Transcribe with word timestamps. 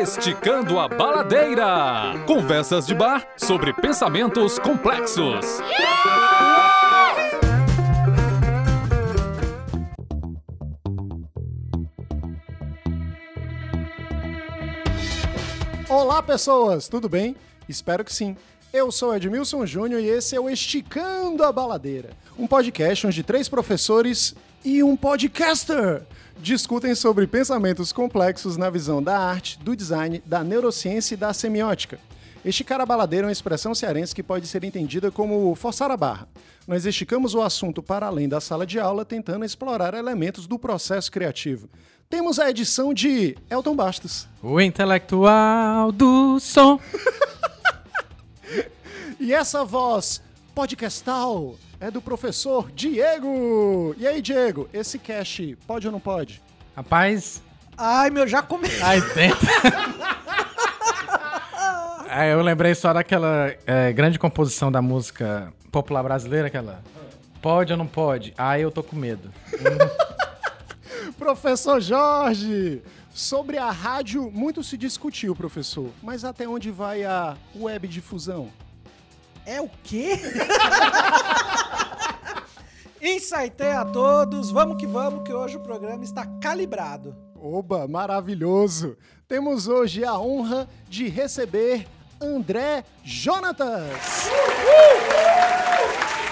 Esticando 0.00 0.78
a 0.78 0.86
Baladeira. 0.86 2.24
Conversas 2.24 2.86
de 2.86 2.94
bar 2.94 3.26
sobre 3.36 3.72
pensamentos 3.72 4.56
complexos. 4.56 5.60
Olá, 15.88 16.22
pessoas, 16.22 16.86
tudo 16.86 17.08
bem? 17.08 17.34
Espero 17.68 18.04
que 18.04 18.14
sim. 18.14 18.36
Eu 18.72 18.92
sou 18.92 19.16
Edmilson 19.16 19.66
Júnior 19.66 20.00
e 20.00 20.06
esse 20.06 20.36
é 20.36 20.40
o 20.40 20.48
Esticando 20.48 21.42
a 21.42 21.50
Baladeira, 21.50 22.10
um 22.38 22.46
podcast 22.46 23.04
onde 23.04 23.24
três 23.24 23.48
professores 23.48 24.32
e 24.64 24.82
um 24.82 24.96
podcaster 24.96 26.02
discutem 26.40 26.94
sobre 26.94 27.26
pensamentos 27.26 27.92
complexos 27.92 28.56
na 28.56 28.70
visão 28.70 29.02
da 29.02 29.18
arte, 29.18 29.58
do 29.58 29.74
design, 29.74 30.22
da 30.24 30.44
neurociência 30.44 31.14
e 31.14 31.16
da 31.16 31.32
semiótica. 31.32 31.98
Esticar 32.44 32.80
a 32.80 32.86
baladeira 32.86 33.26
é 33.26 33.28
uma 33.28 33.32
expressão 33.32 33.74
cearense 33.74 34.14
que 34.14 34.22
pode 34.22 34.46
ser 34.46 34.62
entendida 34.64 35.10
como 35.10 35.54
forçar 35.54 35.90
a 35.90 35.96
barra. 35.96 36.28
Nós 36.66 36.86
esticamos 36.86 37.34
o 37.34 37.42
assunto 37.42 37.82
para 37.82 38.06
além 38.06 38.28
da 38.28 38.40
sala 38.40 38.66
de 38.66 38.78
aula, 38.78 39.04
tentando 39.04 39.44
explorar 39.44 39.94
elementos 39.94 40.46
do 40.46 40.58
processo 40.58 41.10
criativo. 41.10 41.68
Temos 42.08 42.38
a 42.38 42.48
edição 42.48 42.94
de 42.94 43.36
Elton 43.50 43.74
Bastos. 43.74 44.28
O 44.42 44.60
intelectual 44.60 45.90
do 45.92 46.38
som. 46.40 46.80
E 49.20 49.34
essa 49.34 49.64
voz 49.64 50.22
podcastal 50.54 51.56
é 51.80 51.90
do 51.90 52.00
professor 52.00 52.70
Diego. 52.72 53.94
E 53.98 54.06
aí, 54.06 54.20
Diego, 54.20 54.68
esse 54.72 54.98
cache 54.98 55.56
pode 55.66 55.86
ou 55.86 55.92
não 55.92 56.00
pode? 56.00 56.42
Rapaz, 56.76 57.42
Ai, 57.80 58.10
meu, 58.10 58.26
já 58.26 58.42
começou. 58.42 58.82
aí 58.84 59.00
tenta. 59.00 59.46
É, 62.10 62.32
eu 62.32 62.42
lembrei 62.42 62.74
só 62.74 62.92
daquela 62.92 63.54
é, 63.64 63.92
grande 63.92 64.18
composição 64.18 64.72
da 64.72 64.82
música 64.82 65.52
popular 65.70 66.02
brasileira, 66.02 66.48
aquela. 66.48 66.82
Pode 67.40 67.72
ou 67.72 67.78
não 67.78 67.86
pode? 67.86 68.34
Ah, 68.36 68.58
eu 68.58 68.72
tô 68.72 68.82
com 68.82 68.96
medo. 68.96 69.32
Professor 71.16 71.80
Jorge! 71.80 72.82
Sobre 73.14 73.58
a 73.58 73.70
rádio, 73.70 74.30
muito 74.30 74.62
se 74.62 74.76
discutiu, 74.76 75.34
professor. 75.34 75.90
Mas 76.02 76.24
até 76.24 76.48
onde 76.48 76.70
vai 76.70 77.04
a 77.04 77.36
web 77.56 77.86
difusão? 77.88 78.48
É 79.44 79.60
o 79.60 79.68
quê? 79.82 80.12
Insightei 83.14 83.72
a 83.72 83.86
todos, 83.86 84.50
vamos 84.50 84.76
que 84.76 84.86
vamos, 84.86 85.22
que 85.24 85.32
hoje 85.32 85.56
o 85.56 85.60
programa 85.60 86.04
está 86.04 86.26
calibrado. 86.42 87.16
Oba, 87.34 87.88
maravilhoso! 87.88 88.98
Temos 89.26 89.66
hoje 89.66 90.04
a 90.04 90.18
honra 90.18 90.68
de 90.88 91.08
receber 91.08 91.86
André 92.20 92.84
Jonatas. 93.02 94.28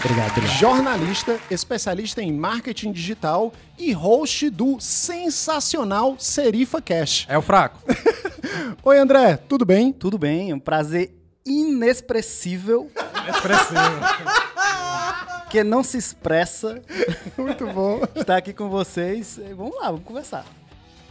Obrigado, 0.00 0.30
obrigado. 0.32 0.58
Jornalista, 0.58 1.40
especialista 1.50 2.20
em 2.22 2.30
marketing 2.30 2.92
digital 2.92 3.54
e 3.78 3.92
host 3.92 4.50
do 4.50 4.78
sensacional 4.78 6.16
Serifa 6.18 6.82
Cash. 6.82 7.24
É 7.26 7.38
o 7.38 7.42
fraco. 7.42 7.80
Oi, 8.84 8.98
André, 8.98 9.38
tudo 9.38 9.64
bem? 9.64 9.94
Tudo 9.94 10.18
bem, 10.18 10.50
é 10.50 10.54
um 10.54 10.60
prazer 10.60 11.14
inexpressível 11.44 12.90
Expressivo. 13.28 13.80
que 15.56 15.64
não 15.64 15.82
se 15.82 15.96
expressa 15.96 16.82
Muito 17.38 17.66
bom. 17.68 18.02
estar 18.14 18.36
aqui 18.36 18.52
com 18.52 18.68
vocês. 18.68 19.38
E 19.38 19.54
Vamos 19.54 19.74
lá, 19.76 19.86
vamos 19.86 20.04
conversar. 20.04 20.44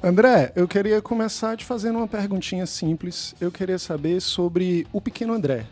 André, 0.03 0.51
eu 0.55 0.67
queria 0.67 1.01
começar 1.01 1.57
te 1.57 1.65
fazendo 1.65 1.97
uma 1.97 2.07
perguntinha 2.07 2.67
simples. 2.67 3.33
Eu 3.41 3.51
queria 3.51 3.79
saber 3.79 4.21
sobre 4.21 4.85
o 4.93 5.01
pequeno 5.01 5.33
André. 5.33 5.66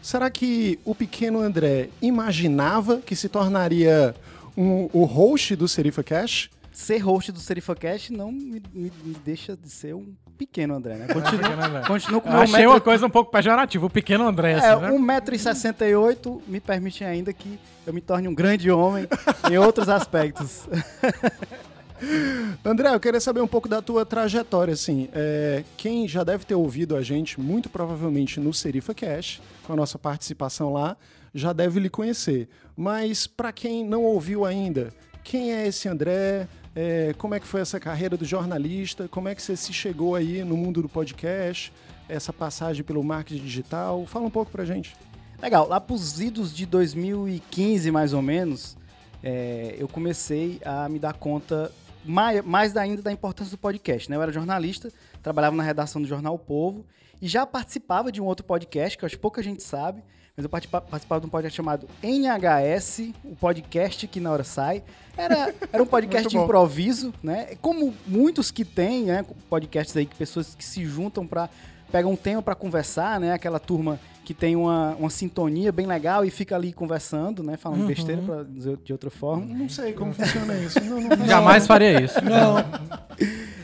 Será 0.00 0.30
que 0.30 0.78
o 0.86 0.94
pequeno 0.94 1.38
André 1.38 1.90
imaginava 2.00 2.96
que 2.98 3.14
se 3.14 3.28
tornaria 3.28 4.14
um- 4.56 4.88
o 4.92 5.04
host 5.04 5.54
do 5.56 5.68
Serifa 5.68 6.02
Cash? 6.02 6.48
Ser 6.74 6.98
host 6.98 7.30
do 7.30 7.38
SerifaCast 7.38 8.12
não 8.12 8.32
me, 8.32 8.60
me- 8.72 8.92
me 9.04 9.14
deixa 9.24 9.56
de 9.56 9.70
ser 9.70 9.94
um 9.94 10.12
pequeno 10.36 10.74
André, 10.74 10.96
né? 10.96 11.06
Continuo, 11.14 11.86
continuo 11.86 12.20
com 12.20 12.28
Eu 12.28 12.32
meu 12.32 12.42
achei 12.42 12.56
metro- 12.58 12.70
uma 12.72 12.80
coisa 12.80 13.06
um 13.06 13.10
pouco 13.10 13.30
pejorativa, 13.30 13.86
o 13.86 13.90
pequeno 13.90 14.26
André, 14.26 14.52
É, 14.54 14.56
assim, 14.70 14.82
né? 14.82 14.90
1,68m 14.90 16.40
me 16.48 16.60
permite 16.60 17.04
ainda 17.04 17.32
que 17.32 17.60
eu 17.86 17.94
me 17.94 18.00
torne 18.00 18.26
um 18.26 18.34
grande 18.34 18.68
homem 18.72 19.06
em 19.50 19.56
outros 19.56 19.88
aspectos. 19.88 20.68
André, 22.64 22.92
eu 22.92 23.00
queria 23.00 23.20
saber 23.20 23.40
um 23.40 23.46
pouco 23.46 23.68
da 23.68 23.80
tua 23.80 24.04
trajetória, 24.04 24.74
assim. 24.74 25.08
É, 25.12 25.62
quem 25.76 26.06
já 26.08 26.24
deve 26.24 26.44
ter 26.44 26.54
ouvido 26.54 26.96
a 26.96 27.02
gente, 27.02 27.40
muito 27.40 27.68
provavelmente 27.70 28.40
no 28.40 28.52
Serifa 28.52 28.92
Cash, 28.92 29.40
com 29.64 29.72
a 29.72 29.76
nossa 29.76 29.98
participação 29.98 30.72
lá, 30.72 30.96
já 31.32 31.52
deve 31.52 31.78
lhe 31.80 31.88
conhecer. 31.88 32.48
Mas 32.76 33.26
para 33.26 33.52
quem 33.52 33.84
não 33.84 34.02
ouviu 34.02 34.44
ainda, 34.44 34.92
quem 35.22 35.52
é 35.54 35.66
esse 35.68 35.88
André? 35.88 36.48
É, 36.76 37.14
como 37.18 37.34
é 37.34 37.40
que 37.40 37.46
foi 37.46 37.60
essa 37.60 37.78
carreira 37.78 38.16
do 38.16 38.24
jornalista? 38.24 39.06
Como 39.08 39.28
é 39.28 39.34
que 39.34 39.42
você 39.42 39.56
se 39.56 39.72
chegou 39.72 40.16
aí 40.16 40.42
no 40.42 40.56
mundo 40.56 40.82
do 40.82 40.88
podcast? 40.88 41.72
Essa 42.08 42.32
passagem 42.32 42.82
pelo 42.82 43.02
marketing 43.02 43.42
digital? 43.42 44.04
Fala 44.06 44.26
um 44.26 44.30
pouco 44.30 44.50
pra 44.50 44.64
gente. 44.64 44.96
Legal, 45.40 45.68
lá 45.68 45.80
pros 45.80 46.20
idos 46.20 46.54
de 46.54 46.66
2015, 46.66 47.90
mais 47.90 48.12
ou 48.12 48.22
menos, 48.22 48.76
é, 49.22 49.76
eu 49.78 49.86
comecei 49.86 50.60
a 50.64 50.88
me 50.88 50.98
dar 50.98 51.14
conta 51.14 51.70
mais, 52.04 52.44
mais 52.44 52.76
ainda 52.76 53.02
da 53.02 53.12
importância 53.12 53.52
do 53.52 53.58
podcast. 53.58 54.10
Né? 54.10 54.16
Eu 54.16 54.22
era 54.22 54.32
jornalista, 54.32 54.90
trabalhava 55.22 55.54
na 55.54 55.62
redação 55.62 56.02
do 56.02 56.08
Jornal 56.08 56.34
o 56.34 56.38
Povo 56.38 56.84
e 57.22 57.28
já 57.28 57.46
participava 57.46 58.10
de 58.10 58.20
um 58.20 58.24
outro 58.24 58.44
podcast, 58.44 58.98
que 58.98 59.06
acho 59.06 59.14
que 59.14 59.20
pouca 59.22 59.42
gente 59.42 59.62
sabe, 59.62 60.02
mas 60.36 60.44
eu 60.44 60.50
participa- 60.50 60.80
participava 60.80 61.20
de 61.20 61.26
um 61.26 61.30
podcast 61.30 61.56
chamado 61.56 61.88
NHS, 62.02 63.12
o 63.24 63.36
podcast 63.36 64.06
que 64.08 64.18
na 64.20 64.30
hora 64.32 64.44
sai. 64.44 64.82
Era, 65.16 65.54
era 65.72 65.82
um 65.82 65.86
podcast 65.86 66.26
de 66.30 66.36
improviso, 66.36 67.14
né? 67.22 67.50
Como 67.60 67.94
muitos 68.06 68.50
que 68.50 68.64
tem, 68.64 69.04
né? 69.04 69.24
Podcasts 69.48 69.96
aí, 69.96 70.06
que 70.06 70.16
pessoas 70.16 70.54
que 70.54 70.64
se 70.64 70.84
juntam 70.84 71.26
para 71.26 71.48
pegam 71.92 72.10
um 72.10 72.16
tema 72.16 72.42
para 72.42 72.56
conversar, 72.56 73.20
né? 73.20 73.32
Aquela 73.32 73.60
turma 73.60 74.00
que 74.24 74.34
tem 74.34 74.56
uma, 74.56 74.96
uma 74.98 75.10
sintonia 75.10 75.70
bem 75.70 75.86
legal 75.86 76.24
e 76.24 76.30
fica 76.30 76.56
ali 76.56 76.72
conversando, 76.72 77.42
né? 77.44 77.56
Falando 77.56 77.86
besteira, 77.86 78.20
pra 78.22 78.42
dizer 78.42 78.76
de 78.78 78.90
outra 78.92 79.10
forma. 79.10 79.44
Não 79.46 79.68
sei 79.68 79.92
como 79.92 80.12
funciona 80.12 80.54
isso. 80.58 80.80
Não, 80.82 81.00
não- 81.00 81.26
Jamais 81.26 81.66
faria 81.66 82.02
isso. 82.02 82.18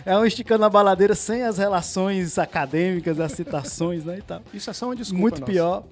É 0.06 0.16
um 0.16 0.25
esticando 0.25 0.64
a 0.64 0.70
baladeira 0.70 1.14
sem 1.14 1.42
as 1.42 1.59
relações 1.59 2.38
acadêmicas, 2.38 3.20
as 3.20 3.32
citações, 3.32 4.03
né? 4.04 4.16
E 4.19 4.22
tal. 4.22 4.41
Isso 4.53 4.70
é 4.70 4.72
só 4.72 4.86
uma 4.86 4.97
desculpa. 4.97 5.20
Muito 5.20 5.41
nossa. 5.41 5.53
pior. 5.53 5.84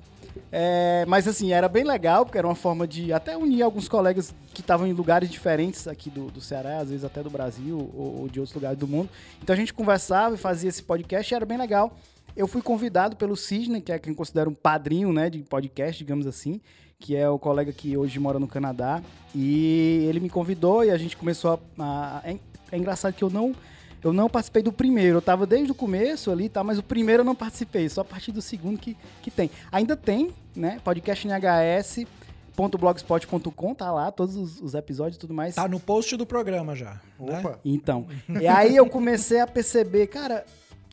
É, 0.51 1.05
mas 1.07 1.29
assim, 1.29 1.53
era 1.53 1.69
bem 1.69 1.85
legal, 1.85 2.25
porque 2.25 2.39
era 2.39 2.47
uma 2.47 2.55
forma 2.55 2.87
de 2.89 3.13
até 3.13 3.37
unir 3.37 3.63
alguns 3.63 3.89
colegas 3.89 4.35
que 4.55 4.61
estavam 4.63 4.87
em 4.87 4.93
lugares 4.93 5.31
diferentes 5.31 5.87
aqui 5.87 6.09
do, 6.09 6.31
do 6.31 6.41
Ceará, 6.41 6.79
às 6.79 6.89
vezes 6.89 7.05
até 7.05 7.23
do 7.23 7.29
Brasil 7.31 7.91
ou, 7.95 8.21
ou 8.23 8.29
de 8.29 8.41
outros 8.41 8.55
lugares 8.55 8.79
do 8.79 8.87
mundo. 8.89 9.11
Então 9.43 9.53
a 9.53 9.57
gente 9.57 9.75
conversava 9.75 10.35
e 10.35 10.39
fazia 10.39 10.69
esse 10.71 10.83
podcast 10.83 11.33
e 11.33 11.37
era 11.37 11.45
bem 11.45 11.59
legal. 11.59 11.95
Eu 12.37 12.47
fui 12.47 12.63
convidado 12.63 13.17
pelo 13.17 13.37
Sidney, 13.37 13.81
que 13.81 13.93
é 13.93 13.99
quem 13.99 14.15
considera 14.15 14.49
um 14.49 14.55
padrinho 14.55 15.13
né, 15.13 15.29
de 15.29 15.43
podcast, 15.43 15.99
digamos 15.99 16.27
assim, 16.27 16.61
que 16.99 17.15
é 17.15 17.29
o 17.29 17.39
colega 17.39 17.73
que 17.73 17.97
hoje 17.97 18.19
mora 18.19 18.39
no 18.39 18.47
Canadá. 18.49 19.03
E 19.35 20.07
ele 20.09 20.21
me 20.21 20.31
convidou 20.31 20.85
e 20.85 20.91
a 20.91 20.97
gente 20.97 21.17
começou 21.17 21.61
a. 21.79 22.21
a- 22.23 22.23
é, 22.25 22.39
é 22.73 22.79
engraçado 22.79 23.13
que 23.13 23.23
eu 23.25 23.29
não. 23.31 23.55
Eu 24.03 24.13
não 24.13 24.29
participei 24.29 24.63
do 24.63 24.73
primeiro, 24.73 25.19
eu 25.19 25.23
tava 25.23 25.47
desde 25.47 25.73
o 25.73 25.75
começo 25.75 26.31
ali, 26.31 26.49
tá? 26.49 26.63
Mas 26.63 26.79
o 26.79 26.83
primeiro 26.83 27.23
eu 27.23 27.25
não 27.25 27.35
participei, 27.35 27.89
só 27.89 28.03
a 28.03 28.05
partir 28.05 28.31
do 28.33 28.41
segundo 28.41 28.79
que, 28.79 28.97
que 29.23 29.31
tem. 29.31 29.51
Ainda 29.73 29.97
tem, 29.97 30.31
né? 30.55 30.81
Podcast 30.85 31.27
nhs.blogspot.com, 31.27 33.75
tá 33.75 33.91
lá, 33.91 34.13
todos 34.13 34.37
os, 34.37 34.61
os 34.61 34.75
episódios 34.75 35.17
e 35.17 35.19
tudo 35.19 35.35
mais. 35.35 35.55
Tá 35.55 35.67
no 35.67 35.81
post 35.81 36.17
do 36.17 36.27
programa 36.27 36.77
já. 36.77 37.01
né? 37.19 37.41
Opa. 37.41 37.59
Então, 37.65 38.07
e 38.41 38.47
aí 38.47 38.77
eu 38.77 38.89
comecei 38.89 39.41
a 39.41 39.47
perceber, 39.47 40.07
cara, 40.07 40.45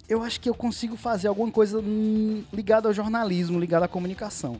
eu 0.08 0.22
acho 0.22 0.40
que 0.40 0.50
eu 0.50 0.54
consigo 0.54 0.96
fazer 0.96 1.28
alguma 1.28 1.51
coisa 1.51 1.80
hum, 1.80 2.44
ligada 2.54 2.88
ao 2.88 2.94
jornalismo, 2.94 3.60
ligada 3.60 3.86
à 3.86 3.88
comunicação. 3.88 4.58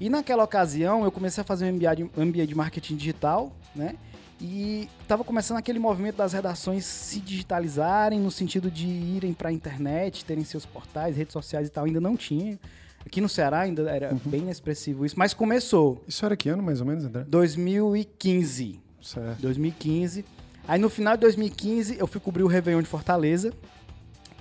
E 0.00 0.08
naquela 0.08 0.42
ocasião 0.42 1.04
eu 1.04 1.12
comecei 1.12 1.42
a 1.42 1.44
fazer 1.44 1.66
um 1.66 1.72
MBA 1.74 1.96
de, 1.96 2.04
MBA 2.04 2.46
de 2.46 2.54
marketing 2.54 2.96
digital, 2.96 3.52
né? 3.74 3.94
E 4.40 4.88
tava 5.06 5.22
começando 5.22 5.58
aquele 5.58 5.78
movimento 5.78 6.16
das 6.16 6.32
redações 6.32 6.86
se 6.86 7.20
digitalizarem 7.20 8.18
no 8.18 8.30
sentido 8.30 8.70
de 8.70 8.86
irem 8.86 9.34
para 9.34 9.50
a 9.50 9.52
internet, 9.52 10.24
terem 10.24 10.44
seus 10.44 10.64
portais, 10.64 11.16
redes 11.16 11.32
sociais 11.32 11.68
e 11.68 11.70
tal, 11.70 11.84
ainda 11.84 12.00
não 12.00 12.16
tinha. 12.16 12.58
Aqui 13.04 13.20
no 13.20 13.28
Ceará 13.28 13.60
ainda 13.60 13.90
era 13.90 14.16
bem 14.24 14.42
inexpressivo 14.42 15.06
isso, 15.06 15.18
mas 15.18 15.32
começou 15.32 16.02
Isso 16.06 16.24
era 16.24 16.36
que 16.36 16.48
ano, 16.48 16.62
mais 16.62 16.80
ou 16.80 16.86
menos, 16.86 17.04
André? 17.04 17.24
2015. 17.28 18.80
Certo. 19.02 19.40
2015. 19.40 20.24
Aí 20.66 20.78
no 20.78 20.90
final 20.90 21.16
de 21.16 21.22
2015 21.22 21.98
eu 21.98 22.06
fui 22.06 22.20
cobrir 22.20 22.42
o 22.42 22.46
Réveillon 22.46 22.82
de 22.82 22.88
Fortaleza. 22.88 23.52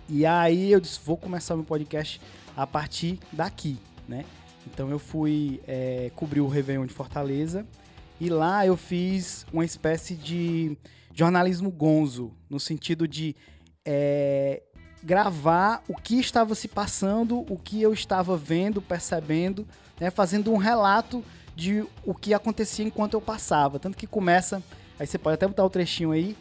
E 0.08 0.26
aí 0.26 0.72
eu 0.72 0.80
disse, 0.80 1.00
vou 1.06 1.18
começar 1.18 1.56
meu 1.56 1.64
podcast 1.64 2.20
a 2.56 2.66
partir 2.66 3.20
daqui, 3.32 3.78
né? 4.08 4.26
Então 4.68 4.90
eu 4.90 5.00
fui 5.00 5.62
é, 5.68 6.12
cobrir 6.16 6.42
o 6.42 6.48
Réveillon 6.48 6.86
de 6.86 6.94
Fortaleza. 6.94 7.66
E 8.20 8.30
lá 8.30 8.66
eu 8.66 8.76
fiz 8.76 9.46
uma 9.54 9.64
espécie 9.64 10.16
de 10.16 10.78
jornalismo 11.14 11.72
gonzo, 11.72 12.32
no 12.50 12.60
sentido 12.60 13.08
de 13.08 13.36
é, 13.86 14.62
gravar 15.04 15.84
o 15.88 15.96
que 15.96 16.20
estava 16.20 16.54
se 16.56 16.68
passando, 16.68 17.46
o 17.50 17.58
que 17.58 17.82
eu 17.82 17.94
estava 17.94 18.36
vendo, 18.38 18.82
percebendo, 18.82 19.68
né, 20.00 20.10
fazendo 20.10 20.52
um 20.52 20.58
relato 20.58 21.24
de 21.56 21.86
o 22.06 22.14
que 22.14 22.34
acontecia 22.34 22.86
enquanto 22.86 23.14
eu 23.14 23.22
passava. 23.22 23.80
Tanto 23.80 23.98
que 23.98 24.08
começa, 24.08 24.62
aí 25.00 25.08
você 25.08 25.18
pode 25.18 25.36
até 25.36 25.48
botar 25.48 25.66
o 25.66 25.70
trechinho 25.70 26.12
aí, 26.12 26.36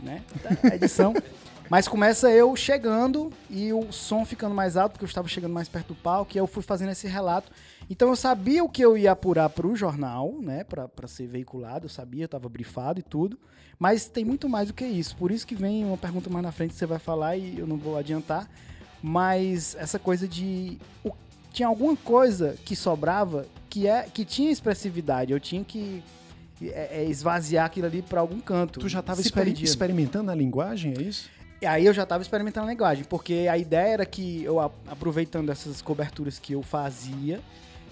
né, 0.00 0.22
da 0.62 0.74
edição. 0.74 1.14
Mas 1.70 1.86
começa 1.86 2.30
eu 2.30 2.56
chegando 2.56 3.30
e 3.50 3.72
o 3.74 3.92
som 3.92 4.24
ficando 4.24 4.54
mais 4.54 4.76
alto, 4.76 4.92
porque 4.92 5.04
eu 5.04 5.08
estava 5.08 5.28
chegando 5.28 5.52
mais 5.52 5.68
perto 5.68 5.88
do 5.88 5.94
palco, 5.94 6.32
e 6.34 6.38
eu 6.38 6.46
fui 6.46 6.62
fazendo 6.62 6.92
esse 6.92 7.06
relato. 7.06 7.52
Então 7.90 8.08
eu 8.08 8.16
sabia 8.16 8.62
o 8.62 8.68
que 8.68 8.82
eu 8.82 8.98
ia 8.98 9.12
apurar 9.12 9.48
para 9.48 9.66
o 9.66 9.74
jornal, 9.74 10.34
né, 10.40 10.62
para 10.64 11.08
ser 11.08 11.26
veiculado, 11.26 11.86
eu 11.86 11.88
sabia, 11.90 12.22
eu 12.22 12.26
estava 12.26 12.48
brifado 12.48 13.00
e 13.00 13.02
tudo. 13.02 13.38
Mas 13.78 14.06
tem 14.06 14.24
muito 14.24 14.48
mais 14.48 14.68
do 14.68 14.74
que 14.74 14.84
isso. 14.84 15.16
Por 15.16 15.30
isso 15.30 15.46
que 15.46 15.54
vem 15.54 15.84
uma 15.84 15.96
pergunta 15.96 16.28
mais 16.28 16.44
na 16.44 16.52
frente 16.52 16.72
que 16.72 16.76
você 16.76 16.86
vai 16.86 16.98
falar 16.98 17.36
e 17.36 17.58
eu 17.58 17.66
não 17.66 17.76
vou 17.76 17.96
adiantar. 17.96 18.48
Mas 19.02 19.76
essa 19.78 19.98
coisa 19.98 20.26
de. 20.26 20.78
o- 21.04 21.12
tinha 21.52 21.68
alguma 21.68 21.96
coisa 21.96 22.56
que 22.64 22.74
sobrava 22.76 23.46
que, 23.70 23.86
é, 23.86 24.02
que 24.02 24.24
tinha 24.24 24.50
expressividade. 24.50 25.32
Eu 25.32 25.38
tinha 25.40 25.62
que 25.64 26.02
é, 26.60 27.02
é, 27.02 27.04
esvaziar 27.04 27.66
aquilo 27.66 27.86
ali 27.86 28.02
para 28.02 28.20
algum 28.20 28.40
canto. 28.40 28.80
Tu 28.80 28.88
já 28.88 28.98
estava 29.00 29.22
perdia. 29.22 29.64
experimentando 29.64 30.30
a 30.30 30.34
linguagem, 30.34 30.94
é 30.98 31.02
isso? 31.02 31.30
E 31.62 31.66
aí 31.66 31.86
eu 31.86 31.94
já 31.94 32.02
estava 32.02 32.22
experimentando 32.22 32.66
a 32.66 32.70
linguagem, 32.70 33.04
porque 33.04 33.46
a 33.50 33.56
ideia 33.56 33.92
era 33.94 34.06
que 34.06 34.42
eu, 34.44 34.60
aproveitando 34.60 35.50
essas 35.50 35.80
coberturas 35.82 36.38
que 36.38 36.52
eu 36.52 36.62
fazia, 36.62 37.40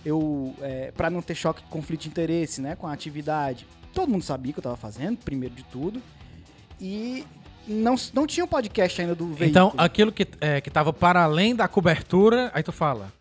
eu, 0.07 0.55
é, 0.63 0.93
para 0.93 1.11
não 1.11 1.21
ter 1.21 1.35
choque 1.35 1.61
de 1.61 1.69
conflito 1.69 2.03
de 2.03 2.09
interesse, 2.09 2.61
né, 2.61 2.77
com 2.77 2.87
a 2.87 2.93
atividade, 2.93 3.67
todo 3.93 4.09
mundo 4.09 4.23
sabia 4.23 4.51
o 4.51 4.53
que 4.55 4.61
eu 4.61 4.63
estava 4.63 4.77
fazendo, 4.77 5.19
primeiro 5.19 5.53
de 5.53 5.65
tudo, 5.65 6.01
e 6.81 7.25
não, 7.67 7.97
não 8.15 8.25
tinha 8.25 8.45
o 8.45 8.49
podcast 8.49 9.03
ainda 9.03 9.17
do 9.17 9.27
veículo. 9.27 9.49
Então, 9.49 9.75
aquilo 9.77 10.13
que, 10.13 10.25
é, 10.41 10.61
que 10.61 10.71
tava 10.71 10.93
para 10.93 11.25
além 11.25 11.57
da 11.57 11.67
cobertura, 11.67 12.53
aí 12.55 12.63
tu 12.63 12.71
fala, 12.71 13.13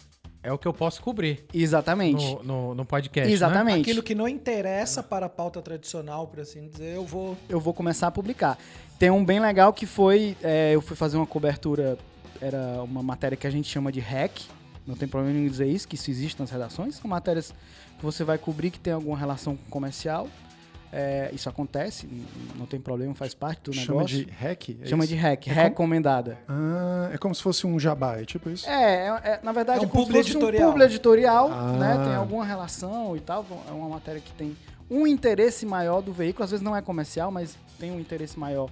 é 0.43 0.51
o 0.51 0.59
que 0.59 0.67
eu 0.67 0.73
posso 0.73 1.01
cobrir 1.01 1.43
Exatamente. 1.51 2.23
no, 2.23 2.43
no, 2.43 2.75
no 2.75 2.85
podcast, 2.85 3.27
né? 3.27 3.33
Exatamente. 3.33 3.81
Aquilo 3.81 4.03
que 4.03 4.13
não 4.13 4.27
interessa 4.27 5.01
para 5.01 5.25
a 5.25 5.29
pauta 5.29 5.59
tradicional, 5.63 6.27
por 6.27 6.41
assim 6.41 6.67
dizer, 6.67 6.95
eu 6.95 7.03
vou. 7.03 7.35
eu 7.49 7.59
vou 7.59 7.73
começar 7.73 8.05
a 8.05 8.11
publicar. 8.11 8.59
Tem 8.99 9.09
um 9.09 9.25
bem 9.25 9.39
legal 9.39 9.73
que 9.73 9.87
foi, 9.87 10.37
é, 10.43 10.75
eu 10.75 10.81
fui 10.81 10.95
fazer 10.95 11.17
uma 11.17 11.25
cobertura, 11.25 11.97
era 12.39 12.83
uma 12.83 13.01
matéria 13.01 13.35
que 13.35 13.47
a 13.47 13.49
gente 13.49 13.67
chama 13.67 13.91
de 13.91 13.99
hack, 13.99 14.39
não 14.87 14.95
tem 14.95 15.07
problema 15.07 15.37
em 15.37 15.47
dizer 15.47 15.67
isso, 15.67 15.87
que 15.87 15.95
isso 15.95 16.09
existe 16.11 16.39
nas 16.39 16.49
redações, 16.51 16.95
são 16.95 17.09
matérias 17.09 17.53
que 17.97 18.03
você 18.05 18.23
vai 18.23 18.37
cobrir 18.37 18.69
que 18.71 18.79
tem 18.79 18.93
alguma 18.93 19.17
relação 19.17 19.55
com 19.55 19.69
comercial, 19.69 20.27
é, 20.93 21.29
isso 21.33 21.49
acontece, 21.49 22.07
não 22.55 22.65
tem 22.65 22.79
problema, 22.79 23.13
faz 23.13 23.33
parte 23.33 23.63
do 23.63 23.73
Chama 23.73 23.97
negócio. 24.03 24.17
de 24.25 24.31
hack? 24.31 24.69
é 24.81 24.85
chama 24.87 25.03
isso? 25.03 25.13
de 25.13 25.19
hack, 25.19 25.47
É 25.47 25.51
como- 25.53 25.61
recomendada. 25.63 26.37
Ah, 26.47 27.09
é 27.13 27.17
como 27.17 27.35
se 27.35 27.41
fosse 27.41 27.67
um 27.67 27.77
jabá, 27.79 28.17
é 28.17 28.23
tipo 28.25 28.49
isso? 28.49 28.69
É, 28.69 29.07
é- 29.07 29.21
é, 29.31 29.39
na 29.43 29.51
verdade 29.51 29.79
É 29.79 29.81
um 29.85 29.89
como 29.89 30.03
se 30.03 30.07
publi 30.07 30.23
fosse 30.23 30.31
editorial. 30.37 30.67
um 30.67 30.71
publi 30.71 30.85
editorial, 30.85 31.49
Ah. 31.51 31.71
né? 31.73 32.03
Tem 32.05 32.15
alguma 32.15 32.45
relação 32.45 33.15
e 33.17 33.19
tal. 33.19 33.45
É 33.67 33.71
uma 33.71 33.89
matéria 33.89 34.21
que 34.21 34.31
tem 34.33 34.55
um 34.89 35.05
interesse 35.05 35.65
maior 35.65 36.01
do 36.01 36.13
veículo. 36.13 36.45
Às 36.45 36.51
vezes 36.51 36.63
não 36.63 36.75
é 36.75 36.81
comercial, 36.81 37.29
mas 37.31 37.57
tem 37.79 37.91
um 37.91 37.99
interesse 37.99 38.39
maior. 38.39 38.69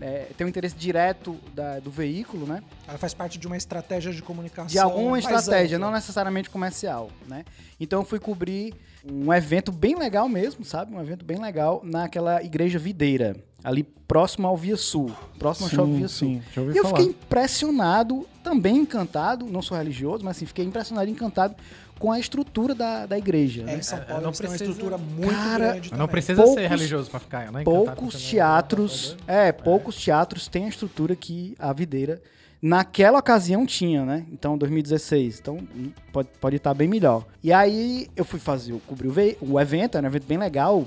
É, 0.00 0.26
tem 0.36 0.44
um 0.46 0.50
interesse 0.50 0.74
direto 0.76 1.36
da- 1.54 1.78
do 1.80 1.90
veículo, 1.90 2.46
né? 2.46 2.62
Ela 2.86 2.98
faz 2.98 3.14
parte 3.14 3.38
de 3.38 3.46
uma 3.46 3.56
estratégia 3.56 4.12
de 4.12 4.20
comunicação. 4.22 4.66
De 4.66 4.78
alguma 4.78 5.18
estratégia, 5.18 5.78
não 5.78 5.90
necessariamente 5.90 6.50
comercial, 6.50 7.10
né? 7.28 7.44
Então 7.78 8.00
eu 8.00 8.04
fui 8.06 8.18
cobrir 8.18 8.74
um 9.04 9.32
evento 9.32 9.70
bem 9.70 9.96
legal 9.96 10.28
mesmo, 10.28 10.64
sabe? 10.64 10.94
Um 10.94 11.00
evento 11.00 11.24
bem 11.24 11.38
legal 11.38 11.80
naquela 11.84 12.42
igreja 12.42 12.78
videira, 12.78 13.36
ali 13.62 13.82
próximo 13.82 14.46
ao 14.48 14.56
Via 14.56 14.76
Sul, 14.76 15.10
próximo 15.38 15.66
ao 15.66 15.70
Shopping 15.70 15.96
Via 15.98 16.08
Sul. 16.08 16.28
sim, 16.28 16.42
E 16.56 16.76
eu 16.76 16.82
falar. 16.84 16.98
fiquei 16.98 17.10
impressionado, 17.12 18.26
também 18.44 18.76
encantado, 18.76 19.46
não 19.46 19.60
sou 19.62 19.76
religioso, 19.76 20.24
mas 20.24 20.36
assim, 20.36 20.46
fiquei 20.46 20.64
impressionado 20.64 21.08
e 21.08 21.12
encantado 21.12 21.56
com 21.98 22.12
a 22.12 22.20
estrutura 22.20 22.74
da, 22.74 23.06
da 23.06 23.16
igreja. 23.18 23.62
É, 23.62 23.64
né? 23.64 23.76
em 23.78 23.82
São 23.82 23.98
Paulo 23.98 24.22
não 24.22 24.30
têm 24.32 24.46
uma 24.46 24.50
precisa- 24.50 24.70
estrutura 24.70 24.98
muito 24.98 25.30
Cara, 25.34 25.66
grande 25.72 25.88
também. 25.88 25.98
não 25.98 26.08
precisa 26.08 26.42
Poucos- 26.42 26.62
ser 26.62 26.68
religioso 26.68 27.10
pra 27.10 27.18
ficar, 27.20 27.50
né? 27.50 27.64
poucos 27.64 28.22
teatros, 28.22 29.16
é, 29.26 29.50
poucos 29.50 29.96
teatros 29.96 30.46
têm 30.46 30.66
a 30.66 30.68
estrutura 30.68 31.16
que 31.16 31.54
a 31.58 31.72
videira 31.72 32.20
naquela 32.60 33.18
ocasião 33.18 33.64
tinha, 33.66 34.04
né? 34.04 34.24
Então 34.32 34.56
2016, 34.58 35.38
então 35.40 35.56
hum, 35.74 35.90
pode 36.12 36.28
pode 36.40 36.56
estar 36.56 36.72
bem 36.74 36.88
melhor. 36.88 37.24
E 37.42 37.52
aí 37.52 38.08
eu 38.16 38.24
fui 38.24 38.38
fazer, 38.40 38.72
eu 38.72 38.80
cobri 38.86 39.08
o, 39.08 39.12
o 39.52 39.60
evento, 39.60 39.96
era 39.98 40.04
um 40.06 40.10
evento 40.10 40.26
bem 40.26 40.38
legal. 40.38 40.86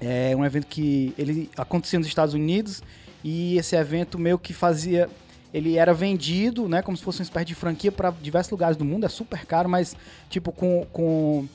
É 0.00 0.34
um 0.36 0.44
evento 0.44 0.66
que 0.66 1.12
ele 1.18 1.50
acontecia 1.56 1.98
nos 1.98 2.08
Estados 2.08 2.32
Unidos 2.34 2.82
e 3.22 3.58
esse 3.58 3.76
evento 3.76 4.18
meio 4.18 4.38
que 4.38 4.54
fazia 4.54 5.10
ele 5.52 5.76
era 5.76 5.92
vendido, 5.92 6.68
né, 6.68 6.82
como 6.82 6.96
se 6.96 7.02
fosse 7.02 7.20
uma 7.20 7.24
espécie 7.24 7.46
de 7.46 7.54
franquia 7.54 7.90
para 7.90 8.10
diversos 8.10 8.50
lugares 8.50 8.76
do 8.76 8.84
mundo, 8.84 9.04
é 9.04 9.08
super 9.08 9.44
caro, 9.44 9.68
mas 9.68 9.96
tipo 10.28 10.52
com, 10.52 10.86
com 10.92 11.46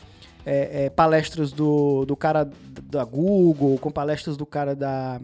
é, 0.46 0.86
é, 0.86 0.90
palestras 0.90 1.52
do, 1.52 2.06
do 2.06 2.16
cara 2.16 2.50
da 2.84 3.04
Google, 3.04 3.78
com 3.78 3.92
palestras 3.92 4.38
do 4.38 4.46
cara 4.46 4.76
da 4.76 5.20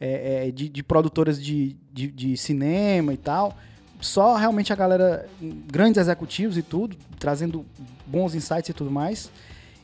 é, 0.00 0.46
é, 0.46 0.50
de, 0.50 0.68
de 0.68 0.82
produtoras 0.82 1.42
de, 1.42 1.76
de, 1.92 2.08
de 2.08 2.36
cinema 2.36 3.12
e 3.12 3.16
tal. 3.16 3.56
Só 4.00 4.36
realmente 4.36 4.72
a 4.72 4.76
galera, 4.76 5.28
grandes 5.40 6.00
executivos 6.00 6.56
e 6.56 6.62
tudo, 6.62 6.96
trazendo 7.18 7.66
bons 8.06 8.34
insights 8.34 8.68
e 8.68 8.72
tudo 8.72 8.90
mais. 8.90 9.30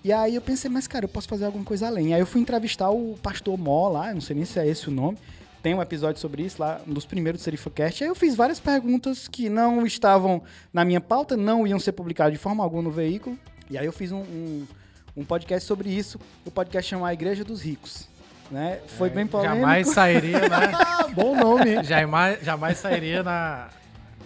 E 0.04 0.12
aí 0.12 0.34
eu 0.34 0.40
pensei, 0.40 0.70
mas 0.70 0.86
cara, 0.86 1.06
eu 1.06 1.08
posso 1.08 1.26
fazer 1.26 1.46
alguma 1.46 1.64
coisa 1.64 1.88
além. 1.88 2.14
Aí 2.14 2.20
eu 2.20 2.26
fui 2.26 2.40
entrevistar 2.40 2.90
o 2.90 3.18
pastor 3.22 3.58
Mó 3.58 3.88
lá, 3.88 4.14
não 4.14 4.20
sei 4.20 4.36
nem 4.36 4.44
se 4.44 4.58
é 4.58 4.68
esse 4.68 4.88
o 4.88 4.92
nome. 4.92 5.18
Tem 5.64 5.72
um 5.72 5.80
episódio 5.80 6.20
sobre 6.20 6.42
isso 6.42 6.60
lá, 6.60 6.78
um 6.86 6.92
dos 6.92 7.06
primeiros 7.06 7.40
do 7.40 7.44
SerifaCast. 7.44 8.04
Aí 8.04 8.10
eu 8.10 8.14
fiz 8.14 8.36
várias 8.36 8.60
perguntas 8.60 9.26
que 9.26 9.48
não 9.48 9.86
estavam 9.86 10.42
na 10.70 10.84
minha 10.84 11.00
pauta, 11.00 11.38
não 11.38 11.66
iam 11.66 11.80
ser 11.80 11.92
publicadas 11.92 12.34
de 12.34 12.38
forma 12.38 12.62
alguma 12.62 12.82
no 12.82 12.90
veículo. 12.90 13.38
E 13.70 13.78
aí 13.78 13.86
eu 13.86 13.92
fiz 13.92 14.12
um, 14.12 14.18
um, 14.18 14.66
um 15.16 15.24
podcast 15.24 15.66
sobre 15.66 15.88
isso. 15.88 16.20
O 16.44 16.50
podcast 16.50 16.90
chama 16.90 17.08
A 17.08 17.14
Igreja 17.14 17.42
dos 17.42 17.62
Ricos. 17.62 18.06
Né? 18.50 18.78
Foi 18.98 19.08
bem 19.08 19.26
polêmico. 19.26 19.56
Jamais 19.56 19.88
sairia, 19.88 20.40
né? 20.40 20.72
Bom 21.16 21.34
nome. 21.34 21.82
jamais, 21.82 22.42
jamais 22.42 22.76
sairia 22.76 23.22
na, 23.22 23.68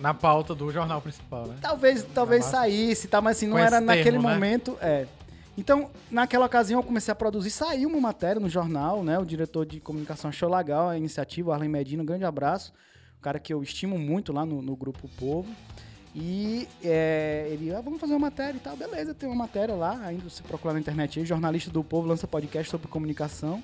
na 0.01 0.13
pauta 0.13 0.57
do 0.57 0.73
jornal 0.73 1.01
principal, 1.01 1.47
né? 1.47 1.55
Talvez, 1.61 2.05
talvez 2.13 2.47
saísse, 2.47 3.07
tá? 3.07 3.21
mas 3.21 3.37
assim, 3.37 3.47
não 3.47 3.59
Com 3.59 3.63
era 3.63 3.81
naquele 3.81 4.11
termo, 4.11 4.27
né? 4.27 4.35
momento. 4.35 4.77
É. 4.83 5.07
Então, 5.59 5.91
naquela 6.09 6.47
ocasião, 6.47 6.79
eu 6.79 6.85
comecei 6.85 7.11
a 7.11 7.17
produzir. 7.17 7.51
Saiu 7.51 7.89
uma 7.89 8.01
matéria 8.01 8.39
no 8.41 8.49
jornal, 8.49 9.03
né? 9.03 9.19
O 9.19 9.25
diretor 9.25 9.67
de 9.67 9.81
comunicação 9.81 10.29
achou 10.29 10.49
legal 10.49 10.89
a 10.89 10.97
iniciativa, 10.97 11.51
o 11.51 11.53
Arlen 11.53 11.69
Medina, 11.69 12.01
um 12.01 12.07
grande 12.07 12.25
abraço. 12.25 12.73
Um 13.19 13.21
cara 13.21 13.41
que 13.41 13.53
eu 13.53 13.61
estimo 13.61 13.99
muito 13.99 14.33
lá 14.33 14.47
no, 14.47 14.63
no 14.63 14.77
Grupo 14.77 15.09
Povo. 15.19 15.53
E 16.15 16.69
é, 16.83 17.49
ele, 17.51 17.75
ah, 17.75 17.81
vamos 17.81 18.01
fazer 18.01 18.13
uma 18.13 18.21
matéria 18.21 18.57
e 18.57 18.61
tal. 18.61 18.77
Beleza, 18.77 19.13
tem 19.13 19.29
uma 19.29 19.35
matéria 19.35 19.75
lá, 19.75 20.01
ainda 20.05 20.31
se 20.31 20.45
procurar 20.45 20.75
na 20.75 20.81
internet 20.81 21.19
aí. 21.19 21.27
Jornalista 21.27 21.73
do 21.73 21.83
Povo 21.83 22.07
lança 22.07 22.29
podcast 22.29 22.71
sobre 22.71 22.87
comunicação, 22.87 23.61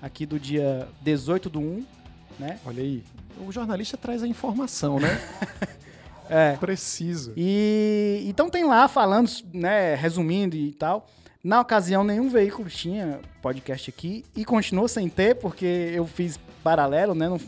aqui 0.00 0.24
do 0.24 0.40
dia 0.40 0.88
18 1.02 1.50
do 1.50 1.60
1, 1.60 1.86
né? 2.38 2.58
Olha 2.64 2.82
aí. 2.82 3.04
O 3.46 3.52
jornalista 3.52 3.98
traz 3.98 4.22
a 4.22 4.26
informação, 4.26 4.98
né? 4.98 5.08
É. 6.26 6.56
Preciso. 6.56 7.34
E 7.36 8.24
então 8.26 8.48
tem 8.48 8.64
lá 8.64 8.88
falando, 8.88 9.30
né, 9.52 9.94
resumindo 9.94 10.56
e 10.56 10.72
tal. 10.72 11.06
Na 11.44 11.60
ocasião, 11.60 12.02
nenhum 12.02 12.30
veículo 12.30 12.70
tinha 12.70 13.20
podcast 13.42 13.90
aqui 13.90 14.24
e 14.34 14.46
continuou 14.46 14.88
sem 14.88 15.10
ter, 15.10 15.34
porque 15.34 15.92
eu 15.94 16.06
fiz 16.06 16.40
paralelo, 16.62 17.14
né? 17.14 17.28
Não, 17.28 17.38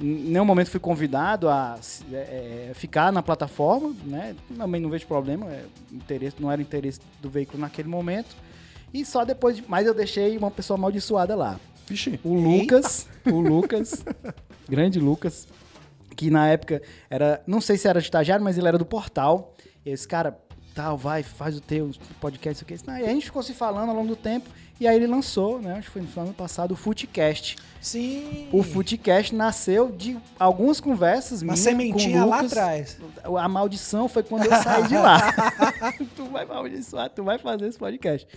em 0.00 0.30
nenhum 0.32 0.44
momento 0.44 0.68
fui 0.68 0.80
convidado 0.80 1.48
a 1.48 1.78
é, 2.12 2.70
é, 2.70 2.74
ficar 2.74 3.12
na 3.12 3.22
plataforma, 3.22 3.94
né? 4.04 4.34
Também 4.58 4.80
não 4.80 4.90
vejo 4.90 5.06
problema, 5.06 5.46
é, 5.46 5.64
interesse, 5.92 6.36
não 6.40 6.50
era 6.50 6.60
interesse 6.60 6.98
do 7.22 7.30
veículo 7.30 7.60
naquele 7.60 7.88
momento. 7.88 8.34
E 8.92 9.06
só 9.06 9.24
depois, 9.24 9.54
de, 9.54 9.64
mas 9.68 9.86
eu 9.86 9.94
deixei 9.94 10.36
uma 10.36 10.50
pessoa 10.50 10.76
amaldiçoada 10.76 11.36
lá. 11.36 11.60
Vixe. 11.86 12.18
O 12.24 12.34
Lucas, 12.34 13.06
o 13.24 13.38
Lucas, 13.38 14.04
grande 14.68 14.98
Lucas, 14.98 15.46
que 16.16 16.30
na 16.30 16.48
época 16.48 16.82
era, 17.08 17.40
não 17.46 17.60
sei 17.60 17.78
se 17.78 17.86
era 17.86 18.00
estagiário, 18.00 18.44
mas 18.44 18.58
ele 18.58 18.66
era 18.66 18.76
do 18.76 18.84
portal. 18.84 19.54
E 19.84 19.90
esse 19.90 20.08
cara, 20.08 20.36
tal, 20.76 20.98
vai, 20.98 21.22
faz 21.22 21.56
o 21.56 21.60
teu 21.60 21.90
podcast, 22.20 22.62
isso 22.62 22.84
aqui. 22.90 23.02
E 23.02 23.06
a 23.06 23.12
gente 23.12 23.24
ficou 23.24 23.42
se 23.42 23.54
falando 23.54 23.88
ao 23.88 23.96
longo 23.96 24.08
do 24.08 24.16
tempo. 24.16 24.48
E 24.78 24.86
aí 24.86 24.96
ele 24.96 25.06
lançou, 25.06 25.58
né? 25.58 25.72
Acho 25.72 25.90
que 25.90 25.92
foi 25.92 26.02
no 26.02 26.22
ano 26.22 26.34
passado, 26.34 26.72
o 26.72 26.76
Footcast. 26.76 27.56
Sim. 27.80 28.48
O 28.52 28.62
Footcast 28.62 29.34
nasceu 29.34 29.90
de 29.90 30.18
algumas 30.38 30.78
conversas 30.80 31.40
Uma 31.40 31.54
minhas 31.54 31.60
sementinha 31.60 32.20
com 32.20 32.26
o 32.26 32.28
lá 32.28 32.36
Lucas. 32.36 32.52
atrás. 32.52 32.98
A 33.24 33.48
maldição 33.48 34.06
foi 34.06 34.22
quando 34.22 34.44
eu 34.44 34.62
saí 34.62 34.86
de 34.86 34.96
lá. 34.96 35.32
tu 36.14 36.26
vai 36.26 36.44
amaldiçoar, 36.44 37.08
tu 37.08 37.24
vai 37.24 37.38
fazer 37.38 37.68
esse 37.68 37.78
podcast. 37.78 38.28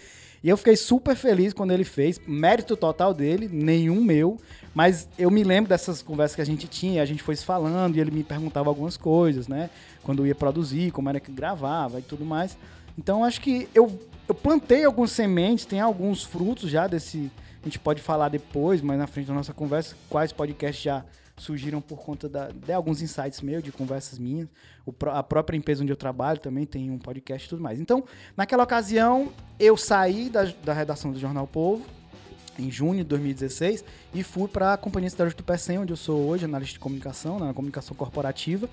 E 0.43 0.49
eu 0.49 0.55
fiquei 0.55 0.75
super 0.75 1.15
feliz 1.15 1.53
quando 1.53 1.71
ele 1.71 1.83
fez. 1.83 2.19
Mérito 2.25 2.77
total 2.77 3.13
dele, 3.13 3.49
nenhum 3.51 4.01
meu. 4.03 4.37
Mas 4.73 5.09
eu 5.17 5.29
me 5.29 5.43
lembro 5.43 5.69
dessas 5.69 6.01
conversas 6.01 6.35
que 6.35 6.41
a 6.41 6.45
gente 6.45 6.67
tinha, 6.67 7.01
a 7.01 7.05
gente 7.05 7.23
foi 7.23 7.35
se 7.35 7.43
falando 7.43 7.97
e 7.97 7.99
ele 7.99 8.11
me 8.11 8.23
perguntava 8.23 8.69
algumas 8.69 8.95
coisas, 8.95 9.47
né? 9.47 9.69
Quando 10.03 10.21
eu 10.21 10.27
ia 10.27 10.35
produzir, 10.35 10.91
como 10.91 11.09
era 11.09 11.19
que 11.19 11.31
gravava 11.31 11.99
e 11.99 12.01
tudo 12.01 12.23
mais. 12.23 12.57
Então 12.97 13.23
acho 13.23 13.41
que 13.41 13.67
eu, 13.73 13.99
eu 14.27 14.35
plantei 14.35 14.85
algumas 14.85 15.11
sementes, 15.11 15.65
tem 15.65 15.81
alguns 15.81 16.23
frutos 16.23 16.69
já 16.69 16.87
desse. 16.87 17.31
A 17.61 17.65
gente 17.65 17.79
pode 17.79 18.01
falar 18.01 18.29
depois, 18.29 18.81
mas 18.81 18.97
na 18.97 19.07
frente 19.07 19.27
da 19.27 19.33
nossa 19.33 19.53
conversa, 19.53 19.95
quais 20.09 20.31
podcasts 20.31 20.81
já 20.81 21.03
surgiram 21.39 21.81
por 21.81 21.99
conta 21.99 22.29
da, 22.29 22.49
de 22.49 22.71
alguns 22.71 23.01
insights 23.01 23.41
meus, 23.41 23.63
de 23.63 23.71
conversas 23.71 24.19
minhas. 24.19 24.47
O 24.85 24.93
a 25.07 25.23
própria 25.23 25.57
empresa 25.57 25.81
onde 25.81 25.91
eu 25.91 25.97
trabalho 25.97 26.39
também 26.39 26.65
tem 26.65 26.91
um 26.91 26.97
podcast 26.97 27.47
e 27.47 27.49
tudo 27.49 27.61
mais. 27.61 27.79
Então, 27.79 28.03
naquela 28.35 28.63
ocasião, 28.63 29.31
eu 29.59 29.75
saí 29.77 30.29
da, 30.29 30.45
da 30.63 30.73
redação 30.73 31.11
do 31.11 31.19
Jornal 31.19 31.47
Povo, 31.47 31.85
em 32.57 32.69
junho 32.69 32.99
de 32.99 33.05
2016, 33.05 33.83
e 34.13 34.21
fui 34.21 34.47
para 34.47 34.73
a 34.73 34.77
Companhia 34.77 35.09
Cidade 35.09 35.33
do 35.33 35.43
Pecém, 35.43 35.79
onde 35.79 35.93
eu 35.93 35.97
sou 35.97 36.27
hoje 36.27 36.45
analista 36.45 36.73
de 36.73 36.79
comunicação, 36.79 37.39
na 37.39 37.53
comunicação 37.53 37.95
corporativa. 37.95 38.69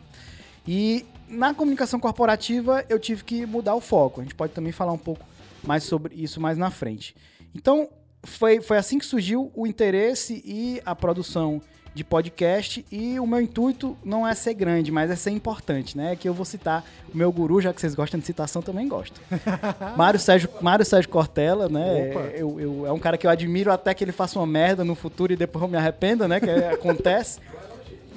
E 0.66 1.06
na 1.28 1.54
comunicação 1.54 2.00
corporativa 2.00 2.84
eu 2.88 2.98
tive 2.98 3.22
que 3.22 3.46
mudar 3.46 3.74
o 3.76 3.80
foco. 3.80 4.20
A 4.20 4.24
gente 4.24 4.34
pode 4.34 4.52
também 4.52 4.72
falar 4.72 4.92
um 4.92 4.98
pouco 4.98 5.24
mais 5.62 5.84
sobre 5.84 6.14
isso 6.16 6.40
mais 6.40 6.58
na 6.58 6.70
frente. 6.70 7.14
Então, 7.54 7.88
foi, 8.24 8.60
foi 8.60 8.76
assim 8.76 8.98
que 8.98 9.06
surgiu 9.06 9.50
o 9.54 9.66
interesse 9.66 10.42
e 10.44 10.80
a 10.84 10.94
produção 10.94 11.62
de 11.96 12.04
podcast. 12.04 12.84
E 12.92 13.18
o 13.18 13.26
meu 13.26 13.40
intuito 13.40 13.96
não 14.04 14.26
é 14.28 14.34
ser 14.34 14.52
grande, 14.54 14.92
mas 14.92 15.10
é 15.10 15.16
ser 15.16 15.30
importante, 15.30 15.96
né? 15.96 16.14
Que 16.14 16.28
eu 16.28 16.34
vou 16.34 16.44
citar 16.44 16.84
o 17.12 17.16
meu 17.16 17.32
guru, 17.32 17.60
já 17.60 17.72
que 17.72 17.80
vocês 17.80 17.94
gostam 17.94 18.20
de 18.20 18.26
citação, 18.26 18.60
também 18.60 18.86
gosto. 18.86 19.18
Mário 19.96 20.20
Sérgio, 20.20 20.48
Mário 20.60 20.84
Sérgio 20.84 21.08
Cortella, 21.10 21.68
né? 21.68 22.12
Eu, 22.36 22.60
eu- 22.60 22.86
é 22.86 22.92
um 22.92 22.98
cara 22.98 23.16
que 23.16 23.26
eu 23.26 23.30
admiro 23.30 23.72
até 23.72 23.94
que 23.94 24.04
ele 24.04 24.12
faça 24.12 24.38
uma 24.38 24.46
merda 24.46 24.84
no 24.84 24.94
futuro 24.94 25.32
e 25.32 25.36
depois 25.36 25.62
eu 25.62 25.68
me 25.68 25.76
arrependa, 25.78 26.28
né? 26.28 26.38
Que 26.38 26.50
acontece. 26.50 27.40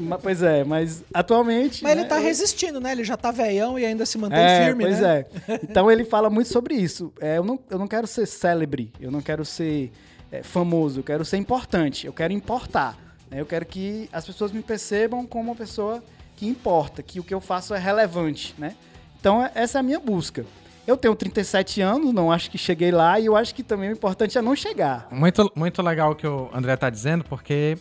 Mas, 0.02 0.22
pois 0.22 0.42
é, 0.42 0.64
mas 0.64 1.04
atualmente. 1.14 1.84
Mas 1.84 1.92
ele 1.92 2.04
né, 2.04 2.08
tá 2.08 2.20
eu- 2.20 2.24
resistindo, 2.24 2.80
né? 2.80 2.94
Ele 2.94 3.04
já 3.04 3.18
tá 3.18 3.32
veião 3.32 3.78
e 3.78 3.86
ainda 3.86 4.06
se 4.06 4.18
mantém 4.18 4.40
é, 4.40 4.66
firme, 4.66 4.86
pois 4.86 5.02
né? 5.02 5.26
é. 5.50 5.60
Então 5.62 5.92
ele 5.92 6.06
fala 6.06 6.30
muito 6.30 6.48
sobre 6.48 6.74
isso. 6.74 7.12
É, 7.20 7.38
eu, 7.38 7.44
não, 7.44 7.60
eu 7.70 7.78
não 7.78 7.86
quero 7.86 8.08
ser 8.08 8.26
célebre, 8.26 8.94
eu 9.02 9.12
não 9.12 9.20
quero 9.22 9.44
ser 9.44 9.92
é, 10.32 10.42
famoso, 10.42 11.02
eu 11.02 11.04
quero 11.04 11.26
ser 11.26 11.36
importante, 11.36 12.08
eu 12.08 12.14
quero 12.14 12.32
importar. 12.32 12.98
Né? 13.30 13.40
Eu 13.42 13.46
quero 13.46 13.66
que 13.66 14.10
as 14.12 14.26
pessoas 14.26 14.52
me 14.52 14.62
percebam 14.62 15.26
como 15.26 15.52
uma 15.52 15.56
pessoa 15.56 16.04
que 16.36 16.48
importa, 16.48 17.04
que 17.04 17.20
o 17.20 17.24
que 17.24 17.34
eu 17.34 17.42
faço 17.42 17.74
é 17.74 17.80
relevante, 17.80 18.56
né? 18.58 18.76
Então 19.20 19.44
é- 19.44 19.52
essa 19.56 19.78
é 19.78 19.82
a 19.82 19.84
minha 19.84 20.00
busca. 20.00 20.46
Eu 20.88 20.98
tenho 20.98 21.16
37 21.16 21.82
anos, 21.82 22.14
não 22.14 22.32
acho 22.32 22.50
que 22.50 22.58
cheguei 22.58 22.92
lá, 22.92 23.20
e 23.20 23.28
eu 23.28 23.36
acho 23.36 23.54
que 23.54 23.62
também 23.62 23.90
o 23.90 23.94
importante 23.94 24.38
é 24.38 24.42
não 24.42 24.56
chegar. 24.56 25.08
Muito, 25.12 25.52
muito 25.56 25.82
legal 25.82 26.12
o 26.12 26.16
que 26.16 26.26
o 26.26 26.50
André 26.54 26.76
tá 26.76 26.90
dizendo, 26.90 27.24
porque 27.26 27.78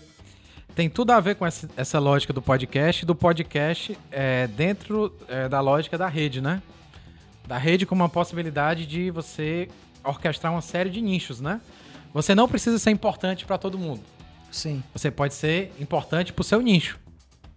tem 0.74 0.90
tudo 0.90 1.12
a 1.12 1.20
ver 1.20 1.36
com 1.36 1.46
essa, 1.46 1.68
essa 1.76 1.98
lógica 1.98 2.32
do 2.32 2.42
podcast, 2.42 3.06
do 3.06 3.14
podcast 3.14 3.96
é, 4.10 4.46
dentro 4.48 5.14
é, 5.28 5.48
da 5.48 5.60
lógica 5.60 5.96
da 5.96 6.06
rede, 6.06 6.40
né? 6.40 6.60
Da 7.46 7.56
rede 7.56 7.86
como 7.86 8.02
uma 8.02 8.08
possibilidade 8.10 8.84
de 8.84 9.10
você 9.10 9.68
orquestrar 10.04 10.52
uma 10.52 10.60
série 10.60 10.90
de 10.90 11.00
nichos, 11.00 11.40
né? 11.40 11.60
Você 12.12 12.34
não 12.34 12.46
precisa 12.48 12.78
ser 12.78 12.90
importante 12.90 13.46
para 13.46 13.56
todo 13.56 13.78
mundo. 13.78 14.02
Sim. 14.50 14.82
Você 14.94 15.10
pode 15.10 15.34
ser 15.34 15.72
importante 15.80 16.32
pro 16.32 16.42
seu 16.44 16.60
nicho, 16.60 16.98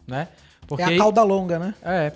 né? 0.08 0.28
Porque 0.68 0.84
É 0.84 0.96
a 0.96 0.98
cauda 0.98 1.24
longa, 1.24 1.58
né? 1.60 1.74
é, 1.84 2.12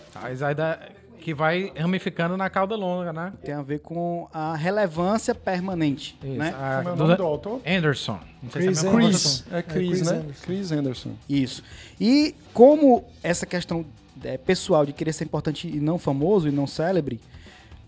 que 1.19 1.33
vai 1.33 1.71
ramificando 1.75 2.37
na 2.37 2.49
cauda 2.51 2.75
longa, 2.75 3.11
né? 3.11 3.33
Tem 3.43 3.53
a 3.55 3.61
ver 3.63 3.79
com 3.79 4.27
a 4.31 4.55
relevância 4.55 5.33
permanente, 5.33 6.15
Isso, 6.23 6.37
né? 6.37 6.49
a- 6.55 6.77
Como 6.83 6.89
é 6.89 6.91
o 6.91 6.95
do- 6.95 7.03
nome 7.03 7.15
do 7.17 7.23
autor? 7.23 7.61
Anderson. 7.65 8.19
Não 8.43 8.51
sei 8.51 8.61
Chris 8.67 8.79
se 8.79 8.87
é. 8.87 8.91
Chris. 8.91 9.43
É 9.51 9.57
É, 9.57 9.61
Chris, 9.63 9.87
Chris 9.89 10.01
né? 10.11 10.17
Anderson. 10.17 10.41
Chris 10.45 10.71
Anderson. 10.71 11.11
Isso. 11.27 11.63
E 11.99 12.35
como 12.53 13.03
essa 13.23 13.45
questão 13.45 13.83
é, 14.23 14.37
pessoal 14.37 14.85
de 14.85 14.93
querer 14.93 15.13
ser 15.13 15.23
importante 15.25 15.67
e 15.67 15.79
não 15.79 15.97
famoso 15.97 16.47
e 16.47 16.51
não 16.51 16.67
célebre, 16.67 17.19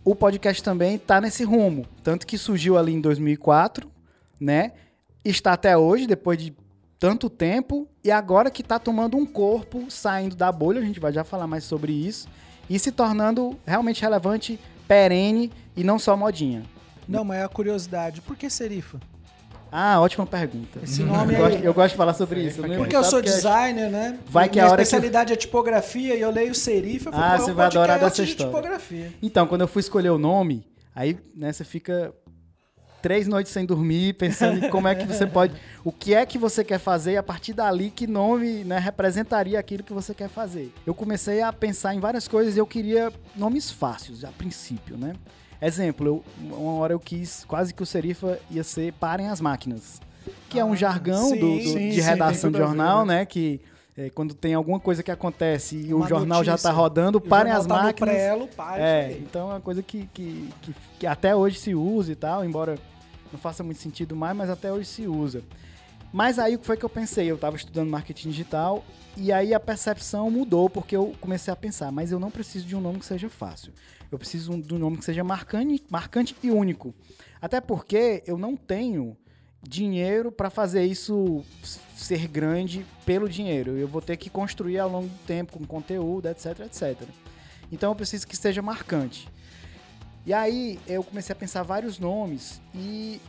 o 0.04 0.16
podcast 0.16 0.62
também 0.64 0.96
está 0.96 1.22
nesse 1.22 1.44
rumo. 1.44 1.86
Tanto 2.04 2.26
que 2.26 2.38
surgiu 2.40 2.76
ali 2.78 2.94
em 2.94 3.00
2004, 3.02 3.88
né? 4.40 4.72
Está 5.24 5.54
até 5.54 5.78
hoje, 5.78 6.08
depois 6.08 6.38
de 6.40 6.54
tanto 7.00 7.30
tempo, 7.30 7.88
e 8.04 8.10
agora 8.12 8.50
que 8.50 8.62
está 8.62 8.80
tomando 8.80 9.18
um 9.18 9.26
corpo, 9.26 9.86
saindo 9.90 10.36
da 10.36 10.52
bolha, 10.52 10.82
a 10.82 10.84
gente 10.86 11.00
vai 11.00 11.12
já 11.14 11.24
falar 11.24 11.46
mais 11.48 11.64
sobre 11.64 11.92
isso, 11.92 12.28
e 12.70 12.78
se 12.80 12.92
tornando 12.92 13.58
realmente 13.66 14.02
relevante, 14.02 14.60
perene 14.88 15.52
e 15.76 15.84
não 15.84 16.00
só 16.00 16.18
modinha. 16.18 16.64
Não, 17.08 17.24
mas 17.24 17.40
é 17.40 17.44
a 17.44 17.48
curiosidade. 17.50 18.20
Por 18.22 18.36
que 18.36 18.50
Serifa? 18.50 19.00
Ah, 19.72 20.00
ótima 20.00 20.26
pergunta. 20.26 20.80
Esse 20.82 21.04
nome 21.04 21.34
eu, 21.34 21.46
aí. 21.46 21.52
gosto, 21.52 21.66
eu 21.66 21.74
gosto 21.74 21.90
de 21.92 21.98
falar 21.98 22.14
sobre 22.14 22.42
isso. 22.42 22.62
né? 22.62 22.78
Porque 22.78 22.96
eu 22.96 23.04
sou 23.04 23.20
Podcast. 23.20 23.36
designer, 23.42 23.90
né? 23.92 24.18
Vai 24.28 24.48
que 24.48 24.56
Minha 24.56 24.66
a 24.66 24.68
hora 24.72 24.78
que- 24.78 24.84
especialidade 24.84 25.34
é 25.34 25.36
tipografia 25.36 26.16
e 26.16 26.22
eu 26.22 26.32
leio 26.32 26.56
serifa. 26.56 27.10
eu 27.10 27.14
Ah, 27.16 27.36
é 27.36 27.38
você 27.38 27.52
vai 27.52 27.66
adorar 27.68 28.00
dessa 28.00 28.24
de 28.24 28.32
história. 28.32 28.80
Então, 29.22 29.46
quando 29.46 29.62
eu 29.62 29.68
fui 29.68 29.82
escolher 29.82 30.10
o 30.10 30.18
nome, 30.18 30.66
aí 30.96 31.18
né, 31.36 31.52
você 31.52 31.66
fica 31.66 32.14
três 33.08 33.26
noites 33.26 33.54
sem 33.54 33.66
dormir, 33.66 34.14
pensando 34.16 34.66
em 34.66 34.70
como 34.70 34.86
é 34.88 34.94
que 34.94 35.06
você 35.06 35.26
pode. 35.26 35.54
O 35.82 35.92
que 35.94 36.14
é 36.14 36.26
que 36.26 36.38
você 36.38 36.62
quer 36.62 36.78
fazer 36.78 37.14
e 37.14 37.18
a 37.18 37.24
partir 37.24 37.54
dali 37.54 37.90
que 37.90 38.06
nome 38.06 38.66
né, 38.66 38.78
representaria 38.80 39.58
aquilo 39.58 39.82
que 39.82 39.94
você 39.94 40.14
quer 40.14 40.28
fazer. 40.28 40.74
Eu 40.86 40.94
comecei 40.94 41.42
a 41.42 41.54
pensar 41.54 41.96
em 41.96 42.00
várias 42.02 42.28
coisas 42.28 42.58
e 42.58 42.60
eu 42.60 42.68
queria 42.68 43.12
nomes 43.34 43.72
fáceis, 43.72 44.26
a 44.26 44.28
princípio, 44.30 44.98
né? 44.98 45.14
Exemplo, 45.62 46.06
eu- 46.06 46.24
uma 46.58 46.74
hora 46.74 46.94
eu 46.94 47.00
quis 47.00 47.46
quase 47.48 47.74
que 47.74 47.82
o 47.82 47.86
Serifa 47.86 48.38
ia 48.52 48.64
ser 48.64 48.92
Parem 48.94 49.30
as 49.30 49.40
Máquinas. 49.40 50.02
Que 50.50 50.60
é 50.60 50.66
um 50.66 50.76
jargão 50.76 51.30
sim, 51.30 51.40
do- 51.40 51.58
do- 51.60 51.64
sim, 51.70 51.90
de 51.90 52.02
redação 52.02 52.52
de 52.52 52.58
jornal, 52.58 53.06
né? 53.06 53.26
Que 53.26 53.62
é, 53.98 54.12
quando 54.12 54.36
tem 54.36 54.54
alguma 54.54 54.80
coisa 54.80 55.02
que 55.02 55.10
acontece 55.10 55.76
e 55.76 55.92
Uma 55.94 56.06
o 56.06 56.08
jornal 56.08 56.44
já 56.44 56.52
notícia. 56.52 56.70
tá 56.70 56.76
rodando, 56.76 57.18
O 57.18 57.22
parem 57.22 57.52
as 57.52 57.66
tá 57.66 57.78
no 57.78 57.84
máquinas. 57.86 58.14
prelo, 58.16 58.48
para, 58.50 58.80
É, 58.80 59.12
então 59.14 59.50
é 59.50 59.54
uma 59.56 59.60
coisa 59.62 59.82
que, 59.82 60.08
que, 60.14 60.50
que, 60.62 60.76
que 61.00 61.08
até 61.08 61.36
hoje 61.36 61.58
se 61.58 61.74
usa 61.74 62.12
e 62.12 62.16
tal, 62.16 62.46
embora 62.46 62.78
não 63.32 63.40
faça 63.40 63.64
muito 63.64 63.80
sentido 63.80 64.16
mais, 64.16 64.36
mas 64.36 64.50
até 64.50 64.72
hoje 64.72 64.88
se 64.88 65.08
usa. 65.08 65.44
Mas 66.12 66.40
aí 66.40 66.56
o 66.56 66.60
que 66.60 66.66
foi 66.66 66.78
que 66.78 66.86
eu 66.86 66.90
pensei? 66.90 67.30
Eu 67.30 67.36
estava 67.36 67.56
estudando 67.56 67.90
marketing 67.90 68.30
digital 68.30 68.84
e 69.16 69.32
aí 69.32 69.54
a 69.54 69.60
percepção 69.60 70.32
mudou 70.32 70.70
porque 70.70 70.96
eu 70.96 71.14
comecei 71.20 71.52
a 71.52 71.56
pensar, 71.56 71.92
mas 71.92 72.12
eu 72.12 72.20
não 72.20 72.32
preciso 72.32 72.66
de 72.66 72.76
um 72.76 72.82
nome 72.82 73.00
que 73.00 73.06
seja 73.06 73.30
fácil. 73.30 73.74
Eu 74.12 74.18
preciso 74.18 74.58
de 74.62 74.74
um 74.74 74.78
nome 74.78 74.98
que 74.98 75.06
seja 75.06 75.24
marcante, 75.24 75.84
marcante 75.90 76.36
e 76.42 76.50
único. 76.50 76.94
Até 77.42 77.60
porque 77.60 78.24
eu 78.26 78.38
não 78.38 78.56
tenho 78.56 79.18
dinheiro 79.62 80.32
para 80.32 80.50
fazer 80.50 80.86
isso 80.86 81.44
ser 81.96 82.28
grande 82.28 82.86
pelo 83.06 83.28
dinheiro. 83.28 83.72
Eu 83.72 83.88
vou 83.88 84.02
ter 84.02 84.16
que 84.16 84.30
construir 84.30 84.80
ao 84.80 84.90
longo 84.90 85.08
do 85.08 85.26
tempo 85.26 85.54
com 85.54 85.66
conteúdo, 85.66 86.28
etc, 86.28 86.62
etc. 86.62 87.02
Então 87.72 87.92
eu 87.92 87.96
preciso 87.96 88.26
que 88.26 88.38
seja 88.38 88.62
marcante. 88.62 89.28
E 90.28 90.34
aí 90.34 90.78
eu 90.86 91.02
comecei 91.06 91.32
a 91.32 91.36
pensar 91.38 91.64
vários 91.64 92.00
nomes 92.00 92.62
e 92.76 93.22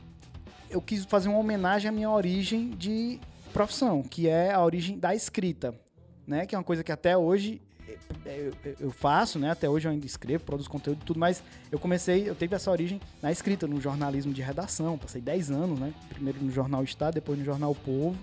eu 0.69 0.83
quis 0.83 1.05
fazer 1.05 1.28
uma 1.28 1.38
homenagem 1.38 1.88
à 1.88 1.93
minha 1.93 2.11
origem 2.11 2.71
de 2.71 3.21
profissão, 3.52 4.02
que 4.02 4.26
é 4.28 4.52
a 4.52 4.61
origem 4.61 4.99
da 4.99 5.14
escrita, 5.14 5.73
né? 6.26 6.45
Que 6.45 6.57
é 6.57 6.59
uma 6.59 6.64
coisa 6.64 6.83
que 6.83 6.90
até 6.90 7.17
hoje 7.17 7.62
eh, 8.26 8.50
eu, 8.64 8.75
eu 8.81 8.90
faço, 8.90 9.38
né? 9.38 9.52
Até 9.52 9.71
hoje 9.71 9.87
eu 9.87 9.93
ainda 9.93 10.05
escrevo, 10.07 10.43
produzo 10.43 10.69
conteúdo 10.69 11.00
e 11.00 11.05
tudo, 11.05 11.21
mas 11.21 11.40
eu 11.71 11.78
comecei, 11.78 12.28
eu 12.28 12.35
tive 12.35 12.57
essa 12.57 12.69
origem 12.69 13.00
na 13.23 13.31
escrita, 13.31 13.64
no 13.69 13.81
jornalismo 13.81 14.33
de 14.33 14.43
redação, 14.43 14.99
passei 14.99 15.21
10 15.21 15.52
anos, 15.52 15.78
né? 15.78 15.95
Primeiro 16.09 16.43
no 16.43 16.50
Jornal 16.50 16.83
Estado, 16.83 17.14
depois 17.14 17.38
no 17.38 17.45
Jornal 17.45 17.76
Povo. 17.76 18.19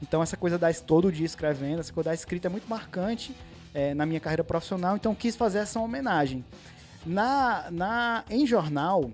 Então 0.00 0.22
essa 0.22 0.34
coisa 0.34 0.56
da 0.58 0.72
todo 0.72 1.12
dia 1.12 1.26
escrevendo, 1.26 1.80
essa 1.80 1.92
coisa 1.92 2.08
da 2.08 2.14
escrita 2.14 2.48
é 2.48 2.50
muito 2.50 2.66
marcante 2.70 3.36
eh, 3.74 3.92
na 3.92 4.06
minha 4.06 4.18
carreira 4.18 4.42
profissional, 4.42 4.96
então 4.96 5.14
quis 5.14 5.36
fazer 5.36 5.58
essa 5.58 5.78
homenagem. 5.78 6.42
Na, 7.06 7.70
na, 7.70 8.24
em 8.30 8.46
jornal 8.46 9.10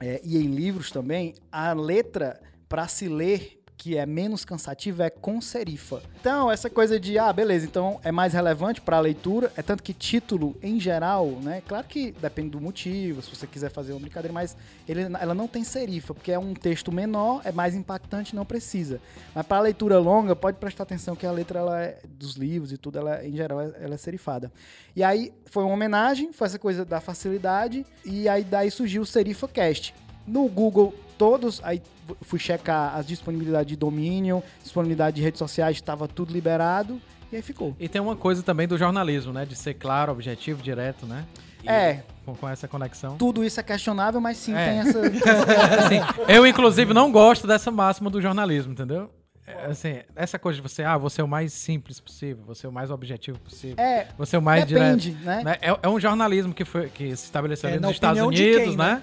é, 0.00 0.20
e 0.24 0.36
em 0.36 0.54
livros 0.54 0.90
também, 0.90 1.34
a 1.50 1.72
letra 1.72 2.40
para 2.68 2.86
se 2.86 3.08
ler 3.08 3.57
que 3.78 3.96
é 3.96 4.04
menos 4.04 4.44
cansativa 4.44 5.04
é 5.04 5.10
com 5.10 5.40
serifa. 5.40 6.02
Então, 6.20 6.50
essa 6.50 6.68
coisa 6.68 6.98
de, 6.98 7.16
ah, 7.16 7.32
beleza, 7.32 7.64
então 7.64 8.00
é 8.02 8.10
mais 8.10 8.32
relevante 8.32 8.80
para 8.80 8.96
a 8.96 9.00
leitura, 9.00 9.52
é 9.56 9.62
tanto 9.62 9.84
que 9.84 9.94
título, 9.94 10.56
em 10.60 10.80
geral, 10.80 11.26
né? 11.40 11.62
Claro 11.66 11.86
que 11.86 12.10
depende 12.10 12.50
do 12.50 12.60
motivo, 12.60 13.22
se 13.22 13.30
você 13.30 13.46
quiser 13.46 13.70
fazer 13.70 13.92
uma 13.92 14.00
brincadeira, 14.00 14.32
mas 14.34 14.56
ele, 14.88 15.02
ela 15.02 15.32
não 15.32 15.46
tem 15.46 15.62
serifa, 15.62 16.12
porque 16.12 16.32
é 16.32 16.38
um 16.38 16.54
texto 16.54 16.90
menor, 16.90 17.40
é 17.44 17.52
mais 17.52 17.76
impactante, 17.76 18.34
não 18.34 18.44
precisa. 18.44 19.00
Mas 19.32 19.46
para 19.46 19.60
leitura 19.60 19.98
longa, 19.98 20.34
pode 20.34 20.58
prestar 20.58 20.82
atenção 20.82 21.14
que 21.14 21.24
a 21.24 21.30
letra 21.30 21.60
ela 21.60 21.80
é, 21.80 22.00
dos 22.18 22.34
livros 22.34 22.72
e 22.72 22.76
tudo, 22.76 22.98
ela, 22.98 23.24
em 23.24 23.36
geral, 23.36 23.60
ela 23.60 23.94
é 23.94 23.98
serifada. 23.98 24.52
E 24.96 25.04
aí 25.04 25.32
foi 25.46 25.62
uma 25.62 25.74
homenagem, 25.74 26.32
foi 26.32 26.48
essa 26.48 26.58
coisa 26.58 26.84
da 26.84 27.00
facilidade, 27.00 27.86
e 28.04 28.28
aí 28.28 28.42
daí 28.42 28.72
surgiu 28.72 29.02
o 29.02 29.06
Serifa 29.06 29.46
Cast. 29.46 29.94
No 30.28 30.46
Google, 30.48 30.94
todos, 31.16 31.60
aí 31.64 31.82
fui 32.22 32.38
checar 32.38 32.94
as 32.96 33.06
disponibilidades 33.06 33.66
de 33.66 33.76
domínio, 33.76 34.42
disponibilidade 34.62 35.16
de 35.16 35.22
redes 35.22 35.38
sociais, 35.38 35.76
estava 35.76 36.06
tudo 36.06 36.32
liberado, 36.32 37.00
e 37.32 37.36
aí 37.36 37.42
ficou. 37.42 37.74
E 37.78 37.88
tem 37.88 38.00
uma 38.00 38.16
coisa 38.16 38.42
também 38.42 38.66
do 38.68 38.78
jornalismo, 38.78 39.32
né? 39.32 39.44
De 39.44 39.56
ser 39.56 39.74
claro, 39.74 40.12
objetivo, 40.12 40.62
direto, 40.62 41.06
né? 41.06 41.24
E 41.64 41.68
É. 41.68 42.04
Com, 42.24 42.34
com 42.34 42.48
essa 42.48 42.68
conexão. 42.68 43.16
Tudo 43.16 43.42
isso 43.44 43.58
é 43.58 43.62
questionável, 43.62 44.20
mas 44.20 44.36
sim 44.36 44.54
É. 44.54 44.64
tem 44.68 44.78
essa. 44.80 45.00
Assim, 45.84 46.00
eu, 46.28 46.46
inclusive, 46.46 46.92
não 46.94 47.10
gosto 47.10 47.46
dessa 47.46 47.70
máxima 47.70 48.08
do 48.10 48.20
jornalismo, 48.20 48.72
entendeu? 48.72 49.10
É, 49.46 49.66
Assim, 49.66 50.00
essa 50.14 50.38
coisa 50.38 50.56
de 50.56 50.62
você, 50.62 50.82
ah, 50.82 50.96
você 50.98 51.20
é 51.22 51.24
o 51.24 51.28
mais 51.28 51.52
simples 51.54 51.98
possível, 52.00 52.44
você 52.46 52.66
é 52.66 52.68
o 52.68 52.72
mais 52.72 52.90
objetivo 52.90 53.38
possível, 53.40 53.76
É, 53.82 54.06
você 54.16 54.36
é 54.36 54.38
o 54.38 54.42
mais 54.42 54.64
depende, 54.66 55.12
direto. 55.12 55.24
né? 55.24 55.42
né? 55.42 55.56
É, 55.62 55.78
é 55.82 55.88
um 55.88 55.98
jornalismo 55.98 56.52
que, 56.52 56.66
foi, 56.66 56.88
que 56.90 57.16
se 57.16 57.24
estabeleceu 57.24 57.70
É, 57.70 57.80
nos 57.80 57.92
Estados 57.92 58.22
Unidos, 58.22 58.62
quem, 58.64 58.76
né? 58.76 59.02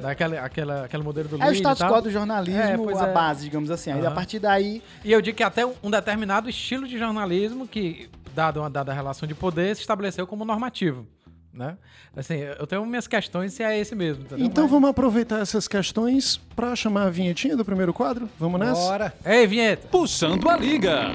Daquele 0.00 0.36
aquela, 0.38 0.84
aquele 0.84 1.02
modelo 1.02 1.28
do 1.28 1.42
É 1.42 1.48
o 1.48 1.52
e 1.52 1.56
status 1.56 1.82
quo 1.86 2.00
do 2.00 2.10
jornalismo, 2.10 2.90
É, 2.90 3.02
a 3.02 3.06
é. 3.08 3.12
base, 3.12 3.44
digamos 3.44 3.70
assim. 3.70 3.92
Aí 3.92 4.04
a 4.06 4.10
partir 4.10 4.38
daí, 4.38 4.82
E 5.04 5.12
eu 5.12 5.20
digo 5.20 5.36
que 5.36 5.42
até 5.42 5.64
um 5.66 5.90
determinado 5.90 6.48
estilo 6.48 6.86
de 6.88 6.98
jornalismo 6.98 7.66
que, 7.68 8.08
dado 8.34 8.60
uma 8.60 8.70
dada 8.70 8.92
relação 8.92 9.26
de 9.28 9.34
poder, 9.34 9.74
se 9.76 9.82
estabeleceu 9.82 10.26
como 10.26 10.44
normativo, 10.44 11.06
né? 11.52 11.76
Assim, 12.16 12.34
eu 12.58 12.66
tenho 12.66 12.84
minhas 12.86 13.06
questões 13.06 13.52
se 13.52 13.62
é 13.62 13.78
esse 13.78 13.94
mesmo, 13.94 14.24
entendeu? 14.24 14.44
Então 14.44 14.64
Mas- 14.64 14.70
vamos 14.72 14.90
aproveitar 14.90 15.40
essas 15.40 15.68
questões 15.68 16.38
pra 16.56 16.74
chamar 16.74 17.04
a 17.04 17.10
vinhetinha 17.10 17.56
do 17.56 17.64
primeiro 17.64 17.92
quadro? 17.92 18.28
Vamos 18.38 18.58
nessa? 18.58 18.80
Bora. 18.80 19.14
Ei, 19.24 19.46
vinheta! 19.46 19.86
Puxando 19.88 20.48
a 20.48 20.56
liga. 20.56 21.10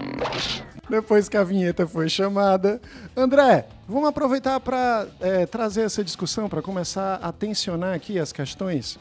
Depois 0.89 1.27
que 1.27 1.35
a 1.35 1.43
vinheta 1.43 1.87
foi 1.87 2.07
chamada. 2.07 2.79
André, 3.17 3.65
vamos 3.87 4.09
aproveitar 4.09 4.59
para 4.59 5.07
trazer 5.49 5.81
essa 5.81 6.03
discussão, 6.03 6.49
para 6.49 6.61
começar 6.61 7.15
a 7.21 7.31
tensionar 7.31 7.93
aqui 7.93 8.19
as 8.19 8.31
questões. 8.31 8.97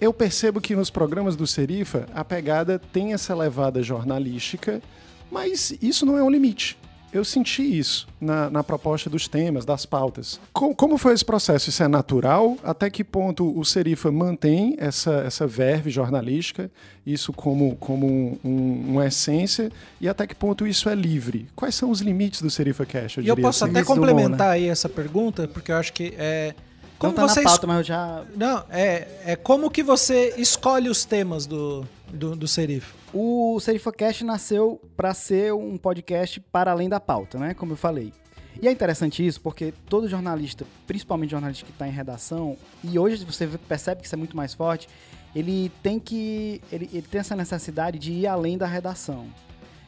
Eu 0.00 0.12
percebo 0.12 0.60
que 0.60 0.74
nos 0.74 0.90
programas 0.90 1.36
do 1.36 1.46
Serifa 1.46 2.06
a 2.14 2.24
pegada 2.24 2.78
tem 2.78 3.12
essa 3.12 3.34
levada 3.34 3.82
jornalística, 3.82 4.82
mas 5.30 5.76
isso 5.80 6.04
não 6.04 6.18
é 6.18 6.22
um 6.22 6.30
limite. 6.30 6.76
Eu 7.12 7.24
senti 7.24 7.62
isso 7.78 8.08
na, 8.18 8.48
na 8.48 8.64
proposta 8.64 9.10
dos 9.10 9.28
temas, 9.28 9.64
das 9.66 9.84
pautas. 9.84 10.40
Co- 10.52 10.74
como 10.74 10.96
foi 10.96 11.12
esse 11.12 11.24
processo? 11.24 11.68
Isso 11.68 11.82
é 11.82 11.88
natural? 11.88 12.56
Até 12.64 12.88
que 12.88 13.04
ponto 13.04 13.58
o 13.58 13.64
Serifa 13.66 14.10
mantém 14.10 14.74
essa, 14.78 15.12
essa 15.26 15.46
verve 15.46 15.90
jornalística, 15.90 16.70
isso 17.04 17.30
como, 17.32 17.76
como 17.76 18.06
um- 18.06 18.38
um- 18.42 18.84
uma 18.92 19.06
essência, 19.06 19.70
e 20.00 20.08
até 20.08 20.26
que 20.26 20.34
ponto 20.34 20.66
isso 20.66 20.88
é 20.88 20.94
livre? 20.94 21.46
Quais 21.54 21.74
são 21.74 21.90
os 21.90 22.00
limites 22.00 22.40
do 22.40 22.48
Serifa 22.50 22.86
Cash? 22.86 23.18
E 23.18 23.28
eu 23.28 23.36
posso 23.36 23.64
assim? 23.64 23.72
até 23.72 23.84
complementar 23.84 24.50
aí 24.52 24.66
essa 24.68 24.88
pergunta, 24.88 25.46
porque 25.46 25.70
eu 25.70 25.76
acho 25.76 25.92
que 25.92 26.14
é. 26.16 26.54
Como 26.98 27.12
não 27.14 27.26
tá 27.26 27.28
você 27.34 27.40
na 27.42 27.50
pauta, 27.50 27.66
mas 27.66 27.76
eu 27.78 27.84
já... 27.84 28.22
Não, 28.36 28.64
é, 28.70 29.08
é 29.26 29.36
como 29.36 29.68
que 29.70 29.82
você 29.82 30.34
escolhe 30.38 30.88
os 30.88 31.04
temas 31.04 31.46
do, 31.46 31.84
do, 32.12 32.36
do 32.36 32.46
Serif? 32.48 32.94
O 33.12 33.60
SerifaCast 33.60 34.24
nasceu 34.24 34.80
para 34.96 35.12
ser 35.12 35.52
um 35.52 35.76
podcast 35.76 36.40
para 36.40 36.70
além 36.70 36.88
da 36.88 36.98
pauta, 36.98 37.38
né? 37.38 37.52
Como 37.52 37.72
eu 37.72 37.76
falei. 37.76 38.12
E 38.60 38.68
é 38.68 38.72
interessante 38.72 39.26
isso 39.26 39.40
porque 39.40 39.72
todo 39.86 40.08
jornalista, 40.08 40.66
principalmente 40.86 41.30
jornalista 41.30 41.64
que 41.64 41.72
está 41.72 41.86
em 41.86 41.90
redação, 41.90 42.56
e 42.82 42.98
hoje 42.98 43.24
você 43.24 43.46
percebe 43.46 44.00
que 44.00 44.06
isso 44.06 44.14
é 44.14 44.18
muito 44.18 44.36
mais 44.36 44.54
forte, 44.54 44.88
ele 45.34 45.70
tem 45.82 45.98
que. 45.98 46.60
Ele, 46.70 46.88
ele 46.92 47.06
tem 47.06 47.20
essa 47.20 47.36
necessidade 47.36 47.98
de 47.98 48.12
ir 48.12 48.26
além 48.26 48.56
da 48.56 48.66
redação. 48.66 49.26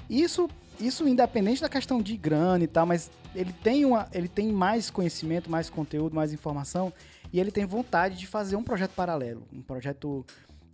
Isso, 0.08 0.48
isso 0.78 1.06
independente 1.08 1.60
da 1.60 1.68
questão 1.68 2.02
de 2.02 2.16
grana 2.16 2.64
e 2.64 2.66
tal, 2.66 2.84
mas 2.84 3.10
ele 3.34 3.52
tem, 3.52 3.84
uma, 3.84 4.06
ele 4.12 4.28
tem 4.28 4.52
mais 4.52 4.90
conhecimento, 4.90 5.50
mais 5.50 5.68
conteúdo, 5.70 6.14
mais 6.14 6.32
informação, 6.32 6.92
e 7.32 7.40
ele 7.40 7.50
tem 7.50 7.64
vontade 7.64 8.16
de 8.16 8.26
fazer 8.26 8.56
um 8.56 8.62
projeto 8.62 8.92
paralelo. 8.92 9.42
Um 9.52 9.62
projeto 9.62 10.24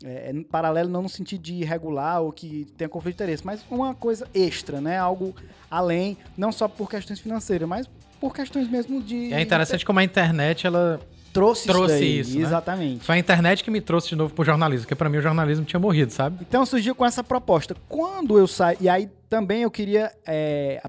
é, 0.04 0.30
é, 0.30 0.44
paralelo 0.50 0.88
não 0.88 1.02
no 1.02 1.08
sentido 1.08 1.42
de 1.42 1.54
irregular 1.54 2.22
ou 2.22 2.32
que 2.32 2.66
tenha 2.76 2.88
conflito 2.88 3.16
de 3.16 3.22
interesse, 3.22 3.44
mas 3.44 3.64
uma 3.70 3.94
coisa 3.94 4.26
extra, 4.34 4.80
né? 4.80 4.98
Algo 4.98 5.34
além, 5.70 6.16
não 6.36 6.50
só 6.50 6.66
por 6.66 6.88
questões 6.88 7.20
financeiras, 7.20 7.68
mas 7.68 7.88
por 8.20 8.34
questões 8.34 8.68
mesmo 8.68 9.02
de. 9.02 9.32
É 9.32 9.40
interessante 9.40 9.84
como 9.84 9.98
a 9.98 10.04
internet, 10.04 10.66
ela 10.66 11.00
trouxe, 11.32 11.66
trouxe 11.66 11.92
isso, 11.92 12.00
daí, 12.00 12.18
isso, 12.20 12.38
né? 12.38 12.44
Exatamente. 12.44 13.04
foi 13.04 13.14
a 13.16 13.18
internet 13.18 13.62
que 13.62 13.70
me 13.70 13.80
trouxe 13.80 14.08
de 14.08 14.16
novo 14.16 14.34
pro 14.34 14.44
jornalismo, 14.44 14.84
porque 14.84 14.94
pra 14.94 15.08
mim 15.08 15.18
o 15.18 15.22
jornalismo 15.22 15.64
tinha 15.64 15.80
morrido, 15.80 16.12
sabe? 16.12 16.38
Então 16.48 16.64
surgiu 16.66 16.94
com 16.94 17.04
essa 17.04 17.22
proposta. 17.22 17.76
Quando 17.88 18.38
eu 18.38 18.46
saí, 18.46 18.76
e 18.80 18.88
aí 18.88 19.08
também 19.28 19.62
eu 19.62 19.70
queria 19.70 20.12
é, 20.26 20.80
a 20.82 20.88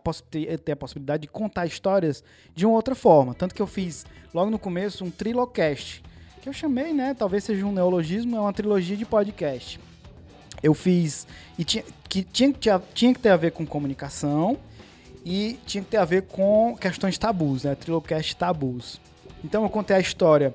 ter 0.58 0.72
a 0.72 0.76
possibilidade 0.76 1.22
de 1.22 1.28
contar 1.28 1.66
histórias 1.66 2.24
de 2.56 2.66
uma 2.66 2.76
outra 2.76 2.96
forma. 2.96 3.34
Tanto 3.34 3.54
que 3.54 3.62
eu 3.62 3.68
fiz 3.68 4.06
logo 4.34 4.50
no 4.50 4.58
começo 4.58 5.04
um 5.04 5.12
trilocast, 5.12 6.02
que 6.42 6.50
eu 6.50 6.54
chamei, 6.54 6.92
né? 6.92 7.14
Talvez 7.14 7.44
seja 7.44 7.66
um 7.66 7.72
neologismo, 7.72 8.36
é 8.36 8.40
uma 8.40 8.52
trilogia 8.52 8.98
de 8.98 9.06
podcast. 9.06 9.80
Eu 10.62 10.74
fiz. 10.74 11.28
E 11.58 11.64
tinha 11.64 11.84
que, 12.10 12.24
tinha, 12.24 12.52
tinha, 12.52 12.82
tinha 12.94 13.14
que 13.14 13.20
ter 13.20 13.30
a 13.30 13.38
ver 13.38 13.52
com 13.52 13.66
comunicação 13.66 14.58
e 15.24 15.60
tinha 15.66 15.84
que 15.84 15.92
ter 15.92 15.98
a 15.98 16.06
ver 16.06 16.24
com 16.24 16.76
questões 16.76 17.18
tabus, 17.18 17.64
né? 17.64 17.76
Trilocast 17.76 18.36
tabus. 18.36 19.00
Então 19.44 19.64
eu 19.64 19.70
contei 19.70 19.96
a 19.96 20.00
história 20.00 20.54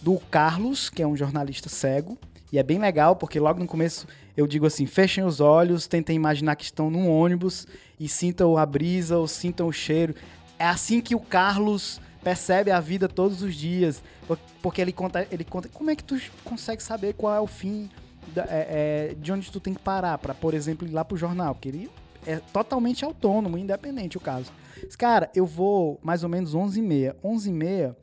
do 0.00 0.18
Carlos, 0.30 0.88
que 0.88 1.02
é 1.02 1.06
um 1.06 1.16
jornalista 1.16 1.68
cego, 1.68 2.16
e 2.52 2.58
é 2.58 2.62
bem 2.62 2.78
legal 2.78 3.16
porque 3.16 3.40
logo 3.40 3.58
no 3.58 3.66
começo 3.66 4.06
eu 4.36 4.46
digo 4.46 4.66
assim: 4.66 4.86
fechem 4.86 5.24
os 5.24 5.40
olhos, 5.40 5.88
tentem 5.88 6.14
imaginar 6.14 6.54
que 6.54 6.64
estão 6.64 6.88
num 6.88 7.10
ônibus 7.10 7.66
e 7.98 8.08
sintam 8.08 8.56
a 8.56 8.64
brisa 8.64 9.18
ou 9.18 9.26
sintam 9.26 9.66
o 9.66 9.72
cheiro. 9.72 10.14
É 10.58 10.66
assim 10.66 11.00
que 11.00 11.16
o 11.16 11.20
Carlos 11.20 12.00
percebe 12.24 12.70
a 12.70 12.80
vida 12.80 13.08
todos 13.08 13.42
os 13.42 13.54
dias, 13.54 14.02
por- 14.26 14.38
porque 14.62 14.80
ele 14.80 14.92
conta, 14.92 15.26
ele 15.30 15.44
conta 15.44 15.68
como 15.68 15.90
é 15.90 15.94
que 15.96 16.02
tu 16.02 16.18
consegue 16.42 16.82
saber 16.82 17.12
qual 17.14 17.34
é 17.34 17.40
o 17.40 17.46
fim 17.46 17.88
é- 18.36 19.10
é, 19.10 19.14
de 19.14 19.30
onde 19.30 19.50
tu 19.52 19.60
tem 19.60 19.74
que 19.74 19.80
parar 19.82 20.16
para, 20.18 20.32
por 20.34 20.54
exemplo, 20.54 20.88
ir 20.88 20.90
lá 20.90 21.04
pro 21.04 21.16
jornal, 21.16 21.54
porque 21.54 21.68
ele 21.68 21.90
é 22.26 22.36
totalmente 22.52 23.04
autônomo, 23.04 23.58
independente 23.58 24.16
o 24.16 24.20
caso. 24.20 24.50
Cara, 24.98 25.30
eu 25.34 25.44
vou 25.46 26.00
mais 26.02 26.22
ou 26.22 26.28
menos 26.28 26.54
11h30. 26.54 27.14
11h30, 27.22 27.94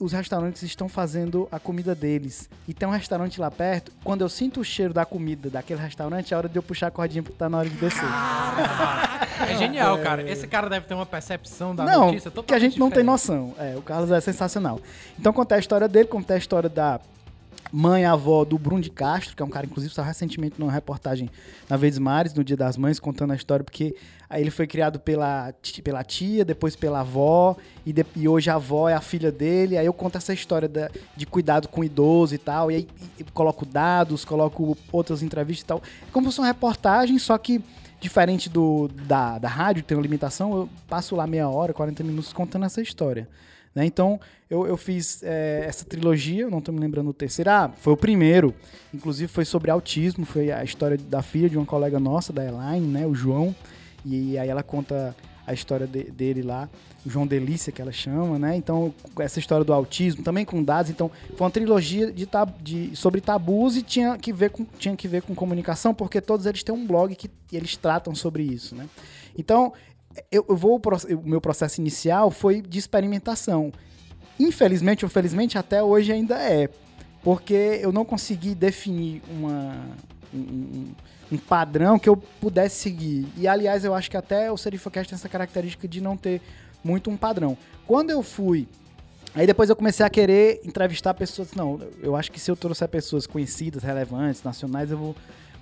os 0.00 0.12
restaurantes 0.12 0.62
estão 0.62 0.88
fazendo 0.88 1.48
a 1.52 1.58
comida 1.60 1.94
deles. 1.94 2.48
E 2.66 2.74
tem 2.74 2.88
um 2.88 2.90
restaurante 2.90 3.40
lá 3.40 3.50
perto. 3.50 3.92
Quando 4.02 4.22
eu 4.22 4.28
sinto 4.28 4.60
o 4.60 4.64
cheiro 4.64 4.92
da 4.92 5.04
comida 5.04 5.48
daquele 5.48 5.80
restaurante, 5.80 6.34
é 6.34 6.36
hora 6.36 6.48
de 6.48 6.56
eu 6.56 6.62
puxar 6.62 6.88
a 6.88 6.90
cordinha 6.90 7.22
porque 7.22 7.38
tá 7.38 7.48
na 7.48 7.58
hora 7.58 7.68
de 7.68 7.76
descer. 7.76 8.04
É 9.48 9.56
genial, 9.58 9.98
cara. 9.98 10.28
Esse 10.30 10.46
cara 10.46 10.68
deve 10.70 10.86
ter 10.86 10.94
uma 10.94 11.04
percepção 11.04 11.74
da 11.74 11.84
não, 11.84 12.06
notícia 12.06 12.30
totalmente 12.30 12.48
que 12.48 12.54
a 12.54 12.58
gente 12.58 12.78
não 12.78 12.90
tem 12.90 13.02
noção. 13.02 13.54
É, 13.58 13.74
o 13.76 13.82
Carlos 13.82 14.10
é 14.10 14.20
sensacional. 14.20 14.80
Então 15.18 15.32
contei 15.32 15.56
a 15.56 15.60
história 15.60 15.88
dele, 15.88 16.06
contei 16.06 16.36
a 16.36 16.38
história 16.38 16.68
da 16.68 17.00
mãe 17.72 18.04
avó 18.04 18.44
do 18.44 18.58
Bruno 18.58 18.80
de 18.82 18.90
Castro, 18.90 19.34
que 19.36 19.42
é 19.42 19.46
um 19.46 19.50
cara, 19.50 19.66
inclusive, 19.66 19.92
saiu 19.92 20.06
recentemente 20.06 20.56
numa 20.58 20.70
reportagem 20.72 21.28
na 21.68 21.76
Verdes 21.76 21.98
Mares, 21.98 22.32
no 22.34 22.44
Dia 22.44 22.56
das 22.56 22.76
Mães, 22.76 23.00
contando 23.00 23.32
a 23.32 23.36
história, 23.36 23.64
porque 23.64 23.94
aí 24.30 24.40
ele 24.42 24.50
foi 24.50 24.66
criado 24.66 24.98
pela, 25.00 25.52
pela 25.82 26.04
tia, 26.04 26.44
depois 26.44 26.76
pela 26.76 27.00
avó, 27.00 27.56
e, 27.84 27.92
de- 27.92 28.06
e 28.16 28.28
hoje 28.28 28.48
a 28.50 28.54
avó 28.54 28.88
é 28.88 28.94
a 28.94 29.00
filha 29.00 29.32
dele. 29.32 29.76
Aí 29.76 29.86
eu 29.86 29.92
conto 29.92 30.16
essa 30.18 30.32
história 30.32 30.68
da- 30.68 30.90
de 31.16 31.26
cuidado 31.26 31.68
com 31.68 31.80
o 31.80 31.84
idoso 31.84 32.34
e 32.34 32.38
tal, 32.38 32.70
e 32.70 32.74
aí 32.76 32.88
e- 33.18 33.24
coloco 33.24 33.64
dados, 33.66 34.24
coloco 34.24 34.76
outras 34.92 35.22
entrevistas 35.22 35.62
e 35.62 35.66
tal. 35.66 35.78
É 36.06 36.10
como 36.12 36.26
se 36.26 36.32
fosse 36.36 36.40
uma 36.40 36.46
reportagem, 36.46 37.18
só 37.18 37.36
que 37.38 37.60
diferente 38.00 38.50
do, 38.50 38.88
da, 39.06 39.38
da 39.38 39.48
rádio, 39.48 39.82
tem 39.82 39.96
uma 39.96 40.02
limitação, 40.02 40.54
eu 40.54 40.68
passo 40.88 41.16
lá 41.16 41.26
meia 41.26 41.48
hora, 41.48 41.72
40 41.72 42.04
minutos 42.04 42.32
contando 42.32 42.66
essa 42.66 42.82
história. 42.82 43.26
né? 43.74 43.84
Então, 43.86 44.20
eu, 44.54 44.66
eu 44.66 44.76
fiz 44.76 45.20
é, 45.22 45.64
essa 45.66 45.84
trilogia, 45.84 46.48
não 46.48 46.60
tô 46.60 46.70
me 46.72 46.78
lembrando 46.78 47.08
o 47.10 47.12
terceiro. 47.12 47.50
Ah, 47.50 47.70
foi 47.76 47.92
o 47.92 47.96
primeiro. 47.96 48.54
Inclusive, 48.92 49.26
foi 49.30 49.44
sobre 49.44 49.70
autismo, 49.70 50.24
foi 50.24 50.50
a 50.52 50.62
história 50.62 50.96
da 50.96 51.22
filha 51.22 51.48
de 51.50 51.56
uma 51.58 51.66
colega 51.66 51.98
nossa, 51.98 52.32
da 52.32 52.44
Elaine, 52.44 52.86
né, 52.86 53.06
o 53.06 53.14
João. 53.14 53.54
E 54.04 54.38
aí 54.38 54.48
ela 54.48 54.62
conta 54.62 55.14
a 55.46 55.52
história 55.52 55.86
de- 55.86 56.04
dele 56.10 56.42
lá, 56.42 56.70
o 57.04 57.10
João 57.10 57.26
Delícia, 57.26 57.70
que 57.72 57.82
ela 57.82 57.92
chama, 57.92 58.38
né? 58.38 58.56
Então, 58.56 58.94
essa 59.18 59.38
história 59.38 59.62
do 59.64 59.74
autismo, 59.74 60.22
também 60.24 60.42
com 60.44 60.62
dados. 60.62 60.90
Então, 60.90 61.10
foi 61.36 61.44
uma 61.44 61.50
trilogia 61.50 62.10
de, 62.10 62.24
tab- 62.24 62.54
de- 62.62 62.94
sobre 62.96 63.20
tabus 63.20 63.76
e 63.76 63.82
tinha 63.82 64.16
que, 64.16 64.32
ver 64.32 64.50
com, 64.50 64.64
tinha 64.78 64.96
que 64.96 65.06
ver 65.06 65.20
com 65.22 65.34
comunicação, 65.34 65.92
porque 65.92 66.18
todos 66.20 66.46
eles 66.46 66.62
têm 66.62 66.74
um 66.74 66.86
blog 66.86 67.14
que 67.14 67.28
eles 67.52 67.76
tratam 67.76 68.14
sobre 68.14 68.42
isso, 68.42 68.74
né? 68.74 68.88
Então, 69.36 69.72
eu, 70.30 70.46
vou, 70.48 70.80
o 70.80 71.28
meu 71.28 71.40
processo 71.40 71.78
inicial 71.80 72.30
foi 72.30 72.62
de 72.62 72.78
experimentação. 72.78 73.70
Infelizmente 74.38 75.04
ou 75.04 75.08
felizmente, 75.10 75.56
até 75.58 75.82
hoje 75.82 76.12
ainda 76.12 76.36
é. 76.36 76.68
Porque 77.22 77.78
eu 77.80 77.90
não 77.92 78.04
consegui 78.04 78.54
definir 78.54 79.22
uma, 79.30 79.76
um, 80.32 80.92
um- 81.32 81.38
padrão 81.48 81.98
que 81.98 82.08
eu 82.08 82.16
pudesse 82.16 82.76
seguir. 82.76 83.26
E, 83.36 83.48
aliás, 83.48 83.84
eu 83.84 83.92
acho 83.94 84.08
que 84.10 84.16
até 84.16 84.52
o 84.52 84.56
Serifocast 84.56 85.08
tem 85.08 85.16
essa 85.16 85.28
característica 85.28 85.88
de 85.88 86.00
não 86.00 86.16
ter 86.16 86.40
muito 86.84 87.10
um 87.10 87.16
padrão. 87.16 87.56
Quando 87.86 88.10
eu 88.10 88.22
fui... 88.22 88.68
Aí 89.34 89.48
depois 89.48 89.68
eu 89.68 89.74
comecei 89.74 90.06
a 90.06 90.10
querer 90.10 90.60
entrevistar 90.64 91.12
pessoas. 91.12 91.52
Não, 91.54 91.80
eu 92.00 92.14
acho 92.14 92.30
que 92.30 92.38
se 92.38 92.48
eu 92.48 92.54
trouxer 92.54 92.86
pessoas 92.88 93.26
conhecidas, 93.26 93.82
relevantes, 93.82 94.44
nacionais, 94.44 94.92
eu 94.92 94.98
vou 94.98 95.16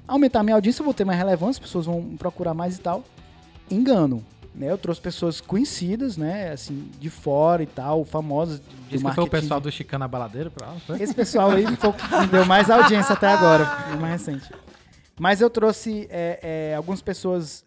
aumentar 0.06 0.42
minha 0.42 0.54
audiência, 0.56 0.82
eu 0.82 0.84
vou 0.84 0.92
ter 0.92 1.06
mais 1.06 1.16
relevância, 1.18 1.52
as 1.52 1.66
pessoas 1.66 1.86
vão 1.86 2.02
procurar 2.18 2.52
mais 2.52 2.76
e 2.76 2.80
tal. 2.80 3.02
Engano. 3.70 4.22
Né? 4.54 4.70
Eu 4.70 4.76
trouxe 4.76 5.00
pessoas 5.00 5.40
conhecidas, 5.40 6.16
né? 6.16 6.50
Assim, 6.52 6.90
de 7.00 7.08
fora 7.08 7.62
e 7.62 7.66
tal, 7.66 8.04
famosas. 8.04 8.58
do 8.60 8.64
Diz 8.66 8.74
que 8.74 8.88
foi 8.90 8.98
o 9.00 9.02
marketing 9.04 9.30
pessoal 9.30 9.60
de- 9.60 9.64
do 9.64 9.72
Chicana 9.72 10.06
Baladeiro 10.06 10.50
pra 10.50 10.66
lá, 10.68 10.76
foi? 10.86 11.00
esse 11.02 11.14
pessoal 11.14 11.50
aí 11.50 11.64
foi 11.76 11.90
o 11.90 11.92
que 11.94 12.26
deu 12.30 12.44
mais 12.44 12.68
audiência 12.68 13.14
até 13.14 13.28
agora, 13.28 13.64
o 13.96 14.00
mais 14.00 14.12
recente. 14.26 14.52
Mas 15.18 15.40
eu 15.40 15.48
trouxe 15.48 16.06
é, 16.10 16.70
é, 16.72 16.74
algumas 16.76 17.00
pessoas 17.00 17.64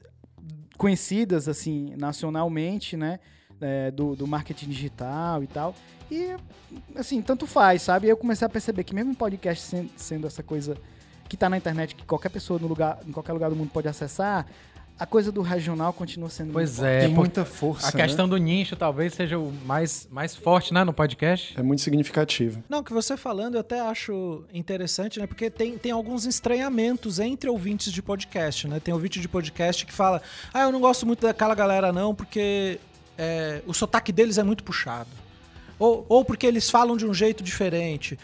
conhecidas, 0.78 1.48
assim, 1.48 1.94
nacionalmente, 1.98 2.96
né? 2.98 3.20
é, 3.62 3.90
do, 3.90 4.16
do 4.18 4.28
marketing 4.28 4.68
digital 4.70 5.42
e 5.42 5.48
tal. 5.48 5.74
E, 6.12 6.36
assim, 6.94 7.22
tanto 7.22 7.48
faz, 7.48 7.82
sabe? 7.84 8.06
E 8.06 8.10
eu 8.10 8.18
comecei 8.18 8.46
a 8.46 8.50
perceber 8.50 8.84
que 8.84 8.94
mesmo 8.94 9.12
um 9.12 9.16
podcast 9.16 9.64
sen- 9.64 9.90
sendo 9.96 10.28
essa 10.28 10.44
coisa 10.44 10.76
que 11.30 11.38
tá 11.38 11.50
na 11.50 11.58
internet, 11.58 11.96
que 11.96 12.06
qualquer 12.06 12.30
pessoa 12.30 12.60
no 12.60 12.68
lugar, 12.68 13.00
em 13.08 13.12
qualquer 13.14 13.32
lugar 13.32 13.50
do 13.50 13.56
mundo 13.56 13.72
pode 13.72 13.88
acessar, 13.88 14.46
a 14.98 15.06
coisa 15.06 15.32
do 15.32 15.42
regional 15.42 15.92
continua 15.92 16.30
sendo 16.30 16.54
Pois 16.54 16.78
muito 16.80 16.86
é, 16.86 17.00
Tem 17.02 17.10
por- 17.10 17.20
muita 17.22 17.44
força, 17.46 17.88
a 17.90 17.92
questão 17.92 18.28
do 18.30 18.38
nicho 18.38 18.76
talvez 18.76 19.14
seja 19.14 19.38
o 19.38 19.52
mais, 19.66 20.08
mais 20.10 20.36
forte, 20.36 20.74
né, 20.74 20.84
no 20.84 20.94
podcast. 20.94 21.54
né? 21.54 21.60
É 21.60 21.64
muito 21.64 21.82
significativo. 21.82 22.64
Não, 22.70 22.82
que 22.84 22.94
você 22.94 23.18
falando 23.18 23.56
eu 23.56 23.60
até 23.62 23.80
acho 23.82 24.44
interessante, 24.54 25.20
né? 25.20 25.28
Porque 25.28 25.50
tem, 25.50 25.78
tem 25.78 25.92
alguns 25.92 26.26
estranhamentos 26.26 27.20
entre 27.20 27.50
ouvintes 27.50 27.92
de 27.92 28.02
podcast, 28.02 28.68
né? 28.68 28.80
Tem 28.80 28.94
ouvinte 28.94 29.20
de 29.20 29.28
podcast 29.28 29.86
que 29.86 29.92
fala: 29.94 30.22
Ah, 30.54 30.62
eu 30.62 30.72
não 30.72 30.80
gosto 30.80 31.06
muito 31.06 31.22
daquela 31.22 31.54
galera, 31.56 31.92
não, 31.92 32.16
porque 32.16 32.80
é, 33.18 33.62
o 33.68 33.74
sotaque 33.74 34.12
deles 34.12 34.38
é 34.38 34.44
muito 34.44 34.64
puxado. 34.64 35.10
Ou, 35.78 36.06
ou 36.08 36.24
porque 36.24 36.48
eles 36.48 36.70
falam 36.70 36.96
de 36.96 37.06
um 37.06 37.14
jeito 37.14 37.44
diferente. 37.44 38.18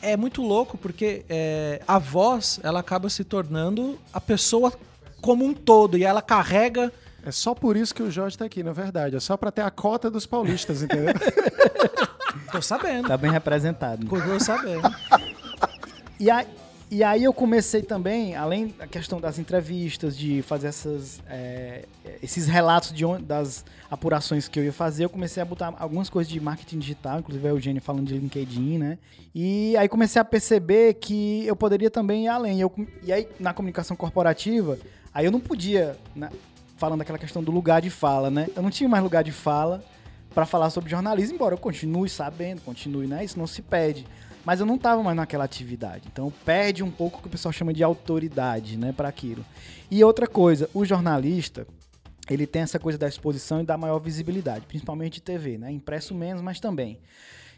É 0.00 0.16
muito 0.16 0.40
louco 0.40 0.78
porque 0.78 1.22
é, 1.28 1.82
a 1.86 1.98
voz 1.98 2.58
ela 2.62 2.80
acaba 2.80 3.10
se 3.10 3.24
tornando 3.24 3.98
a 4.10 4.18
pessoa 4.18 4.72
como 5.20 5.44
um 5.44 5.52
todo 5.54 5.96
e 5.98 6.04
ela 6.04 6.22
carrega 6.22 6.92
É 7.24 7.30
só 7.32 7.54
por 7.54 7.76
isso 7.76 7.94
que 7.94 8.02
o 8.02 8.10
Jorge 8.10 8.38
tá 8.38 8.44
aqui, 8.44 8.62
na 8.62 8.72
verdade. 8.72 9.16
É 9.16 9.20
só 9.20 9.36
pra 9.36 9.50
ter 9.50 9.62
a 9.62 9.70
cota 9.70 10.10
dos 10.10 10.24
paulistas, 10.26 10.82
entendeu? 10.82 11.12
Tô 12.52 12.62
sabendo. 12.62 13.08
Tá 13.08 13.16
bem 13.16 13.30
representado. 13.30 14.06
Tô 14.06 14.40
sabendo. 14.40 14.82
E, 16.18 16.30
a- 16.30 16.46
e 16.90 17.04
aí 17.04 17.24
eu 17.24 17.32
comecei 17.34 17.82
também, 17.82 18.34
além 18.34 18.68
da 18.78 18.86
questão 18.86 19.20
das 19.20 19.38
entrevistas, 19.38 20.16
de 20.16 20.40
fazer 20.42 20.68
essas, 20.68 21.20
é, 21.28 21.84
esses 22.22 22.46
relatos 22.46 22.92
de 22.92 23.04
onde- 23.04 23.24
das 23.24 23.64
apurações 23.90 24.48
que 24.48 24.58
eu 24.58 24.64
ia 24.64 24.72
fazer, 24.72 25.04
eu 25.04 25.10
comecei 25.10 25.42
a 25.42 25.46
botar 25.46 25.74
algumas 25.78 26.08
coisas 26.08 26.32
de 26.32 26.40
marketing 26.40 26.78
digital, 26.78 27.18
inclusive 27.18 27.46
a 27.46 27.50
Eugênio 27.50 27.82
falando 27.82 28.06
de 28.06 28.14
LinkedIn, 28.16 28.78
né? 28.78 28.98
E 29.34 29.76
aí 29.76 29.88
comecei 29.88 30.20
a 30.20 30.24
perceber 30.24 30.94
que 30.94 31.44
eu 31.46 31.54
poderia 31.54 31.90
também 31.90 32.24
ir 32.24 32.28
além. 32.28 32.60
Eu, 32.60 32.72
e 33.04 33.12
aí, 33.12 33.28
na 33.38 33.52
comunicação 33.52 33.94
corporativa, 33.96 34.78
aí 35.12 35.24
eu 35.24 35.32
não 35.32 35.40
podia, 35.40 35.96
né, 36.14 36.30
falando 36.76 37.00
daquela 37.00 37.18
questão 37.18 37.42
do 37.42 37.50
lugar 37.50 37.82
de 37.82 37.90
fala, 37.90 38.30
né? 38.30 38.48
Eu 38.54 38.62
não 38.62 38.70
tinha 38.70 38.88
mais 38.88 39.02
lugar 39.02 39.24
de 39.24 39.32
fala 39.32 39.84
para 40.34 40.46
falar 40.46 40.70
sobre 40.70 40.90
jornalismo, 40.90 41.34
embora 41.34 41.54
eu 41.54 41.58
continue 41.58 42.08
sabendo, 42.08 42.60
continue, 42.60 43.06
né? 43.06 43.24
Isso 43.24 43.38
não 43.38 43.46
se 43.46 43.60
pede. 43.62 44.06
Mas 44.44 44.60
eu 44.60 44.66
não 44.66 44.76
estava 44.76 45.02
mais 45.02 45.16
naquela 45.16 45.44
atividade. 45.44 46.04
Então 46.10 46.32
perde 46.44 46.82
um 46.82 46.90
pouco 46.90 47.18
o 47.18 47.22
que 47.22 47.28
o 47.28 47.30
pessoal 47.30 47.52
chama 47.52 47.74
de 47.74 47.82
autoridade, 47.82 48.78
né, 48.78 48.92
para 48.92 49.08
aquilo. 49.08 49.44
E 49.90 50.02
outra 50.04 50.26
coisa, 50.26 50.70
o 50.72 50.84
jornalista, 50.84 51.66
ele 52.30 52.46
tem 52.46 52.62
essa 52.62 52.78
coisa 52.78 52.96
da 52.96 53.08
exposição 53.08 53.60
e 53.60 53.64
da 53.64 53.76
maior 53.76 53.98
visibilidade, 53.98 54.66
principalmente 54.66 55.20
TV, 55.20 55.58
né? 55.58 55.70
Impresso 55.72 56.14
menos, 56.14 56.42
mas 56.42 56.60
também. 56.60 56.98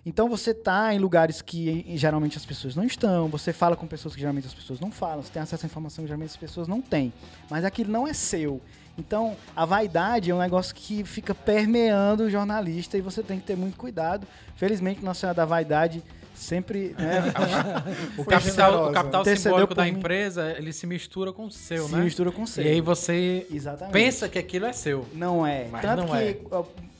Então 0.05 0.29
você 0.29 0.55
tá 0.55 0.95
em 0.95 0.99
lugares 0.99 1.43
que 1.43 1.85
geralmente 1.97 2.37
as 2.37 2.47
pessoas 2.47 2.75
não 2.75 2.85
estão, 2.85 3.29
você 3.29 3.53
fala 3.53 3.77
com 3.77 3.87
pessoas 3.87 4.15
que 4.15 4.21
geralmente 4.21 4.47
as 4.47 4.55
pessoas 4.55 4.81
não 4.81 4.91
falam, 4.91 5.23
você 5.23 5.31
tem 5.31 5.43
acesso 5.43 5.65
à 5.65 5.67
informação 5.67 6.05
que 6.05 6.09
geralmente 6.09 6.31
as 6.31 6.37
pessoas 6.37 6.67
não 6.67 6.81
têm. 6.81 7.13
Mas 7.51 7.65
aquilo 7.65 7.91
não 7.93 8.09
é 8.09 8.13
seu. 8.15 8.61
Então, 8.99 9.37
a 9.55 9.65
vaidade 9.65 10.31
é 10.31 10.35
um 10.35 10.39
negócio 10.39 10.75
que 10.75 11.05
fica 11.05 11.35
permeando 11.35 12.25
o 12.25 12.31
jornalista 12.31 12.99
e 12.99 13.01
você 13.01 13.23
tem 13.23 13.39
que 13.39 13.47
ter 13.47 13.57
muito 13.57 13.77
cuidado. 13.77 14.27
Felizmente, 14.57 15.03
Nossa 15.05 15.21
Senhora 15.21 15.37
da 15.37 15.45
Vaidade 15.45 16.03
sempre, 16.35 16.95
né, 16.99 17.23
O 18.17 18.25
capital, 18.25 18.89
o 18.89 18.93
capital 18.93 19.25
simbólico 19.25 19.75
da 19.75 19.85
mim. 19.85 19.91
empresa, 19.91 20.55
ele 20.57 20.73
se 20.73 20.87
mistura 20.87 21.33
com 21.33 21.47
o 21.47 21.51
seu, 21.51 21.87
se 21.87 21.95
né? 21.95 22.03
mistura 22.03 22.33
com 22.33 22.43
o 22.43 22.47
seu. 22.47 22.65
E 22.65 22.69
aí 22.69 22.81
você 22.81 23.47
Exatamente. 23.51 23.93
pensa 23.93 24.29
que 24.29 24.39
aquilo 24.39 24.67
é 24.67 24.73
seu. 24.73 25.07
Não 25.13 25.47
é. 25.47 25.69
Mas 25.71 25.83
Tanto 25.83 26.03
não 26.03 26.09
que 26.09 26.17
é. 26.17 26.39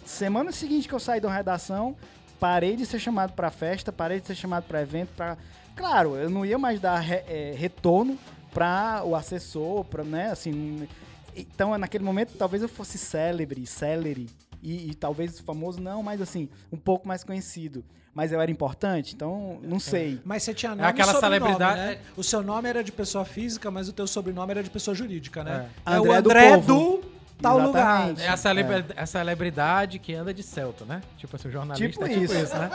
semana 0.05 0.53
seguinte 0.53 0.89
que 0.89 0.95
eu 0.95 1.01
saí 1.01 1.21
da 1.21 1.33
redação, 1.33 1.97
parei 2.41 2.75
de 2.75 2.85
ser 2.87 2.99
chamado 2.99 3.33
pra 3.35 3.51
festa, 3.51 3.93
parei 3.93 4.19
de 4.21 4.27
ser 4.27 4.35
chamado 4.35 4.65
pra 4.65 4.81
evento, 4.83 5.11
para 5.17 5.37
Claro, 5.77 6.17
eu 6.17 6.29
não 6.29 6.45
ia 6.45 6.59
mais 6.59 6.81
dar 6.81 6.99
re- 6.99 7.23
é, 7.29 7.55
retorno 7.57 8.19
pra 8.53 9.03
o 9.05 9.15
assessor, 9.15 9.85
pra, 9.85 10.03
né, 10.03 10.31
assim... 10.31 10.89
Então, 11.37 11.79
naquele 11.79 12.03
momento, 12.03 12.33
talvez 12.37 12.61
eu 12.63 12.69
fosse 12.69 12.99
célebre, 12.99 13.65
celery, 13.65 14.29
e, 14.63 14.91
e 14.91 14.95
talvez 14.95 15.39
famoso 15.39 15.81
não, 15.81 16.03
mas 16.03 16.21
assim, 16.21 16.49
um 16.73 16.77
pouco 16.77 17.07
mais 17.07 17.23
conhecido. 17.23 17.85
Mas 18.13 18.33
eu 18.33 18.41
era 18.41 18.51
importante, 18.51 19.15
então, 19.15 19.61
não 19.63 19.79
sei. 19.79 20.21
Mas 20.25 20.43
você 20.43 20.53
tinha 20.53 20.75
nome 20.75 20.83
aquela 20.83 21.13
e 21.13 21.15
sobrenome, 21.15 21.53
celebridade- 21.53 21.81
né? 21.81 21.99
O 22.17 22.25
seu 22.25 22.43
nome 22.43 22.69
era 22.69 22.83
de 22.83 22.91
pessoa 22.91 23.25
física, 23.25 23.71
mas 23.71 23.89
o 23.89 23.93
teu 23.93 24.07
sobrenome 24.09 24.51
era 24.51 24.63
de 24.65 24.69
pessoa 24.69 24.93
jurídica, 24.95 25.45
né? 25.45 25.71
É. 25.87 25.95
É, 25.95 26.01
o 26.01 26.13
André 26.13 26.21
do 26.23 26.29
André 26.31 26.51
povo. 26.57 26.67
do 27.01 27.10
tal 27.43 27.59
lugar. 27.59 27.97
Exatamente. 28.11 28.23
É 28.23 28.29
a, 28.29 28.37
celebra- 28.37 28.87
a 28.97 29.07
celebridade 29.07 29.99
que 29.99 30.15
anda 30.15 30.33
de 30.35 30.43
Celta, 30.43 30.85
né? 30.85 31.01
Tipo 31.17 31.37
assim, 31.37 31.49
o 31.49 31.51
jornalista 31.51 31.89
Tipo 31.89 32.05
é 32.05 32.09
tipo 32.09 32.25
isso. 32.25 32.35
isso, 32.37 32.55
né? 32.57 32.71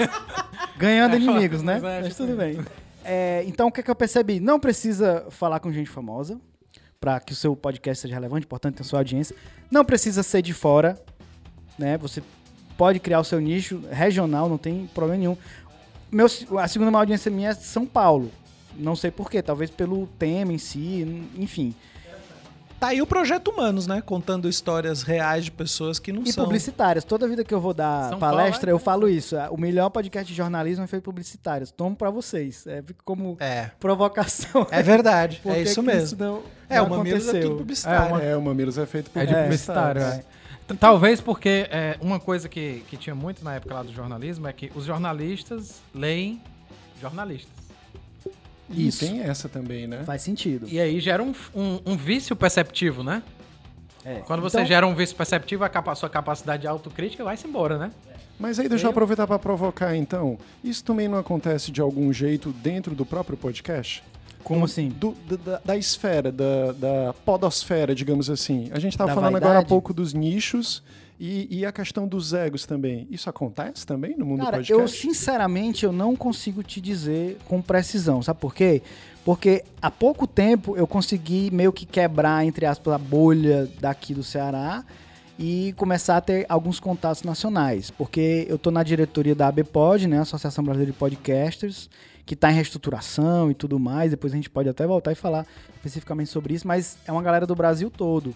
Ganhando 0.76 1.14
É, 1.14 1.18
inimigos, 1.18 1.62
né? 1.62 1.74
mas 1.80 1.84
é, 1.92 2.00
Mas 2.02 2.16
tudo 2.16 2.36
bem. 2.36 2.60
É, 3.04 3.42
então, 3.46 3.68
o 3.68 3.72
que, 3.72 3.80
é 3.80 3.82
que 3.82 3.90
eu 3.90 3.94
percebi? 3.94 4.40
Não 4.40 4.58
precisa 4.60 5.26
falar 5.30 5.60
com 5.60 5.72
gente 5.72 5.90
famosa 5.90 6.38
para 7.00 7.18
que 7.20 7.32
o 7.32 7.36
seu 7.36 7.56
podcast 7.56 8.02
seja 8.02 8.14
relevante, 8.14 8.46
portanto, 8.46 8.76
ter 8.76 8.84
sua 8.84 9.00
audiência. 9.00 9.34
Não 9.70 9.84
precisa 9.84 10.22
ser 10.22 10.42
de 10.42 10.52
fora, 10.52 11.00
né? 11.78 11.96
Você 11.98 12.22
pode 12.76 12.98
criar 13.00 13.20
o 13.20 13.24
seu 13.24 13.40
nicho 13.40 13.82
regional, 13.90 14.48
não 14.48 14.58
tem 14.58 14.86
problema 14.94 15.18
nenhum. 15.18 15.36
Meu, 16.10 16.26
a 16.58 16.68
segunda 16.68 16.90
maior 16.90 17.02
audiência 17.02 17.30
minha 17.30 17.50
é 17.50 17.54
São 17.54 17.86
Paulo. 17.86 18.30
Não 18.76 18.94
sei 18.94 19.10
porquê, 19.10 19.42
talvez 19.42 19.70
pelo 19.70 20.06
tema 20.18 20.52
em 20.52 20.58
si, 20.58 21.28
enfim. 21.36 21.74
Tá 22.80 22.88
aí 22.88 23.02
o 23.02 23.06
Projeto 23.06 23.48
Humanos, 23.50 23.86
né? 23.86 24.00
Contando 24.00 24.48
histórias 24.48 25.02
reais 25.02 25.44
de 25.44 25.50
pessoas 25.50 25.98
que 25.98 26.10
não 26.12 26.22
E 26.22 26.32
são. 26.32 26.44
publicitárias. 26.44 27.04
Toda 27.04 27.28
vida 27.28 27.44
que 27.44 27.52
eu 27.52 27.60
vou 27.60 27.74
dar 27.74 28.08
São 28.08 28.18
palestra, 28.18 28.68
Paulo, 28.68 28.70
eu 28.70 28.78
falo 28.78 29.06
isso. 29.08 29.36
O 29.50 29.60
melhor 29.60 29.90
podcast 29.90 30.26
de 30.26 30.34
jornalismo 30.34 30.82
é 30.82 30.86
feito 30.86 31.02
publicitários. 31.04 31.70
Tomo 31.70 31.94
pra 31.94 32.08
vocês. 32.08 32.66
É 32.66 32.82
como 33.04 33.36
É. 33.38 33.70
provocação. 33.78 34.66
É 34.70 34.82
verdade. 34.82 35.42
É 35.50 35.60
isso 35.60 35.80
que 35.82 35.86
mesmo. 35.86 36.04
isso 36.04 36.16
não, 36.18 36.42
é, 36.70 36.78
não 36.78 36.86
o 36.86 36.90
Mamilos 36.90 37.28
é 37.28 37.40
tudo 37.40 37.56
publicitário. 37.56 38.16
É, 38.16 38.34
o 38.36 38.40
Mamilos 38.40 38.78
é 38.78 38.86
feito 38.86 39.10
por 39.10 39.20
É 39.20 39.26
de 39.26 39.34
É, 39.34 39.42
publicitário, 39.42 40.00
é. 40.00 40.24
Talvez 40.78 41.20
porque 41.20 41.66
é, 41.70 41.98
uma 42.00 42.18
coisa 42.18 42.48
que, 42.48 42.82
que 42.88 42.96
tinha 42.96 43.14
muito 43.14 43.44
na 43.44 43.56
época 43.56 43.74
lá 43.74 43.82
do 43.82 43.92
jornalismo 43.92 44.46
é 44.46 44.52
que 44.54 44.70
os 44.74 44.84
jornalistas 44.86 45.82
leem 45.94 46.40
jornalistas. 46.98 47.59
E 48.70 48.86
Isso. 48.88 49.00
tem 49.00 49.20
essa 49.20 49.48
também, 49.48 49.86
né? 49.86 50.04
Faz 50.04 50.22
sentido. 50.22 50.66
E 50.68 50.78
aí 50.80 51.00
gera 51.00 51.22
um, 51.22 51.34
um, 51.54 51.80
um 51.86 51.96
vício 51.96 52.36
perceptivo, 52.36 53.02
né? 53.02 53.22
É. 54.04 54.20
Quando 54.20 54.40
você 54.40 54.58
Então, 54.58 54.66
gera 54.66 54.86
um 54.86 54.94
vício 54.94 55.14
perceptivo, 55.16 55.64
a 55.64 55.68
capa- 55.68 55.94
sua 55.94 56.08
capacidade 56.08 56.62
de 56.62 56.66
autocrítica 56.68 57.22
vai-se 57.24 57.46
embora, 57.46 57.76
né? 57.78 57.90
Mas 58.38 58.58
aí 58.58 58.68
deixa 58.68 58.86
eu 58.86 58.90
aproveitar 58.90 59.26
para 59.26 59.38
provocar 59.38 59.94
então. 59.94 60.38
Isso 60.64 60.82
também 60.82 61.06
não 61.08 61.18
acontece 61.18 61.70
de 61.70 61.80
algum 61.80 62.10
jeito 62.12 62.50
dentro 62.52 62.94
do 62.94 63.04
próprio 63.04 63.36
podcast? 63.36 64.02
Como 64.42 64.64
assim? 64.64 64.88
Do- 64.88 65.14
da, 65.28 65.36
da- 65.36 65.60
da 65.62 65.76
esfera, 65.76 66.32
da, 66.32 66.72
da 66.72 67.12
podosfera, 67.26 67.94
digamos 67.94 68.30
assim. 68.30 68.70
A 68.72 68.78
gente 68.78 68.94
estava 68.94 69.12
falando 69.14 69.36
agora 69.36 69.44
há 69.50 69.54
vaidade? 69.56 69.68
pouco 69.68 69.92
dos 69.92 70.14
nichos 70.14 70.82
e, 71.20 71.58
e 71.58 71.66
a 71.66 71.70
questão 71.70 72.08
dos 72.08 72.32
egos 72.32 72.64
também. 72.64 73.06
Isso 73.10 73.28
acontece 73.28 73.86
também 73.86 74.16
no 74.16 74.24
mundo 74.24 74.42
Cara, 74.42 74.62
do 74.62 74.72
eu 74.72 74.78
podcast? 74.78 75.02
sinceramente 75.02 75.84
eu 75.84 75.92
não 75.92 76.16
consigo 76.16 76.62
te 76.62 76.80
dizer 76.80 77.36
com 77.46 77.60
precisão, 77.60 78.22
sabe 78.22 78.40
por 78.40 78.54
quê? 78.54 78.80
Porque 79.22 79.62
há 79.82 79.90
pouco 79.90 80.26
tempo 80.26 80.78
eu 80.78 80.86
consegui 80.86 81.50
meio 81.52 81.74
que 81.74 81.84
quebrar, 81.84 82.42
entre 82.46 82.64
aspas, 82.64 82.94
a 82.94 82.98
bolha 82.98 83.68
daqui 83.78 84.14
do 84.14 84.22
Ceará 84.22 84.82
e 85.38 85.74
começar 85.76 86.16
a 86.16 86.20
ter 86.22 86.46
alguns 86.48 86.80
contatos 86.80 87.22
nacionais. 87.22 87.90
Porque 87.90 88.46
eu 88.48 88.56
tô 88.56 88.70
na 88.70 88.82
diretoria 88.82 89.34
da 89.34 89.48
ABPOD, 89.48 90.08
né, 90.08 90.20
Associação 90.20 90.64
Brasileira 90.64 90.90
de 90.90 90.98
Podcasters, 90.98 91.90
que 92.24 92.32
está 92.32 92.50
em 92.50 92.54
reestruturação 92.54 93.50
e 93.50 93.54
tudo 93.54 93.78
mais. 93.78 94.10
Depois 94.10 94.32
a 94.32 94.36
gente 94.36 94.48
pode 94.48 94.70
até 94.70 94.86
voltar 94.86 95.12
e 95.12 95.14
falar 95.14 95.46
especificamente 95.74 96.30
sobre 96.30 96.54
isso, 96.54 96.66
mas 96.66 96.96
é 97.06 97.12
uma 97.12 97.22
galera 97.22 97.46
do 97.46 97.54
Brasil 97.54 97.90
todo. 97.90 98.34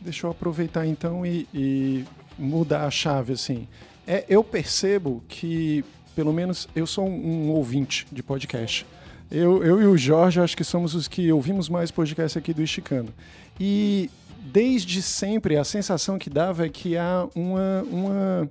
Deixa 0.00 0.26
eu 0.26 0.30
aproveitar 0.30 0.86
então 0.86 1.24
e, 1.24 1.46
e 1.54 2.04
mudar 2.38 2.84
a 2.86 2.90
chave 2.90 3.32
assim. 3.32 3.66
É, 4.06 4.24
eu 4.28 4.42
percebo 4.42 5.22
que, 5.28 5.84
pelo 6.14 6.32
menos, 6.32 6.68
eu 6.74 6.86
sou 6.86 7.06
um, 7.08 7.46
um 7.46 7.50
ouvinte 7.50 8.06
de 8.10 8.22
podcast. 8.22 8.84
Eu, 9.30 9.62
eu 9.64 9.80
e 9.80 9.86
o 9.86 9.96
Jorge 9.96 10.40
acho 10.40 10.56
que 10.56 10.64
somos 10.64 10.94
os 10.94 11.08
que 11.08 11.32
ouvimos 11.32 11.68
mais 11.68 11.90
podcast 11.90 12.36
aqui 12.38 12.52
do 12.52 12.62
Esticando. 12.62 13.12
E 13.58 14.10
desde 14.44 15.00
sempre 15.00 15.56
a 15.56 15.64
sensação 15.64 16.18
que 16.18 16.28
dava 16.28 16.66
é 16.66 16.68
que 16.68 16.96
há 16.98 17.26
uma, 17.34 17.82
uma, 17.90 18.50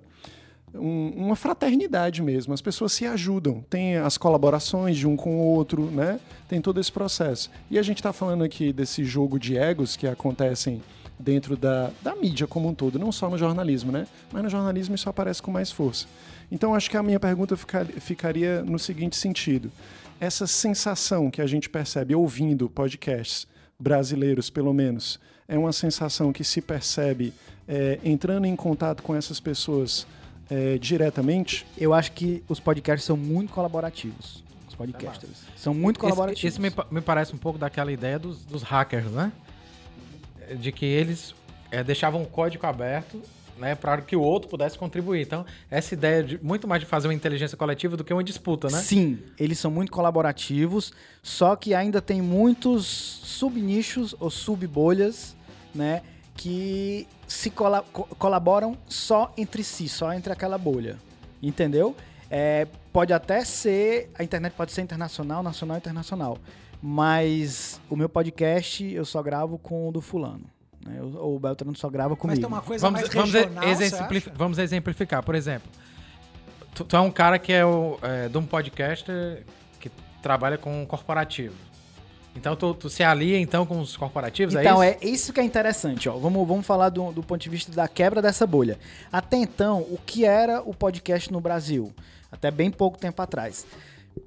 um- 0.74 1.10
uma 1.28 1.36
fraternidade 1.36 2.22
mesmo. 2.24 2.54
As 2.54 2.62
pessoas 2.62 2.94
se 2.94 3.06
ajudam, 3.06 3.63
tem 3.70 3.98
as 3.98 4.17
colaborações 4.17 4.98
de 4.98 5.06
um 5.06 5.15
com 5.15 5.36
o 5.36 5.44
outro, 5.44 5.84
né? 5.91 6.20
Tem 6.48 6.60
todo 6.62 6.80
esse 6.80 6.91
processo. 6.91 7.52
E 7.70 7.78
a 7.78 7.84
gente 7.84 7.98
está 7.98 8.12
falando 8.13 8.44
aqui 8.44 8.72
desse 8.74 9.04
jogo 9.04 9.38
de 9.38 9.58
egos 9.58 9.96
que 9.96 10.08
acontecem 10.08 10.82
dentro 11.21 11.55
da, 11.55 11.91
da 12.01 12.15
mídia 12.15 12.47
como 12.47 12.67
um 12.67 12.73
todo, 12.73 12.97
não 12.99 13.12
só 13.12 13.29
no 13.29 13.38
jornalismo, 13.38 13.91
né? 13.91 14.07
Mas 14.31 14.43
no 14.43 14.49
jornalismo 14.49 14.95
isso 14.95 15.10
aparece 15.10 15.41
com 15.41 15.51
mais 15.51 15.71
força. 15.71 16.05
Então 16.51 16.75
acho 16.75 16.89
que 16.89 16.97
a 16.97 17.03
minha 17.03 17.19
pergunta 17.19 17.55
ficar- 17.55 17.86
ficaria 17.86 18.62
no 18.63 18.77
seguinte 18.79 19.15
sentido: 19.15 19.71
essa 20.19 20.45
sensação 20.47 21.29
que 21.31 21.41
a 21.41 21.47
gente 21.47 21.69
percebe 21.69 22.13
ouvindo 22.15 22.69
podcasts 22.69 23.47
brasileiros, 23.79 24.49
pelo 24.49 24.73
menos, 24.73 25.19
é 25.47 25.57
uma 25.57 25.71
sensação 25.73 26.31
que 26.34 26.43
se 26.43 26.62
percebe 26.62 27.34
é, 27.67 27.99
entrando 28.03 28.45
em 28.45 28.55
contato 28.55 29.01
com 29.03 29.15
essas 29.15 29.39
pessoas 29.39 30.05
é, 30.49 30.77
diretamente. 30.77 31.65
Eu 31.77 31.93
acho 31.93 32.12
que 32.12 32.43
os 32.49 32.60
podcasts 32.60 33.05
são 33.05 33.15
muito 33.17 33.51
colaborativos. 33.53 34.43
Os 34.67 34.75
podcasters. 34.75 35.38
São 35.55 35.73
muito 35.73 35.99
colaborativos. 35.99 36.53
isso 36.53 36.62
me, 36.62 36.71
me 36.91 37.01
parece 37.01 37.34
um 37.34 37.38
pouco 37.38 37.57
daquela 37.60 37.91
ideia 37.91 38.17
dos, 38.19 38.43
dos 38.45 38.62
hackers, 38.63 39.12
né? 39.12 39.31
De 40.55 40.71
que 40.71 40.85
eles 40.85 41.33
é, 41.71 41.83
deixavam 41.83 42.21
o 42.23 42.27
código 42.27 42.65
aberto 42.65 43.21
né, 43.61 43.75
para 43.75 44.01
que 44.01 44.15
o 44.15 44.21
outro 44.21 44.49
pudesse 44.49 44.77
contribuir. 44.77 45.21
Então, 45.21 45.45
essa 45.69 45.93
ideia 45.93 46.23
de 46.23 46.43
muito 46.43 46.67
mais 46.67 46.81
de 46.81 46.87
fazer 46.87 47.07
uma 47.07 47.13
inteligência 47.13 47.55
coletiva 47.55 47.95
do 47.95 48.03
que 48.03 48.11
uma 48.11 48.23
disputa, 48.23 48.67
né? 48.69 48.79
Sim, 48.79 49.19
eles 49.39 49.59
são 49.59 49.69
muito 49.69 49.91
colaborativos, 49.91 50.91
só 51.21 51.55
que 51.55 51.75
ainda 51.75 52.01
tem 52.01 52.21
muitos 52.21 52.85
subnichos 52.85 54.15
ou 54.19 54.31
subbolhas, 54.31 55.35
né, 55.75 56.01
que 56.35 57.07
se 57.27 57.51
cola 57.51 57.85
co 57.93 58.03
colaboram 58.17 58.75
só 58.87 59.31
entre 59.37 59.63
si, 59.63 59.87
só 59.87 60.11
entre 60.11 60.33
aquela 60.33 60.57
bolha. 60.57 60.97
Entendeu? 61.41 61.95
É, 62.29 62.67
pode 62.91 63.13
até 63.13 63.45
ser, 63.45 64.09
a 64.17 64.23
internet 64.23 64.53
pode 64.53 64.71
ser 64.71 64.81
internacional, 64.81 65.43
nacional, 65.43 65.77
internacional. 65.77 66.37
Mas 66.82 67.80
o 67.89 67.96
meu 67.96 68.10
podcast 68.10 68.84
eu 68.91 69.06
só 69.06 69.22
gravo 69.22 69.58
com 69.58 69.88
o 69.88 69.91
do 69.91 70.02
fulano. 70.02 70.46
Né? 70.86 71.00
O, 71.02 71.36
o 71.36 71.39
Beltrano 71.39 71.76
só 71.78 71.89
grava 71.89 72.15
comigo. 72.15 72.32
Mas 72.32 72.39
tem 72.39 72.48
uma 72.48 72.62
coisa 72.62 72.82
Vamos, 72.86 73.02
mais 73.02 73.13
vamos, 73.13 73.32
regional, 73.34 73.63
você 73.63 73.84
exemplifi- 73.84 74.30
acha? 74.30 74.38
vamos 74.38 74.58
exemplificar. 74.58 75.24
Por 75.24 75.36
exemplo, 75.36 75.70
tu, 76.74 76.84
tu 76.84 76.96
é 76.96 77.00
um 77.00 77.12
cara 77.12 77.38
que 77.38 77.54
é, 77.54 77.63
o, 77.63 78.00
é 78.02 78.28
de 78.28 78.38
um 78.38 78.46
podcaster 78.46 79.44
que 79.80 79.91
trabalha 80.24 80.58
com 80.58 80.84
corporativo. 80.88 81.54
Então, 82.36 82.56
tu, 82.56 82.74
tu 82.74 82.89
se 82.89 83.04
alia 83.04 83.38
então 83.38 83.65
com 83.65 83.80
os 83.82 83.98
corporativos, 83.98 84.56
Então, 84.56 84.82
é 84.82 84.91
isso? 84.91 85.00
é 85.02 85.08
isso 85.08 85.34
que 85.34 85.39
é 85.41 85.44
interessante. 85.44 86.08
Ó. 86.08 86.17
Vamos, 86.17 86.48
vamos 86.48 86.65
falar 86.65 86.88
do, 86.89 87.12
do 87.12 87.22
ponto 87.22 87.41
de 87.41 87.50
vista 87.50 87.72
da 87.74 87.88
quebra 87.89 88.22
dessa 88.22 88.48
bolha. 88.48 88.80
Até 89.12 89.36
então, 89.38 89.82
o 89.82 90.00
que 90.06 90.24
era 90.26 90.62
o 90.62 90.74
podcast 90.74 91.32
no 91.32 91.41
Brasil? 91.41 91.94
Até 92.32 92.50
bem 92.50 92.72
pouco 92.72 92.98
tempo 92.98 93.22
atrás. 93.22 93.67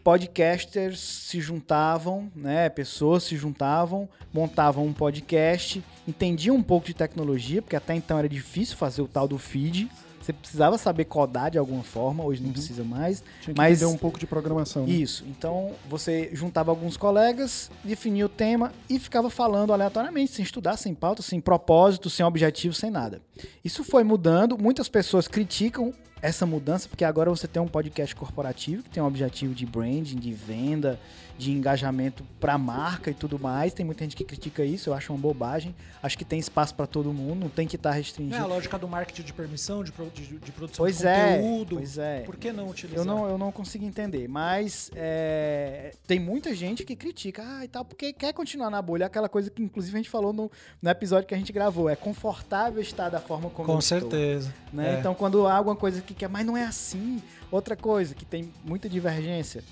Podcasters 0.03 1.01
se 1.01 1.41
juntavam, 1.41 2.31
né? 2.37 2.69
Pessoas 2.69 3.25
se 3.25 3.37
juntavam, 3.37 4.09
montavam 4.33 4.85
um 4.87 4.93
podcast, 4.93 5.83
entendiam 6.07 6.57
um 6.57 6.63
pouco 6.63 6.87
de 6.87 6.95
tecnologia, 6.95 7.61
porque 7.63 7.77
até 7.77 7.95
então 7.95 8.19
era 8.19 8.29
difícil 8.29 8.77
fazer 8.77 9.03
o 9.03 9.09
tal 9.09 9.27
do 9.27 9.39
feed. 9.39 9.89
Você 10.21 10.33
precisava 10.33 10.79
saber 10.79 11.05
codar 11.05 11.51
de 11.51 11.59
alguma 11.59 11.83
forma, 11.83 12.25
hoje 12.25 12.43
não 12.43 12.51
precisa 12.51 12.83
mais. 12.83 13.23
Tinha 13.43 13.53
que 13.53 13.61
Mas- 13.61 13.83
um 13.83 13.99
pouco 13.99 14.19
de 14.19 14.27
programação. 14.27 14.87
né? 14.87 14.93
Isso. 14.93 15.23
Então 15.29 15.73
você 15.87 16.31
juntava 16.33 16.71
alguns 16.71 16.97
colegas, 16.97 17.71
definia 17.85 18.25
o 18.25 18.29
tema 18.29 18.73
e 18.89 18.99
ficava 18.99 19.29
falando 19.29 19.71
aleatoriamente, 19.73 20.33
sem 20.33 20.43
estudar, 20.43 20.79
sem 20.79 20.95
pauta, 20.95 21.21
sem 21.21 21.43
propósito, 21.43 22.09
sem 22.09 22.25
objetivo, 22.25 22.75
sem 22.75 22.91
nada. 22.91 23.21
Isso 23.63 23.85
foi 23.85 24.03
mudando. 24.03 24.57
Muitas 24.57 24.89
pessoas 24.89 25.29
criticam 25.29 25.93
essa 26.27 26.47
mudança, 26.47 26.89
porque 26.89 27.05
agora 27.05 27.29
você 27.29 27.47
tem 27.47 27.61
um 27.61 27.69
podcast 27.69 28.17
corporativo 28.17 28.83
que 28.83 28.89
tem 28.91 29.03
um 29.03 29.07
objetivo 29.07 29.55
de 29.55 29.67
branding, 29.67 30.17
de 30.17 30.33
venda, 30.33 30.99
de 31.37 31.51
engajamento 31.51 32.25
para 32.41 32.57
marca 32.57 33.11
e 33.11 33.15
tudo 33.15 33.39
mais. 33.39 33.75
Tem 33.75 33.85
muita 33.85 34.05
gente 34.05 34.17
que 34.17 34.25
critica 34.25 34.65
isso, 34.65 34.89
eu 34.89 34.95
acho 34.95 35.13
uma 35.13 35.19
bobagem. 35.19 35.75
Acho 36.03 36.17
que 36.17 36.25
tem 36.25 36.39
espaço 36.39 36.75
para 36.75 36.87
todo 36.87 37.13
mundo, 37.13 37.41
não 37.41 37.49
tem 37.49 37.67
que 37.67 37.77
estar 37.77 37.91
Não 37.91 37.95
é 37.97 37.99
restringido. 37.99 38.43
a 38.43 38.47
lógica 38.47 38.79
do 38.79 38.87
marketing 38.89 39.23
de 39.23 39.33
permissão, 39.33 39.83
de, 39.85 39.93
de- 40.15 40.39
de 40.39 40.53
produção 40.53 40.85
Pois 40.85 40.99
de 40.99 41.07
é, 41.07 41.37
conteúdo. 41.37 41.77
pois 41.77 41.99
é. 41.99 42.21
Por 42.21 42.37
que 42.37 42.53
não 42.53 42.69
utilizar? 42.71 43.01
Eu 43.01 43.05
não, 43.05 43.29
eu 43.29 43.37
não 43.37 43.51
consigo 43.53 43.85
entender, 43.85 44.27
mas 44.29 44.91
é, 44.95 45.93
tem 46.07 46.19
muita 46.21 46.55
gente 46.55 46.85
que 46.85 46.95
critica, 46.97 47.43
ah, 47.45 47.65
e 47.65 47.69
tal, 47.69 47.85
porque 47.85 48.13
quer 48.13 48.33
continuar 48.33 48.71
na 48.71 48.81
bolha. 48.81 49.07
Aquela 49.07 49.29
coisa 49.29 49.51
que, 49.51 49.63
inclusive, 49.63 49.95
a 49.97 50.01
gente 50.01 50.11
falou 50.11 50.33
no, 50.33 50.51
no 50.81 50.91
episódio 50.91 51.27
que 51.29 51.35
a 51.35 51.39
gente 51.39 51.53
gravou. 51.53 51.89
É 51.91 51.97
confortável 51.97 52.81
estar 52.81 53.09
da 53.11 53.21
forma 53.21 53.51
como 53.51 53.67
Com 53.67 53.79
estou, 53.79 54.01
certeza. 54.01 54.55
né? 54.73 54.95
É. 54.97 54.99
Então, 55.01 55.15
quando 55.15 55.47
há 55.47 55.55
alguma 55.57 55.77
coisa 55.77 56.01
que 56.01 56.14
quer, 56.15 56.29
mas 56.29 56.47
não 56.47 56.57
é 56.57 56.65
assim. 56.65 57.23
Outra 57.51 57.77
coisa 57.77 58.15
que 58.15 58.25
tem 58.25 58.53
muita 58.65 58.89
divergência. 58.89 59.63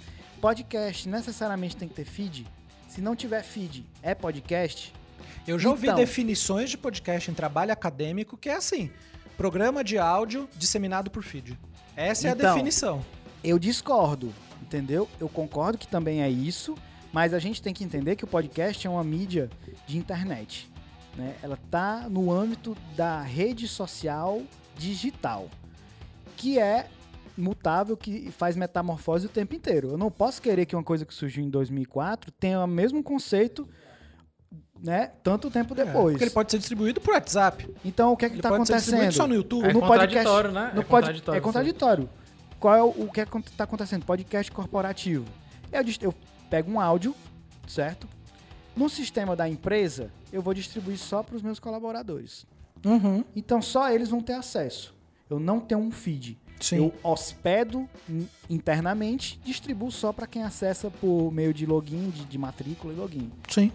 Podcast 0.41 1.09
necessariamente 1.09 1.77
tem 1.77 1.89
que 1.89 1.95
ter 1.95 2.05
feed? 2.05 2.47
Se 2.89 3.01
não 3.01 3.15
tiver 3.17 3.43
feed, 3.43 3.85
é 4.03 4.15
podcast? 4.15 4.93
Eu 5.47 5.59
já 5.59 5.71
ouvi 5.71 5.87
Então. 5.87 5.97
definições 5.97 6.71
de 6.71 6.77
podcast 6.77 7.31
em 7.31 7.35
trabalho 7.35 7.73
acadêmico 7.73 8.37
que 8.37 8.49
é 8.49 8.55
assim: 8.57 8.91
programa 9.37 9.83
de 9.83 9.99
áudio 9.99 10.49
disseminado 10.57 11.11
por 11.11 11.23
feed. 11.23 11.59
Essa 11.97 12.29
é 12.29 12.31
a 12.31 12.35
Então, 12.35 12.53
definição. 12.55 13.05
Eu 13.43 13.59
discordo, 13.59 14.33
entendeu? 14.61 15.09
Eu 15.21 15.29
concordo 15.29 15.79
que 15.79 15.87
também 15.89 16.23
é 16.23 16.29
isso, 16.31 16.75
mas 17.13 17.33
a 17.35 17.39
gente 17.39 17.61
tem 17.63 17.73
que 17.75 17.83
entender 17.85 18.17
que 18.17 18.25
o 18.25 18.27
podcast 18.29 18.87
é 18.87 18.91
uma 18.91 19.03
mídia 19.05 19.49
de 19.87 19.97
internet. 19.99 20.71
Né? 21.17 21.35
Ela 21.43 21.59
tá 21.71 22.07
no 22.09 22.33
âmbito 22.33 22.77
da 22.97 23.21
rede 23.23 23.69
social 23.69 24.43
digital, 24.77 25.49
que 26.43 26.59
é 26.59 26.89
mutável, 27.39 27.97
que 27.97 28.31
faz 28.33 28.57
metamorfose 28.57 29.27
o 29.27 29.29
tempo 29.29 29.55
inteiro. 29.55 29.91
Eu 29.91 29.97
não 29.97 30.11
posso 30.11 30.43
querer 30.43 30.67
que 30.67 30.75
uma 30.75 30.83
coisa 30.83 31.07
que 31.07 31.15
surgiu 31.15 31.45
em 31.45 31.49
2004 31.49 32.33
tenha 32.33 32.61
o 32.63 32.67
mesmo 32.67 33.03
conceito, 33.03 33.67
né, 34.83 35.13
tanto 35.23 35.49
tempo 35.51 35.73
É, 35.75 35.85
depois. 35.85 36.13
porque 36.15 36.25
ele 36.25 36.31
pode 36.33 36.51
ser 36.51 36.59
distribuído 36.59 37.01
por 37.01 37.15
WhatsApp. 37.15 37.73
Então, 37.85 38.13
o 38.13 38.17
que 38.17 38.25
é 38.27 38.29
que 38.31 38.37
está 38.37 38.49
pode 38.49 38.67
ser 38.67 38.75
distribuído 38.75 39.05
acontecendo? 39.11 39.23
só 39.23 39.29
no 39.29 39.35
YouTube. 39.35 39.65
É 39.69 39.73
no 39.73 39.81
podcast- 39.81 40.09
contraditório, 40.17 40.51
né? 40.53 40.73
No 40.75 40.81
é 40.81 40.85
pod- 40.85 40.89
contraditório. 40.89 41.39
é 41.39 41.41
contraditório. 41.41 42.11
Qual 42.59 42.75
é 42.75 42.83
o, 42.83 42.89
o 43.07 43.11
que 43.13 43.21
está 43.21 43.65
acontecendo? 43.65 44.05
Podcast 44.05 44.51
corporativo. 44.53 45.25
Eu, 45.71 45.83
dist- 45.85 46.03
eu 46.03 46.13
pego 46.51 46.71
um 46.73 46.81
áudio, 46.81 47.15
certo? 47.67 48.09
No 48.77 48.89
sistema 48.89 49.37
da 49.37 49.49
empresa, 49.49 50.11
eu 50.33 50.43
vou 50.43 50.53
distribuir 50.55 50.99
só 50.99 51.23
para 51.23 51.37
os 51.37 51.43
meus 51.43 51.59
colaboradores. 51.61 52.45
Uhum. 52.85 53.25
Então 53.37 53.63
só 53.63 53.89
eles 53.91 54.09
vão 54.09 54.21
ter 54.21 54.33
acesso. 54.35 54.93
Eu 55.33 55.41
não 55.41 55.61
tenho 55.61 55.81
um 55.81 55.91
feed. 55.91 56.39
Sim. 56.61 56.77
Eu 56.77 56.95
hospedo 57.03 57.89
in- 58.09 58.29
internamente, 58.49 59.41
distribuo 59.45 59.91
só 59.91 60.13
para 60.13 60.27
quem 60.27 60.43
acessa 60.45 60.91
por 60.91 61.33
meio 61.33 61.53
de 61.53 61.67
login, 61.67 62.11
de, 62.11 62.25
de 62.25 62.39
matrícula 62.39 62.93
e 62.93 62.97
login. 62.97 63.31
Sim. 63.49 63.73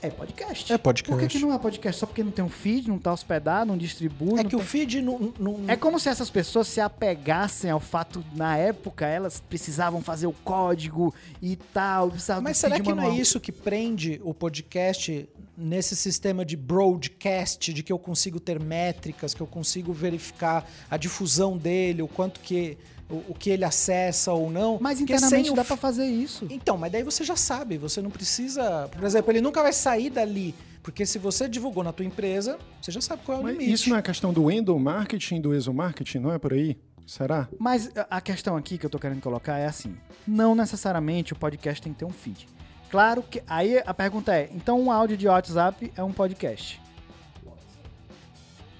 É 0.00 0.10
podcast. 0.10 0.72
É 0.72 0.78
podcast. 0.78 1.10
Por 1.10 1.18
que, 1.20 1.26
que 1.38 1.44
não 1.44 1.52
é 1.52 1.58
podcast? 1.58 1.98
Só 1.98 2.06
porque 2.06 2.22
não 2.22 2.30
tem 2.30 2.44
um 2.44 2.48
feed, 2.48 2.86
não 2.88 2.98
tá 3.00 3.12
hospedado, 3.12 3.66
não 3.66 3.76
distribui. 3.76 4.38
É 4.38 4.42
não 4.44 4.50
que 4.50 4.54
o 4.54 4.58
tem- 4.60 4.66
feed 4.68 5.02
não. 5.02 5.32
não- 5.40 5.64
é 5.66 5.74
como 5.74 5.98
se 5.98 6.08
essas 6.08 6.30
pessoas 6.30 6.68
se 6.68 6.80
apegassem 6.80 7.68
ao 7.68 7.80
fato, 7.80 8.24
na 8.32 8.56
época, 8.56 9.06
elas 9.06 9.40
precisavam 9.40 10.00
fazer 10.00 10.28
o 10.28 10.32
código 10.44 11.12
e 11.42 11.56
tal. 11.56 12.12
Mas 12.40 12.58
será 12.58 12.78
que 12.78 12.84
não 12.90 12.92
é 12.92 13.06
manual. 13.06 13.16
isso 13.18 13.40
que 13.40 13.50
prende 13.50 14.20
o 14.22 14.32
podcast 14.32 15.28
nesse 15.58 15.96
sistema 15.96 16.44
de 16.44 16.56
broadcast, 16.56 17.72
de 17.74 17.82
que 17.82 17.92
eu 17.92 17.98
consigo 17.98 18.38
ter 18.38 18.60
métricas, 18.60 19.34
que 19.34 19.40
eu 19.40 19.46
consigo 19.46 19.92
verificar 19.92 20.64
a 20.90 20.96
difusão 20.96 21.56
dele, 21.56 22.00
o 22.02 22.08
quanto 22.08 22.38
que 22.40 22.78
o, 23.10 23.32
o 23.32 23.34
que 23.34 23.50
ele 23.50 23.64
acessa 23.64 24.32
ou 24.32 24.50
não? 24.50 24.78
Mas 24.80 24.98
Porque 24.98 25.12
internamente 25.14 25.50
o 25.50 25.54
dá 25.54 25.64
pra 25.64 25.76
fazer 25.76 26.06
isso. 26.06 26.46
Então, 26.50 26.76
mas 26.78 26.92
daí 26.92 27.02
você 27.02 27.24
já 27.24 27.36
sabe, 27.36 27.76
você 27.78 28.00
não 28.00 28.10
precisa. 28.10 28.88
Por 28.92 29.02
exemplo, 29.04 29.32
ele 29.32 29.40
nunca 29.40 29.62
vai 29.62 29.72
sair 29.72 30.10
dali. 30.10 30.54
Porque 30.82 31.04
se 31.04 31.18
você 31.18 31.48
divulgou 31.48 31.82
na 31.82 31.92
tua 31.92 32.06
empresa, 32.06 32.58
você 32.80 32.90
já 32.90 33.00
sabe 33.00 33.22
qual 33.24 33.38
é 33.38 33.40
o 33.40 33.44
Mas 33.44 33.52
limite. 33.54 33.72
isso 33.72 33.90
não 33.90 33.96
é 33.96 34.02
questão 34.02 34.32
do 34.32 34.50
endomarketing, 34.50 35.40
do 35.40 35.54
exomarketing, 35.54 36.18
não 36.18 36.32
é 36.32 36.38
por 36.38 36.52
aí? 36.52 36.78
Será? 37.06 37.48
Mas 37.58 37.90
a- 37.96 38.06
a 38.18 38.20
questão 38.20 38.56
aqui 38.56 38.76
que 38.78 38.84
eu 38.86 38.90
tô 38.90 38.98
querendo 38.98 39.20
colocar 39.20 39.58
é 39.58 39.66
assim: 39.66 39.96
não 40.26 40.54
necessariamente 40.54 41.32
o 41.32 41.36
podcast 41.36 41.82
tem 41.82 41.92
que 41.92 41.98
ter 41.98 42.04
um 42.04 42.10
feed. 42.12 42.46
Claro 42.90 43.22
que. 43.22 43.42
Aí 43.46 43.82
a 43.84 43.94
pergunta 43.94 44.34
é: 44.34 44.48
então 44.52 44.80
um 44.80 44.90
áudio 44.90 45.16
de 45.16 45.28
WhatsApp 45.28 45.92
é 45.96 46.02
um 46.02 46.12
podcast? 46.12 46.80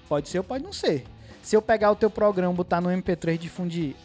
Pode 0.07 0.27
ser 0.29 0.39
ou 0.39 0.43
pode 0.43 0.63
não 0.63 0.73
ser. 0.73 1.05
Se 1.43 1.55
eu 1.55 1.61
pegar 1.61 1.91
o 1.91 1.95
teu 1.95 2.09
programa, 2.09 2.53
botar 2.53 2.81
no 2.81 2.89
MP3 2.89 3.35
e 3.35 3.37
difundir. 3.37 3.95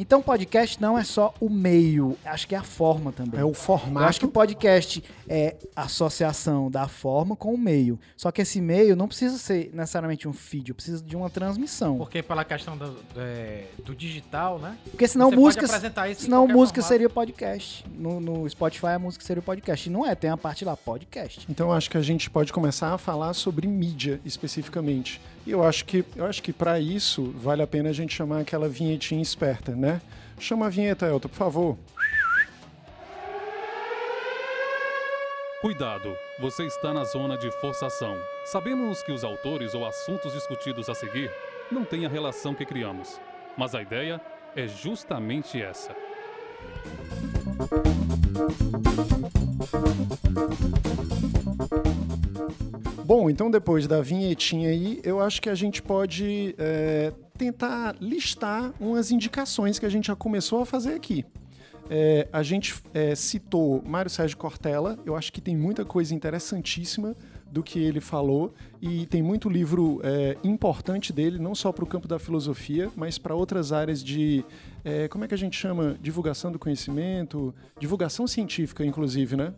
Então 0.00 0.22
podcast 0.22 0.80
não 0.80 0.96
é 0.96 1.02
só 1.02 1.34
o 1.40 1.50
meio, 1.50 2.16
acho 2.24 2.46
que 2.46 2.54
é 2.54 2.58
a 2.58 2.62
forma 2.62 3.10
também. 3.10 3.40
É 3.40 3.44
o 3.44 3.48
Eu 3.48 3.54
formato. 3.54 4.06
acho 4.06 4.20
que 4.20 4.28
podcast 4.28 5.02
é 5.28 5.56
a 5.74 5.82
associação 5.82 6.70
da 6.70 6.86
forma 6.86 7.34
com 7.34 7.52
o 7.52 7.58
meio. 7.58 7.98
Só 8.16 8.30
que 8.30 8.40
esse 8.42 8.60
meio 8.60 8.94
não 8.94 9.08
precisa 9.08 9.36
ser 9.38 9.70
necessariamente 9.74 10.28
um 10.28 10.32
feed, 10.32 10.72
precisa 10.72 11.02
de 11.02 11.16
uma 11.16 11.28
transmissão. 11.28 11.98
Porque 11.98 12.22
pela 12.22 12.44
questão 12.44 12.76
do, 12.76 12.96
é, 13.16 13.64
do 13.84 13.92
digital, 13.92 14.60
né? 14.60 14.78
Porque 14.88 15.08
senão 15.08 15.30
Você 15.30 15.36
música, 15.36 15.62
pode 15.62 15.74
apresentar 15.74 16.08
isso 16.08 16.20
em 16.20 16.24
senão 16.26 16.46
música 16.46 16.80
formato. 16.80 16.88
seria 16.94 17.10
podcast. 17.10 17.84
No, 17.92 18.20
no 18.20 18.48
Spotify 18.48 18.86
a 18.86 18.98
música 19.00 19.24
seria 19.24 19.42
podcast. 19.42 19.88
E 19.88 19.92
não 19.92 20.06
é, 20.06 20.14
tem 20.14 20.30
a 20.30 20.36
parte 20.36 20.64
lá, 20.64 20.76
podcast. 20.76 21.44
Então 21.50 21.68
eu 21.70 21.72
acho 21.72 21.90
que 21.90 21.96
a 21.96 22.02
gente 22.02 22.30
pode 22.30 22.52
começar 22.52 22.94
a 22.94 22.98
falar 22.98 23.32
sobre 23.34 23.66
mídia 23.66 24.20
especificamente. 24.24 25.20
E 25.48 25.50
eu 25.50 25.64
acho 25.64 25.86
que 25.86 26.04
eu 26.14 26.26
acho 26.26 26.42
que 26.42 26.52
para 26.52 26.78
isso 26.78 27.32
vale 27.34 27.62
a 27.62 27.66
pena 27.66 27.88
a 27.88 27.92
gente 27.94 28.14
chamar 28.14 28.40
aquela 28.40 28.68
vinhetinha 28.68 29.22
esperta, 29.22 29.74
né? 29.74 29.98
Chama 30.38 30.66
a 30.66 30.68
vinheta, 30.68 31.06
Elton, 31.06 31.26
por 31.26 31.36
favor. 31.36 31.78
Cuidado, 35.62 36.14
você 36.38 36.66
está 36.66 36.92
na 36.92 37.04
zona 37.04 37.38
de 37.38 37.50
forçação. 37.62 38.14
Sabemos 38.44 39.02
que 39.02 39.10
os 39.10 39.24
autores 39.24 39.72
ou 39.72 39.86
assuntos 39.86 40.34
discutidos 40.34 40.90
a 40.90 40.94
seguir 40.94 41.30
não 41.72 41.82
têm 41.82 42.04
a 42.04 42.10
relação 42.10 42.54
que 42.54 42.66
criamos, 42.66 43.18
mas 43.56 43.74
a 43.74 43.80
ideia 43.80 44.20
é 44.54 44.68
justamente 44.68 45.62
essa. 45.62 45.96
Bom, 53.08 53.30
então 53.30 53.50
depois 53.50 53.86
da 53.86 54.02
vinhetinha 54.02 54.68
aí, 54.68 55.00
eu 55.02 55.18
acho 55.18 55.40
que 55.40 55.48
a 55.48 55.54
gente 55.54 55.80
pode 55.80 56.54
é, 56.58 57.10
tentar 57.38 57.96
listar 58.02 58.74
umas 58.78 59.10
indicações 59.10 59.78
que 59.78 59.86
a 59.86 59.88
gente 59.88 60.08
já 60.08 60.14
começou 60.14 60.60
a 60.60 60.66
fazer 60.66 60.92
aqui. 60.92 61.24
É, 61.88 62.28
a 62.30 62.42
gente 62.42 62.74
é, 62.92 63.14
citou 63.14 63.82
Mário 63.82 64.10
Sérgio 64.10 64.36
Cortella, 64.36 64.98
eu 65.06 65.16
acho 65.16 65.32
que 65.32 65.40
tem 65.40 65.56
muita 65.56 65.86
coisa 65.86 66.14
interessantíssima 66.14 67.16
do 67.50 67.62
que 67.62 67.78
ele 67.78 67.98
falou 67.98 68.52
e 68.78 69.06
tem 69.06 69.22
muito 69.22 69.48
livro 69.48 70.02
é, 70.04 70.36
importante 70.44 71.10
dele, 71.10 71.38
não 71.38 71.54
só 71.54 71.72
para 71.72 71.84
o 71.84 71.86
campo 71.86 72.06
da 72.06 72.18
filosofia, 72.18 72.90
mas 72.94 73.16
para 73.16 73.34
outras 73.34 73.72
áreas 73.72 74.04
de, 74.04 74.44
é, 74.84 75.08
como 75.08 75.24
é 75.24 75.28
que 75.28 75.32
a 75.32 75.38
gente 75.38 75.56
chama? 75.56 75.96
Divulgação 75.98 76.52
do 76.52 76.58
conhecimento, 76.58 77.54
divulgação 77.80 78.26
científica, 78.26 78.84
inclusive, 78.84 79.34
né? 79.34 79.54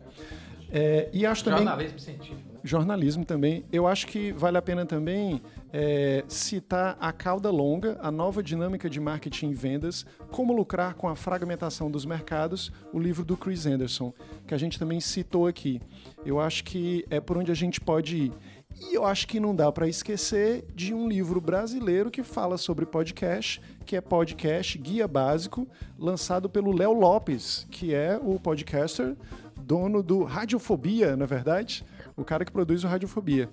É, 0.71 1.09
e 1.11 1.25
acho 1.25 1.43
também 1.43 1.65
Jornalismo 1.65 1.99
científico. 1.99 2.50
Jornalismo 2.63 3.25
também. 3.25 3.65
Eu 3.71 3.87
acho 3.87 4.07
que 4.07 4.31
vale 4.31 4.57
a 4.57 4.61
pena 4.61 4.85
também 4.85 5.41
é, 5.71 6.23
citar 6.27 6.97
a 6.99 7.11
cauda 7.11 7.49
longa, 7.49 7.97
a 8.01 8.11
nova 8.11 8.43
dinâmica 8.43 8.89
de 8.89 8.99
marketing 8.99 9.49
e 9.49 9.53
vendas, 9.53 10.05
como 10.29 10.53
lucrar 10.53 10.93
com 10.93 11.07
a 11.07 11.15
fragmentação 11.15 11.89
dos 11.89 12.05
mercados, 12.05 12.71
o 12.93 12.99
livro 12.99 13.23
do 13.25 13.35
Chris 13.35 13.65
Anderson, 13.65 14.13
que 14.47 14.53
a 14.53 14.57
gente 14.57 14.77
também 14.77 14.99
citou 14.99 15.47
aqui. 15.47 15.81
Eu 16.25 16.39
acho 16.39 16.63
que 16.63 17.05
é 17.09 17.19
por 17.19 17.37
onde 17.37 17.51
a 17.51 17.55
gente 17.55 17.81
pode 17.81 18.17
ir. 18.17 18.33
E 18.79 18.95
eu 18.95 19.05
acho 19.05 19.27
que 19.27 19.39
não 19.39 19.53
dá 19.53 19.71
para 19.71 19.87
esquecer 19.87 20.65
de 20.73 20.93
um 20.93 21.07
livro 21.07 21.41
brasileiro 21.41 22.09
que 22.09 22.23
fala 22.23 22.57
sobre 22.57 22.85
podcast, 22.85 23.61
que 23.85 23.95
é 23.95 24.01
Podcast 24.01 24.77
Guia 24.77 25.07
Básico, 25.07 25.67
lançado 25.99 26.49
pelo 26.49 26.71
Léo 26.71 26.93
Lopes, 26.93 27.67
que 27.69 27.93
é 27.93 28.19
o 28.23 28.39
podcaster 28.39 29.15
dono 29.61 30.01
do 30.01 30.23
Radiofobia, 30.23 31.15
na 31.15 31.25
verdade, 31.25 31.85
o 32.21 32.25
cara 32.25 32.45
que 32.45 32.51
produz 32.51 32.83
o 32.83 32.87
Radiofobia. 32.87 33.49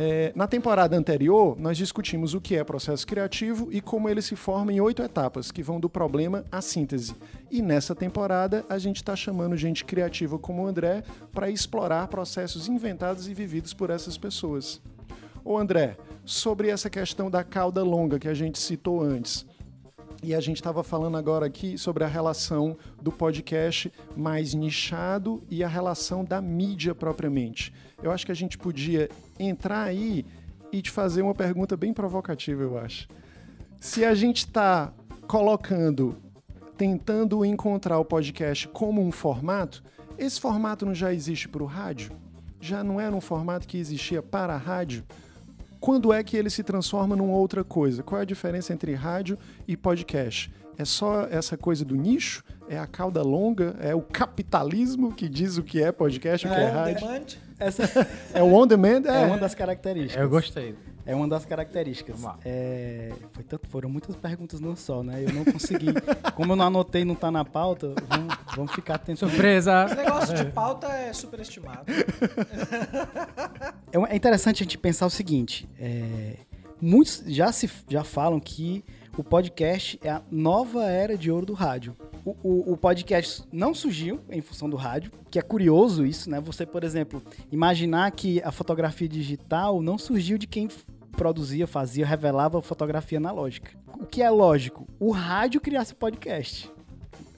É, 0.00 0.32
na 0.36 0.46
temporada 0.46 0.96
anterior, 0.96 1.58
nós 1.58 1.76
discutimos 1.76 2.32
o 2.32 2.40
que 2.40 2.54
é 2.54 2.62
processo 2.62 3.04
criativo 3.04 3.68
e 3.72 3.80
como 3.80 4.08
ele 4.08 4.22
se 4.22 4.36
forma 4.36 4.72
em 4.72 4.80
oito 4.80 5.02
etapas, 5.02 5.50
que 5.50 5.60
vão 5.60 5.80
do 5.80 5.90
problema 5.90 6.44
à 6.52 6.60
síntese. 6.60 7.16
E 7.50 7.60
nessa 7.60 7.96
temporada, 7.96 8.64
a 8.68 8.78
gente 8.78 8.98
está 8.98 9.16
chamando 9.16 9.56
gente 9.56 9.84
criativa 9.84 10.38
como 10.38 10.62
o 10.62 10.66
André 10.68 11.02
para 11.32 11.50
explorar 11.50 12.06
processos 12.06 12.68
inventados 12.68 13.26
e 13.26 13.34
vividos 13.34 13.74
por 13.74 13.90
essas 13.90 14.16
pessoas. 14.16 14.80
Ô 15.44 15.58
André, 15.58 15.96
sobre 16.24 16.68
essa 16.68 16.88
questão 16.88 17.28
da 17.28 17.42
cauda 17.42 17.82
longa 17.82 18.20
que 18.20 18.28
a 18.28 18.34
gente 18.34 18.60
citou 18.60 19.02
antes, 19.02 19.44
e 20.22 20.34
a 20.34 20.40
gente 20.40 20.56
estava 20.56 20.82
falando 20.82 21.16
agora 21.16 21.46
aqui 21.46 21.78
sobre 21.78 22.02
a 22.02 22.08
relação 22.08 22.76
do 23.00 23.12
podcast 23.12 23.92
mais 24.16 24.52
nichado 24.52 25.42
e 25.48 25.62
a 25.62 25.68
relação 25.68 26.24
da 26.24 26.40
mídia 26.40 26.94
propriamente. 26.94 27.72
Eu 28.02 28.10
acho 28.10 28.26
que 28.26 28.32
a 28.32 28.36
gente 28.36 28.58
podia 28.58 29.08
entrar 29.38 29.82
aí 29.84 30.26
e 30.72 30.82
te 30.82 30.90
fazer 30.90 31.22
uma 31.22 31.34
pergunta 31.34 31.76
bem 31.76 31.92
provocativa, 31.92 32.62
eu 32.62 32.78
acho. 32.78 33.08
Se 33.80 34.04
a 34.04 34.14
gente 34.14 34.38
está 34.38 34.92
colocando, 35.26 36.16
tentando 36.76 37.44
encontrar 37.44 37.98
o 37.98 38.04
podcast 38.04 38.66
como 38.68 39.00
um 39.00 39.12
formato, 39.12 39.82
esse 40.18 40.40
formato 40.40 40.84
não 40.84 40.94
já 40.94 41.12
existe 41.14 41.48
para 41.48 41.62
o 41.62 41.66
rádio? 41.66 42.12
Já 42.60 42.82
não 42.82 43.00
era 43.00 43.14
um 43.14 43.20
formato 43.20 43.68
que 43.68 43.78
existia 43.78 44.20
para 44.20 44.54
a 44.54 44.58
rádio? 44.58 45.04
Quando 45.80 46.12
é 46.12 46.22
que 46.22 46.36
ele 46.36 46.50
se 46.50 46.62
transforma 46.62 47.14
numa 47.16 47.34
outra 47.34 47.62
coisa? 47.64 48.02
Qual 48.02 48.18
é 48.18 48.22
a 48.22 48.26
diferença 48.26 48.72
entre 48.72 48.94
rádio 48.94 49.38
e 49.66 49.76
podcast? 49.76 50.52
É 50.76 50.84
só 50.84 51.22
essa 51.22 51.56
coisa 51.56 51.84
do 51.84 51.96
nicho? 51.96 52.44
É 52.68 52.78
a 52.78 52.86
cauda 52.86 53.22
longa? 53.22 53.74
É 53.80 53.94
o 53.94 54.00
capitalismo 54.00 55.12
que 55.12 55.28
diz 55.28 55.58
o 55.58 55.62
que 55.62 55.82
é 55.82 55.90
podcast, 55.90 56.46
o 56.46 56.50
que 56.50 56.56
é, 56.56 56.66
On 56.66 56.72
rádio? 56.72 57.00
demand. 57.00 57.26
Essa 57.58 58.06
É 58.32 58.42
o 58.42 58.54
on 58.54 58.66
demand? 58.66 59.02
é 59.06 59.22
É, 59.22 59.26
uma 59.26 59.38
das 59.38 59.54
características. 59.54 60.22
Eu 60.22 60.28
gostei. 60.28 60.76
É 61.08 61.14
uma 61.14 61.26
das 61.26 61.46
características. 61.46 62.20
Vamos 62.20 62.36
lá. 62.36 62.42
É, 62.44 63.12
foi 63.32 63.42
tanto, 63.42 63.66
foram 63.68 63.88
muitas 63.88 64.14
perguntas 64.14 64.60
num 64.60 64.76
só, 64.76 65.02
né? 65.02 65.24
Eu 65.24 65.32
não 65.32 65.44
consegui. 65.44 65.86
Como 66.36 66.52
eu 66.52 66.56
não 66.56 66.66
anotei, 66.66 67.04
não 67.04 67.14
tá 67.14 67.30
na 67.30 67.44
pauta, 67.44 67.94
vamos, 68.08 68.34
vamos 68.54 68.72
ficar 68.72 68.98
tentando. 68.98 69.30
Surpresa! 69.30 69.86
Esse 69.86 69.94
negócio 69.96 70.34
de 70.36 70.44
pauta 70.52 70.86
é 70.88 71.12
superestimado. 71.12 71.84
É 73.90 74.12
é 74.12 74.16
interessante 74.16 74.62
a 74.62 74.64
gente 74.64 74.76
pensar 74.78 75.06
o 75.06 75.10
seguinte: 75.10 75.68
é, 75.78 76.36
muitos 76.80 77.24
já, 77.26 77.50
se, 77.52 77.70
já 77.88 78.04
falam 78.04 78.38
que 78.38 78.84
o 79.16 79.24
podcast 79.24 79.98
é 80.02 80.10
a 80.10 80.22
nova 80.30 80.84
era 80.84 81.16
de 81.16 81.30
ouro 81.30 81.46
do 81.46 81.54
rádio. 81.54 81.96
O, 82.24 82.36
o- 82.42 82.72
o 82.72 82.76
podcast 82.76 83.42
não 83.50 83.74
surgiu 83.74 84.20
em 84.28 84.40
função 84.42 84.68
do 84.68 84.76
rádio, 84.76 85.10
que 85.30 85.38
é 85.38 85.42
curioso 85.42 86.04
isso, 86.04 86.28
né? 86.28 86.40
Você, 86.40 86.66
por 86.66 86.84
exemplo, 86.84 87.22
imaginar 87.50 88.10
que 88.10 88.42
a 88.42 88.52
fotografia 88.52 89.08
digital 89.08 89.80
não 89.80 89.96
surgiu 89.96 90.36
de 90.36 90.46
quem 90.46 90.68
produzia, 91.18 91.66
fazia, 91.66 92.06
revelava 92.06 92.62
fotografia 92.62 93.18
analógica. 93.18 93.72
O 94.00 94.06
que 94.06 94.22
é 94.22 94.30
lógico? 94.30 94.86
O 95.00 95.10
rádio 95.10 95.60
criasse 95.60 95.92
podcast. 95.92 96.70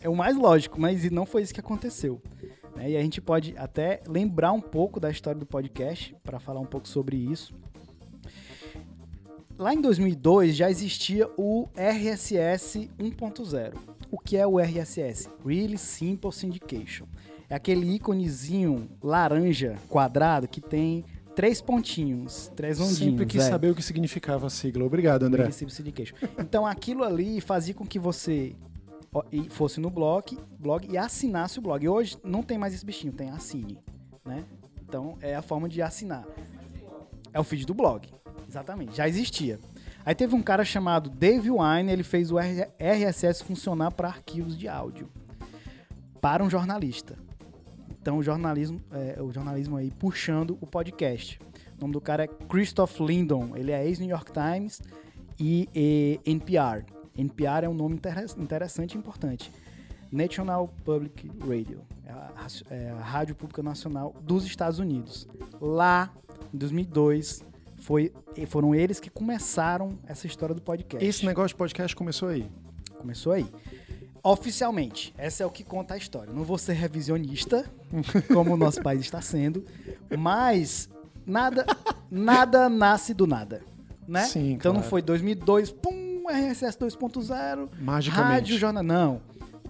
É 0.02 0.08
o 0.08 0.14
mais 0.14 0.36
lógico, 0.36 0.78
mas 0.78 1.10
não 1.10 1.24
foi 1.24 1.40
isso 1.42 1.54
que 1.54 1.60
aconteceu. 1.60 2.20
né? 2.76 2.90
E 2.90 2.96
a 2.96 3.02
gente 3.02 3.22
pode 3.22 3.54
até 3.56 4.02
lembrar 4.06 4.52
um 4.52 4.60
pouco 4.60 5.00
da 5.00 5.10
história 5.10 5.40
do 5.40 5.46
podcast 5.46 6.14
para 6.22 6.38
falar 6.38 6.60
um 6.60 6.66
pouco 6.66 6.86
sobre 6.86 7.16
isso. 7.16 7.54
Lá 9.58 9.72
em 9.72 9.80
2002 9.80 10.56
já 10.56 10.70
existia 10.70 11.28
o 11.38 11.66
RSS 11.74 12.90
1.0. 12.98 13.74
O 14.10 14.18
que 14.18 14.36
é 14.36 14.46
o 14.46 14.58
RSS? 14.58 15.30
Really 15.44 15.78
Simple 15.78 16.32
Syndication. 16.32 17.06
É 17.48 17.54
aquele 17.54 17.94
íconezinho 17.94 18.88
laranja 19.02 19.76
quadrado 19.88 20.46
que 20.46 20.60
tem 20.60 21.04
três 21.40 21.58
pontinhos, 21.62 22.52
três 22.54 22.78
ondinhos. 22.78 22.98
Sempre 22.98 23.24
quis 23.24 23.42
é. 23.42 23.48
saber 23.48 23.70
o 23.70 23.74
que 23.74 23.82
significava 23.82 24.46
a 24.46 24.50
sigla. 24.50 24.84
Obrigado, 24.84 25.22
André. 25.22 25.44
Então 26.38 26.66
aquilo 26.66 27.02
ali 27.02 27.40
fazia 27.40 27.72
com 27.72 27.86
que 27.86 27.98
você 27.98 28.54
e 29.32 29.48
fosse 29.48 29.80
no 29.80 29.88
blog, 29.88 30.38
blog 30.58 30.86
e 30.86 30.98
assinasse 30.98 31.58
o 31.58 31.62
blog. 31.62 31.88
Hoje 31.88 32.18
não 32.22 32.42
tem 32.42 32.58
mais 32.58 32.74
esse 32.74 32.84
bichinho, 32.84 33.14
tem 33.14 33.30
assine, 33.30 33.78
né? 34.22 34.44
Então 34.86 35.16
é 35.22 35.34
a 35.34 35.40
forma 35.40 35.66
de 35.66 35.80
assinar. 35.80 36.26
É 37.32 37.40
o 37.40 37.44
feed 37.44 37.64
do 37.64 37.72
blog, 37.72 38.06
exatamente. 38.46 38.94
Já 38.94 39.08
existia. 39.08 39.58
Aí 40.04 40.14
teve 40.14 40.34
um 40.34 40.42
cara 40.42 40.62
chamado 40.62 41.08
Dave 41.08 41.50
Wine, 41.50 41.90
ele 41.90 42.02
fez 42.02 42.30
o 42.30 42.36
RSS 42.38 43.42
funcionar 43.42 43.92
para 43.92 44.08
arquivos 44.08 44.58
de 44.58 44.68
áudio 44.68 45.08
para 46.20 46.44
um 46.44 46.50
jornalista. 46.50 47.16
Então 48.00 48.18
o 48.18 48.22
jornalismo, 48.22 48.80
é, 48.92 49.20
o 49.20 49.30
jornalismo 49.30 49.76
aí 49.76 49.90
puxando 49.90 50.56
o 50.60 50.66
podcast. 50.66 51.38
O 51.76 51.80
nome 51.80 51.92
do 51.92 52.00
cara 52.00 52.24
é 52.24 52.26
Christoph 52.26 53.00
Lindon. 53.00 53.56
Ele 53.56 53.72
é 53.72 53.84
ex-New 53.86 54.08
York 54.08 54.32
Times 54.32 54.80
e, 55.38 55.68
e 55.74 56.20
NPR. 56.24 56.84
NPR 57.16 57.64
é 57.64 57.68
um 57.68 57.74
nome 57.74 57.96
inter- 57.96 58.24
interessante 58.38 58.94
e 58.94 58.98
importante. 58.98 59.52
National 60.10 60.68
Public 60.84 61.30
Radio. 61.46 61.82
É 62.04 62.12
a, 62.12 62.46
é 62.70 62.90
a 62.90 63.00
Rádio 63.00 63.34
Pública 63.34 63.62
Nacional 63.62 64.14
dos 64.22 64.44
Estados 64.44 64.78
Unidos. 64.78 65.28
Lá, 65.60 66.10
em 66.52 66.58
2002, 66.58 67.44
foi, 67.76 68.12
foram 68.48 68.74
eles 68.74 68.98
que 68.98 69.08
começaram 69.08 69.98
essa 70.06 70.26
história 70.26 70.54
do 70.54 70.60
podcast. 70.62 71.06
Esse 71.06 71.24
negócio 71.24 71.50
de 71.50 71.56
podcast 71.56 71.94
começou 71.94 72.28
aí. 72.28 72.50
Começou 72.98 73.32
aí. 73.32 73.46
Oficialmente, 74.22 75.14
essa 75.16 75.42
é 75.42 75.46
o 75.46 75.50
que 75.50 75.64
conta 75.64 75.94
a 75.94 75.96
história. 75.96 76.32
Não 76.32 76.44
vou 76.44 76.58
ser 76.58 76.74
revisionista, 76.74 77.64
como 78.32 78.52
o 78.52 78.56
nosso 78.56 78.82
país 78.82 79.00
está 79.00 79.20
sendo, 79.22 79.64
mas 80.18 80.88
nada, 81.26 81.64
nada 82.10 82.68
nasce 82.68 83.14
do 83.14 83.26
nada, 83.26 83.62
né? 84.06 84.24
Sim, 84.24 84.52
então 84.52 84.72
não 84.72 84.80
claro. 84.80 84.90
foi 84.90 85.02
2002, 85.02 85.70
pum, 85.72 86.24
RSS 86.28 86.78
2.0, 86.78 87.68
Magicamente. 87.80 88.32
rádio, 88.32 88.58
jornal, 88.58 88.82
não. 88.82 89.20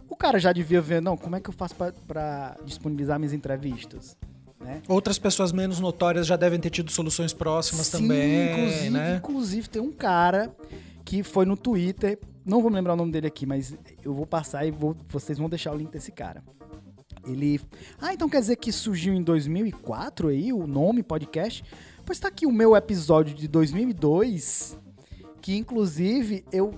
O 0.09 0.17
cara 0.17 0.39
já 0.39 0.53
devia 0.53 0.81
ver, 0.81 1.01
não, 1.01 1.17
como 1.17 1.37
é 1.37 1.41
que 1.41 1.49
eu 1.49 1.55
faço 1.55 1.75
para 2.07 2.57
disponibilizar 2.65 3.19
minhas 3.19 3.33
entrevistas, 3.33 4.17
né? 4.61 4.83
Outras 4.89 5.19
pessoas 5.19 5.53
menos 5.53 5.79
notórias 5.81 6.27
já 6.27 6.37
devem 6.37 6.59
ter 6.59 6.71
tido 6.71 6.91
soluções 6.91 7.33
próximas 7.33 7.87
Sim, 7.87 8.03
também, 8.03 8.53
inclusive, 8.53 8.91
né? 8.91 9.17
inclusive 9.17 9.69
tem 9.69 9.81
um 9.81 9.93
cara 9.93 10.55
que 11.05 11.23
foi 11.23 11.47
no 11.47 11.57
Twitter, 11.57 12.19
não 12.51 12.61
vou 12.61 12.71
me 12.71 12.77
lembrar 12.77 12.93
o 12.95 12.97
nome 12.97 13.13
dele 13.13 13.27
aqui, 13.29 13.47
mas 13.47 13.75
eu 14.05 14.13
vou 14.13 14.27
passar 14.27 14.67
e 14.67 14.71
vou- 14.71 14.97
vocês 15.09 15.39
vão 15.39 15.49
deixar 15.49 15.73
o 15.73 15.77
link 15.77 15.91
desse 15.91 16.13
cara. 16.13 16.43
Ele, 17.27 17.61
ah, 18.01 18.13
então 18.15 18.29
quer 18.29 18.41
dizer 18.41 18.57
que 18.57 18.73
surgiu 18.73 19.13
em 19.15 19.23
2004 19.23 20.29
aí 20.29 20.53
o 20.53 20.67
nome 20.67 21.03
podcast? 21.03 21.63
Pois 22.05 22.19
tá 22.19 22.29
aqui 22.29 22.47
o 22.47 22.53
meu 22.53 22.75
episódio 22.75 23.35
de 23.35 23.47
2002, 23.47 24.79
que 25.41 25.57
inclusive 25.57 26.45
eu 26.51 26.75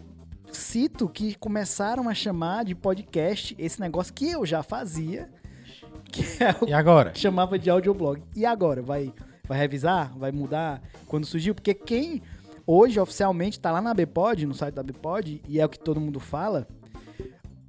cito 0.50 1.08
que 1.08 1.35
começaram 1.37 2.08
a 2.08 2.14
chamar 2.14 2.64
de 2.64 2.74
podcast 2.74 3.54
esse 3.58 3.80
negócio 3.80 4.12
que 4.12 4.28
eu 4.30 4.44
já 4.44 4.62
fazia, 4.62 5.30
que 6.11 6.22
é 6.42 6.54
o 6.64 6.68
E 6.68 6.72
agora? 6.72 7.14
chamava 7.14 7.58
de 7.58 7.70
audioblog. 7.70 8.22
E 8.37 8.44
agora? 8.44 8.82
Vai, 8.82 9.12
vai 9.49 9.59
revisar? 9.59 10.12
Vai 10.18 10.32
mudar 10.32 10.82
quando 11.07 11.24
surgiu? 11.24 11.55
Porque 11.55 11.72
quem 11.72 12.20
hoje 12.66 12.98
oficialmente 12.98 13.58
tá 13.60 13.70
lá 13.70 13.80
na 13.80 13.94
Bpod, 13.94 14.46
no 14.46 14.54
site 14.54 14.74
da 14.74 14.82
Bpod, 14.82 15.42
e 15.48 15.60
é 15.60 15.64
o 15.64 15.68
que 15.68 15.78
todo 15.78 16.00
mundo 16.00 16.20
fala, 16.20 16.66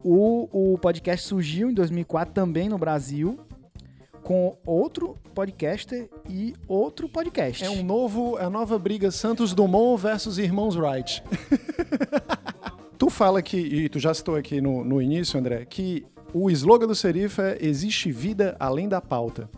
o, 0.03 0.73
o 0.73 0.77
podcast 0.77 1.25
surgiu 1.25 1.69
em 1.69 1.73
2004 1.73 2.33
também 2.33 2.67
no 2.67 2.77
Brasil, 2.77 3.39
com 4.21 4.57
outro 4.65 5.17
podcaster 5.33 6.09
e 6.29 6.53
outro 6.67 7.09
podcast. 7.09 7.63
É 7.63 7.69
um 7.69 7.83
novo, 7.83 8.37
é 8.37 8.43
a 8.43 8.49
nova 8.49 8.79
briga 8.79 9.11
Santos 9.11 9.53
Dumont 9.53 10.01
versus 10.01 10.37
Irmãos 10.37 10.75
Wright. 10.75 11.23
tu 12.97 13.09
fala 13.09 13.41
que, 13.41 13.57
e 13.57 13.89
tu 13.89 13.99
já 13.99 14.13
citou 14.13 14.35
aqui 14.35 14.61
no, 14.61 14.83
no 14.83 15.01
início, 15.01 15.39
André, 15.39 15.65
que 15.65 16.05
o 16.33 16.49
slogan 16.49 16.87
do 16.87 16.95
Serif 16.95 17.39
é 17.39 17.57
Existe 17.61 18.11
vida 18.11 18.55
além 18.59 18.87
da 18.87 18.99
pauta. 18.99 19.49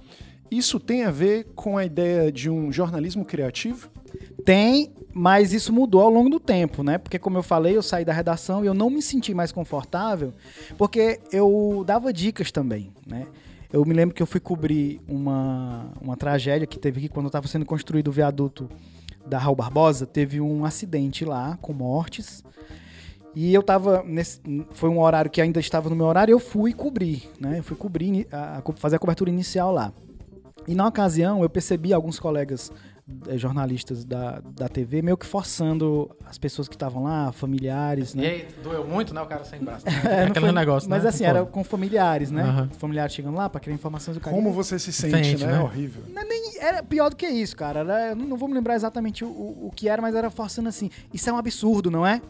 Isso 0.50 0.80
tem 0.80 1.04
a 1.04 1.12
ver 1.12 1.46
com 1.56 1.78
a 1.78 1.86
ideia 1.86 2.32
de 2.32 2.50
um 2.50 2.72
jornalismo 2.72 3.26
criativo? 3.26 3.90
Tem, 4.46 4.94
mas 5.12 5.52
isso 5.52 5.74
mudou 5.74 6.02
ao 6.02 6.10
longo 6.10 6.30
do 6.30 6.40
tempo, 6.40 6.84
né? 6.84 7.00
Porque, 7.00 7.18
como 7.18 7.38
eu 7.38 7.44
falei, 7.44 7.76
eu 7.76 7.82
saí 7.82 8.06
da 8.06 8.14
redação 8.14 8.64
e 8.64 8.68
eu 8.68 8.76
não 8.76 8.92
me 8.92 9.02
senti 9.02 9.34
mais 9.34 9.52
confortável, 9.52 10.34
porque 10.78 11.20
eu 11.32 11.84
dava 11.86 12.14
dicas 12.14 12.52
também, 12.52 12.92
né? 13.08 13.26
Eu 13.74 13.84
me 13.84 13.94
lembro 13.94 14.14
que 14.14 14.22
eu 14.22 14.28
fui 14.28 14.40
cobrir 14.40 15.02
uma, 15.08 15.92
uma 16.00 16.16
tragédia 16.16 16.68
que 16.68 16.78
teve 16.78 17.00
aqui 17.00 17.10
quando 17.10 17.26
estava 17.26 17.48
sendo 17.48 17.66
construído 17.66 18.08
o 18.10 18.12
viaduto 18.12 18.70
da 19.26 19.40
Raul 19.40 19.56
Barbosa. 19.56 20.06
Teve 20.06 20.40
um 20.40 20.64
acidente 20.64 21.26
lá 21.26 21.58
com 21.60 21.74
mortes. 21.74 22.44
E 23.36 23.54
eu 23.54 23.62
tava 23.62 24.04
nesse. 24.04 24.40
Foi 24.72 24.90
um 24.90 25.02
horário 25.02 25.30
que 25.30 25.42
ainda 25.42 25.60
estava 25.60 25.90
no 25.90 25.96
meu 25.96 26.06
horário, 26.06 26.32
eu 26.32 26.40
fui 26.40 26.72
cobrir, 26.72 27.30
né? 27.38 27.60
Eu 27.60 27.64
fui 27.64 27.76
cobrir, 27.76 28.28
a, 28.32 28.60
a, 28.60 28.74
fazer 28.76 28.96
a 28.96 29.00
cobertura 29.00 29.30
inicial 29.30 29.74
lá. 29.74 29.92
E 30.68 30.74
na 30.74 30.88
ocasião 30.88 31.44
eu 31.44 31.50
percebi 31.50 31.92
alguns 31.94 32.18
colegas 32.18 32.72
jornalistas 33.36 34.04
da, 34.04 34.42
da 34.44 34.68
TV 34.68 35.02
meio 35.02 35.16
que 35.18 35.26
forçando 35.26 36.10
as 36.26 36.38
pessoas 36.38 36.68
que 36.68 36.76
estavam 36.76 37.04
lá, 37.04 37.32
familiares, 37.32 38.16
né? 38.16 38.24
E 38.24 38.28
aí, 38.28 38.48
doeu 38.64 38.86
muito, 38.86 39.14
né? 39.14 39.22
O 39.22 39.26
cara 39.28 39.44
sem 39.44 39.60
braço. 39.60 39.86
É, 40.06 40.22
não 40.24 40.28
Aquele 40.32 40.46
foi- 40.48 40.52
negócio, 40.52 40.90
Mas 40.90 41.04
né? 41.04 41.10
assim, 41.10 41.24
era 41.24 41.46
com 41.46 41.64
familiares, 41.64 42.32
né? 42.32 42.42
Aham. 42.44 42.70
Familiares 42.78 43.14
chegando 43.14 43.36
lá 43.38 43.50
pra 43.50 43.60
querer 43.60 43.76
informações 43.76 44.18
do 44.18 44.22
cara. 44.22 44.36
Como 44.36 44.52
você 44.52 44.80
se 44.80 44.92
sente, 44.92 45.12
Sente, 45.26 45.46
né? 45.46 45.54
né? 45.54 45.60
Horrível. 45.60 46.04
Não 46.14 46.22
é 46.22 46.26
nem- 46.26 46.58
era 46.60 46.82
pior 46.84 47.10
do 47.10 47.16
que 47.16 47.28
isso, 47.28 47.56
cara. 47.56 47.82
Era- 47.82 48.10
eu 48.10 48.16
não, 48.16 48.26
não 48.28 48.38
vou 48.38 48.48
me 48.48 48.56
lembrar 48.56 48.76
exatamente 48.76 49.24
o, 49.24 49.28
o, 49.28 49.68
o 49.68 49.72
que 49.76 49.88
era, 49.88 50.02
mas 50.02 50.16
era 50.16 50.30
forçando 50.30 50.70
assim. 50.70 50.90
Isso 51.14 51.30
é 51.30 51.34
um 51.34 51.38
absurdo, 51.38 51.92
não 51.92 52.06
é? 52.06 52.22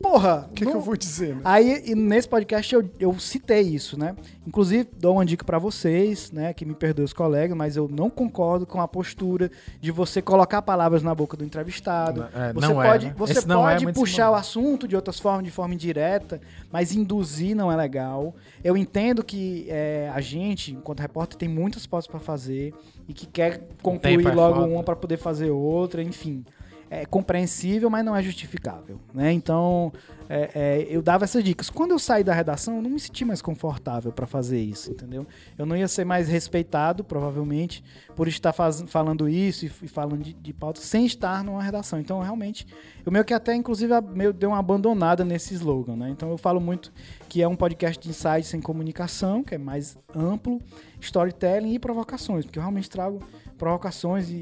Porra! 0.00 0.48
O 0.50 0.54
que, 0.54 0.64
não- 0.64 0.72
que 0.72 0.76
eu 0.78 0.80
vou 0.80 0.96
dizer? 0.96 1.34
né? 1.36 1.42
Aí, 1.44 1.94
nesse 1.94 2.26
podcast, 2.28 2.74
eu, 2.74 2.88
eu 2.98 3.18
citei 3.18 3.60
isso, 3.60 3.98
né? 3.98 4.16
Inclusive, 4.46 4.88
dou 4.98 5.14
uma 5.14 5.26
dica 5.26 5.44
pra 5.44 5.58
vocês, 5.58 6.32
né? 6.32 6.54
Que 6.54 6.64
me 6.64 6.74
perdoe 6.74 7.04
os 7.04 7.12
colegas, 7.12 7.56
mas 7.56 7.76
eu 7.76 7.86
não 7.86 8.08
concordo 8.08 8.66
com 8.66 8.80
a 8.80 8.88
postura 8.88 9.50
de 9.80 9.90
você 9.90 10.22
colocar 10.22 10.62
palavras 10.62 11.02
na 11.02 11.14
boca 11.14 11.36
do 11.36 11.44
entrevistado. 11.44 12.26
É, 12.34 12.52
você 12.52 12.66
não 12.66 12.82
é, 12.82 12.88
pode, 12.90 13.06
né? 13.06 13.14
você 13.16 13.32
Esse 13.32 13.48
não 13.48 13.68
é 13.68 13.72
pode 13.72 13.84
muito 13.84 13.96
puxar 13.96 14.24
esse 14.24 14.32
o 14.32 14.34
assunto 14.34 14.88
de 14.88 14.96
outras 14.96 15.20
formas, 15.20 15.44
de 15.44 15.50
forma 15.50 15.74
indireta, 15.74 16.40
mas 16.72 16.94
induzir 16.94 17.54
não 17.54 17.70
é 17.70 17.76
legal. 17.76 18.34
Eu 18.64 18.76
entendo 18.76 19.22
que 19.22 19.66
é, 19.68 20.10
a 20.14 20.20
gente, 20.20 20.72
enquanto 20.72 21.00
repórter, 21.00 21.36
tem 21.36 21.48
muitas 21.48 21.86
pautas 21.86 22.06
pra 22.06 22.18
fazer 22.18 22.72
e 23.06 23.12
que 23.12 23.26
quer 23.26 23.68
concluir 23.82 24.26
é 24.26 24.32
logo 24.32 24.62
uma 24.62 24.82
pra 24.82 24.96
poder 24.96 25.18
fazer 25.18 25.50
outra, 25.50 26.02
enfim. 26.02 26.44
É 26.92 27.06
compreensível, 27.06 27.88
mas 27.88 28.04
não 28.04 28.16
é 28.16 28.20
justificável, 28.20 28.98
né? 29.14 29.32
Então, 29.32 29.92
é, 30.28 30.50
é, 30.52 30.86
eu 30.90 31.00
dava 31.00 31.22
essas 31.22 31.44
dicas. 31.44 31.70
Quando 31.70 31.92
eu 31.92 32.00
saí 32.00 32.24
da 32.24 32.34
redação, 32.34 32.74
eu 32.76 32.82
não 32.82 32.90
me 32.90 32.98
senti 32.98 33.24
mais 33.24 33.40
confortável 33.40 34.10
para 34.10 34.26
fazer 34.26 34.58
isso, 34.60 34.90
entendeu? 34.90 35.24
Eu 35.56 35.64
não 35.64 35.76
ia 35.76 35.86
ser 35.86 36.04
mais 36.04 36.26
respeitado, 36.26 37.04
provavelmente, 37.04 37.84
por 38.16 38.26
estar 38.26 38.52
faz- 38.52 38.82
falando 38.88 39.28
isso 39.28 39.66
e, 39.66 39.72
e 39.82 39.86
falando 39.86 40.24
de, 40.24 40.32
de 40.32 40.52
pauta 40.52 40.80
sem 40.80 41.06
estar 41.06 41.44
numa 41.44 41.62
redação. 41.62 42.00
Então, 42.00 42.20
realmente, 42.20 42.66
eu 43.06 43.12
meio 43.12 43.24
que 43.24 43.32
até, 43.32 43.54
inclusive, 43.54 43.92
meio 44.12 44.32
dei 44.32 44.48
uma 44.48 44.58
abandonada 44.58 45.24
nesse 45.24 45.54
slogan, 45.54 45.94
né? 45.94 46.10
Então, 46.10 46.28
eu 46.28 46.36
falo 46.36 46.60
muito 46.60 46.92
que 47.28 47.40
é 47.40 47.46
um 47.46 47.54
podcast 47.54 48.02
de 48.02 48.08
insights 48.08 48.52
em 48.52 48.60
comunicação, 48.60 49.44
que 49.44 49.54
é 49.54 49.58
mais 49.58 49.96
amplo, 50.12 50.60
storytelling 51.00 51.72
e 51.72 51.78
provocações, 51.78 52.44
porque 52.44 52.58
eu 52.58 52.62
realmente 52.62 52.90
trago 52.90 53.20
provocações 53.60 54.30
e, 54.30 54.34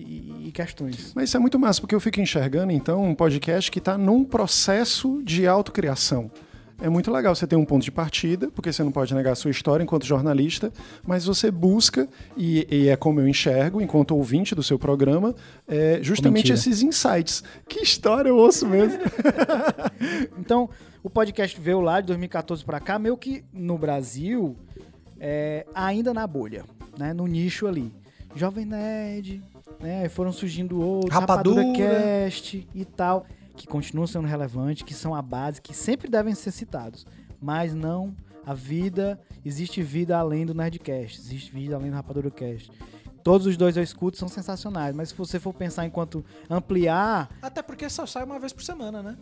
e- 0.47 0.53
questões. 0.55 1.13
Mas 1.15 1.29
isso 1.29 1.37
é 1.37 1.41
muito 1.41 1.59
massa, 1.59 1.81
porque 1.81 1.95
eu 1.95 2.01
fico 2.01 2.21
enxergando, 2.21 2.71
então, 2.73 3.03
um 3.05 3.15
podcast 3.17 3.69
que 3.71 3.81
está 3.81 3.99
num 3.99 4.25
processo 4.25 5.21
de 5.25 5.45
autocriação. 5.47 6.31
É 6.81 6.89
muito 6.89 7.11
legal 7.11 7.35
você 7.35 7.45
ter 7.45 7.57
um 7.57 7.65
ponto 7.65 7.83
de 7.83 7.91
partida, 7.91 8.49
porque 8.53 8.73
você 8.73 8.85
não 8.85 8.93
pode 8.93 9.13
negar 9.13 9.33
a 9.33 9.35
sua 9.35 9.51
história 9.51 9.83
enquanto 9.83 10.07
jornalista, 10.07 10.73
mas 11.05 11.25
você 11.25 11.51
busca, 11.51 12.09
e, 12.37 12.65
e 12.71 12.89
é 12.89 12.95
como 12.95 13.19
eu 13.19 13.27
enxergo, 13.27 13.81
enquanto 13.81 14.13
ouvinte 14.13 14.55
do 14.55 14.63
seu 14.63 14.79
programa, 14.79 15.35
é, 15.67 15.99
justamente 16.01 16.53
esses 16.53 16.81
insights. 16.81 17.43
Que 17.69 17.81
história 17.81 18.29
eu 18.29 18.37
ouço 18.37 18.67
mesmo. 18.67 18.99
Então, 20.39 20.71
o 21.03 21.11
podcast 21.11 21.61
veio 21.61 21.81
lá 21.81 22.01
de 22.01 22.07
2014 22.07 22.65
pra 22.65 22.79
cá, 22.79 22.99
meio 23.01 23.17
que 23.17 23.45
no 23.53 23.77
Brasil, 23.77 24.57
é, 25.19 25.67
ainda 25.75 26.15
na 26.15 26.25
bolha, 26.27 26.65
né? 26.97 27.13
No 27.13 27.27
nicho 27.27 27.67
ali. 27.67 27.93
Jovem 28.35 28.65
Nerd, 28.65 29.43
né? 29.81 30.03
aí 30.03 30.09
Foram 30.09 30.33
surgindo 30.33 30.81
outros, 30.81 31.13
Rapadura. 31.13 31.63
Cast 31.75 32.67
e 32.75 32.85
tal, 32.85 33.27
que 33.57 33.67
continuam 33.67 34.07
sendo 34.07 34.27
relevantes, 34.27 34.83
que 34.83 34.95
são 34.95 35.15
a 35.15 35.23
base, 35.23 35.61
que 35.61 35.75
sempre 35.75 36.09
devem 36.11 36.35
ser 36.35 36.51
citados. 36.53 37.07
Mas 37.41 37.75
não, 37.75 38.15
a 38.47 38.55
vida, 38.55 39.19
existe 39.45 39.83
vida 39.83 40.17
além 40.17 40.45
do 40.47 40.55
Nerdcast, 40.55 41.19
existe 41.21 41.53
vida 41.53 41.75
além 41.77 41.91
do 41.91 41.97
Rapadura 41.97 42.31
Cast. 42.31 42.71
Todos 43.25 43.47
os 43.47 43.57
dois 43.57 43.77
eu 43.77 43.83
escuto 43.83 44.17
são 44.17 44.29
sensacionais, 44.29 44.95
mas 44.95 45.09
se 45.11 45.15
você 45.15 45.39
for 45.41 45.53
pensar 45.53 45.85
enquanto 45.85 46.25
ampliar, 46.49 47.29
Até 47.43 47.63
porque 47.63 47.89
só 47.91 48.07
sai 48.07 48.25
uma 48.25 48.39
vez 48.39 48.53
por 48.53 48.63
semana, 48.63 49.03
né? 49.03 49.17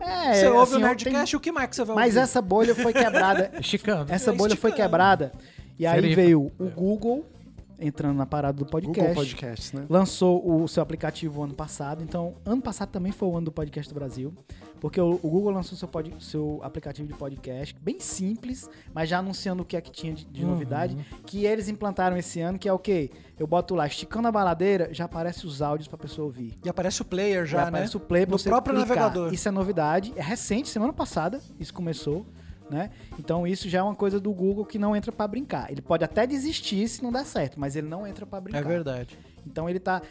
é, 0.00 0.34
você 0.34 0.46
ouve 0.48 0.62
assim, 0.62 0.72
o 0.72 0.76
tem- 0.76 0.84
Nerdcast, 1.12 1.36
o 1.36 1.40
que 1.40 1.52
mais 1.52 1.68
que 1.70 1.76
você 1.76 1.84
vai 1.84 1.94
Mas 1.96 2.06
ouvir? 2.08 2.18
essa 2.24 2.42
bolha 2.42 2.74
foi 2.74 2.92
quebrada. 2.92 3.50
Esticando. 3.60 4.12
essa 4.12 4.30
É, 4.30 4.34
bolha 4.34 4.56
foi 4.56 4.70
esticando. 4.70 4.74
quebrada. 4.90 5.32
E 5.78 5.86
aí 5.86 6.00
Serifa. 6.00 6.20
veio 6.20 6.52
o 6.58 6.68
Google 6.70 7.24
entrando 7.78 8.16
na 8.16 8.26
parada 8.26 8.58
do 8.58 8.66
podcast. 8.66 9.00
Google 9.08 9.14
Podcasts, 9.14 9.72
né? 9.72 9.84
Lançou 9.88 10.62
o 10.62 10.66
seu 10.68 10.82
aplicativo 10.82 11.42
ano 11.42 11.54
passado. 11.54 12.02
Então, 12.02 12.34
ano 12.44 12.62
passado 12.62 12.88
também 12.90 13.12
foi 13.12 13.28
o 13.28 13.36
ano 13.36 13.46
do 13.46 13.52
podcast 13.52 13.92
do 13.92 13.94
Brasil. 13.94 14.32
Porque 14.80 15.00
o, 15.00 15.14
o 15.22 15.30
Google 15.30 15.50
lançou 15.52 15.76
seu, 15.76 15.88
pod- 15.88 16.12
seu 16.20 16.60
aplicativo 16.62 17.08
de 17.08 17.14
podcast, 17.14 17.74
bem 17.80 17.98
simples, 17.98 18.68
mas 18.92 19.08
já 19.08 19.18
anunciando 19.18 19.62
o 19.62 19.66
que 19.66 19.74
é 19.76 19.80
que 19.80 19.90
tinha 19.90 20.12
de, 20.12 20.24
de 20.26 20.44
Uhum. 20.44 20.50
novidade. 20.50 20.96
Que 21.24 21.46
eles 21.46 21.68
implantaram 21.68 22.16
esse 22.16 22.40
ano, 22.40 22.58
que 22.58 22.68
é 22.68 22.72
o 22.72 22.78
quê? 22.78 23.10
Eu 23.38 23.46
boto 23.46 23.74
lá, 23.74 23.86
esticando 23.86 24.28
a 24.28 24.32
baladeira, 24.32 24.88
já 24.92 25.06
aparece 25.06 25.46
os 25.46 25.62
áudios 25.62 25.88
pra 25.88 25.96
pessoa 25.96 26.26
ouvir. 26.26 26.54
E 26.64 26.68
aparece 26.68 27.00
o 27.00 27.04
player 27.06 27.46
já, 27.46 27.58
Já 27.58 27.62
né? 27.64 27.68
aparece 27.70 27.96
o 27.96 28.00
play 28.00 28.26
pra 28.26 28.32
No 28.32 28.38
você 28.38 28.48
próprio 28.50 28.74
clicar. 28.74 28.96
navegador. 28.96 29.32
Isso 29.32 29.48
é 29.48 29.50
novidade, 29.50 30.12
é 30.14 30.22
recente, 30.22 30.68
semana 30.68 30.92
passada 30.92 31.40
isso 31.58 31.72
começou, 31.72 32.26
né? 32.70 32.90
Então 33.18 33.46
isso 33.46 33.68
já 33.68 33.78
é 33.78 33.82
uma 33.82 33.94
coisa 33.94 34.18
do 34.20 34.32
Google 34.32 34.64
que 34.64 34.78
não 34.78 34.94
entra 34.96 35.12
pra 35.12 35.26
brincar. 35.28 35.70
Ele 35.70 35.80
pode 35.82 36.04
até 36.04 36.26
desistir 36.26 36.86
se 36.88 37.02
não 37.02 37.12
der 37.12 37.24
certo, 37.24 37.58
mas 37.58 37.76
ele 37.76 37.86
não 37.88 38.06
entra 38.06 38.26
pra 38.26 38.40
brincar. 38.40 38.58
É 38.60 38.62
verdade. 38.62 39.18
Então 39.46 39.68
ele 39.70 39.78
tá, 39.78 40.02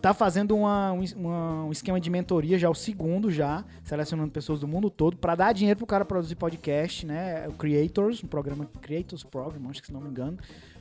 tá 0.00 0.12
fazendo 0.12 0.54
uma- 0.54 0.92
um, 0.92 1.02
uma- 1.16 1.64
um 1.64 1.72
esquema 1.72 1.98
de 1.98 2.10
mentoria 2.10 2.58
já 2.58 2.68
o 2.68 2.74
segundo 2.74 3.30
já, 3.30 3.64
selecionando 3.82 4.30
pessoas 4.30 4.60
do 4.60 4.68
mundo 4.68 4.90
todo 4.90 5.16
pra 5.16 5.34
dar 5.34 5.52
dinheiro 5.54 5.78
pro 5.78 5.86
cara 5.86 6.04
produzir 6.04 6.34
podcast, 6.34 7.06
né? 7.06 7.48
O 7.48 7.52
Creators, 7.52 8.22
um 8.22 8.26
programa 8.26 8.68
Creators 8.82 9.24
Program, 9.24 9.70
acho 9.70 9.80
que 9.80 9.86
se 9.86 9.92
não 9.92 10.02
me 10.02 10.10
engano, 10.10 10.36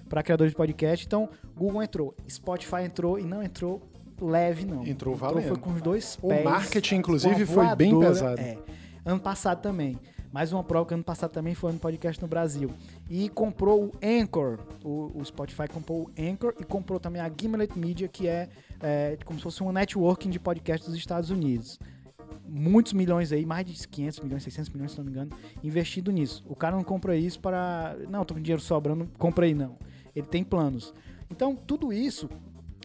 pra 0.09 0.21
criadores 0.21 0.51
de 0.51 0.57
podcast. 0.57 1.05
Então, 1.05 1.29
Google 1.55 1.81
entrou, 1.81 2.13
Spotify 2.29 2.83
entrou 2.83 3.17
e 3.17 3.23
não 3.23 3.41
entrou 3.41 3.81
leve 4.21 4.65
não. 4.65 4.85
Entrou 4.85 5.15
valendo. 5.15 5.47
foi 5.47 5.57
com 5.57 5.71
os 5.73 5.81
dois 5.81 6.17
O 6.21 6.27
pés. 6.27 6.43
marketing, 6.43 6.95
com 6.95 6.99
inclusive, 6.99 7.45
foi 7.45 7.73
bem 7.75 7.97
pesado. 7.97 8.39
É. 8.41 8.57
Ano 9.05 9.19
passado 9.19 9.61
também. 9.61 9.97
Mais 10.33 10.51
uma 10.51 10.63
prova 10.63 10.87
que 10.87 10.95
ano 10.95 11.03
passado 11.03 11.29
também 11.29 11.53
foi 11.53 11.71
no 11.71 11.77
podcast 11.77 12.19
no 12.19 12.27
Brasil. 12.27 12.71
E 13.07 13.29
comprou 13.29 13.85
o 13.85 13.91
Anchor. 14.03 14.57
O, 14.83 15.11
o 15.13 15.23
Spotify 15.23 15.67
comprou 15.71 16.05
o 16.07 16.11
Anchor 16.19 16.55
e 16.59 16.63
comprou 16.63 16.99
também 16.99 17.21
a 17.21 17.29
Gimlet 17.29 17.77
Media, 17.77 18.07
que 18.07 18.27
é, 18.27 18.49
é 18.81 19.15
como 19.23 19.37
se 19.37 19.43
fosse 19.43 19.61
uma 19.61 19.71
networking 19.71 20.31
de 20.31 20.39
podcast 20.39 20.87
dos 20.87 20.97
Estados 20.97 21.29
Unidos. 21.29 21.79
Muitos 22.47 22.93
milhões 22.93 23.31
aí, 23.31 23.45
mais 23.45 23.63
de 23.63 23.87
500 23.87 24.19
milhões, 24.21 24.43
600 24.43 24.71
milhões, 24.73 24.91
se 24.91 24.97
não 24.97 25.05
me 25.05 25.11
engano, 25.11 25.29
investido 25.63 26.11
nisso. 26.11 26.43
O 26.47 26.55
cara 26.55 26.75
não 26.75 26.83
compra 26.83 27.15
isso 27.15 27.39
para. 27.39 27.95
Não, 28.09 28.25
tô 28.25 28.33
com 28.33 28.41
dinheiro 28.41 28.61
sobrando, 28.61 29.07
compra 29.19 29.45
aí, 29.45 29.53
não. 29.53 29.77
Ele 30.15 30.25
tem 30.25 30.43
planos. 30.43 30.95
Então, 31.29 31.55
tudo 31.55 31.93
isso 31.93 32.27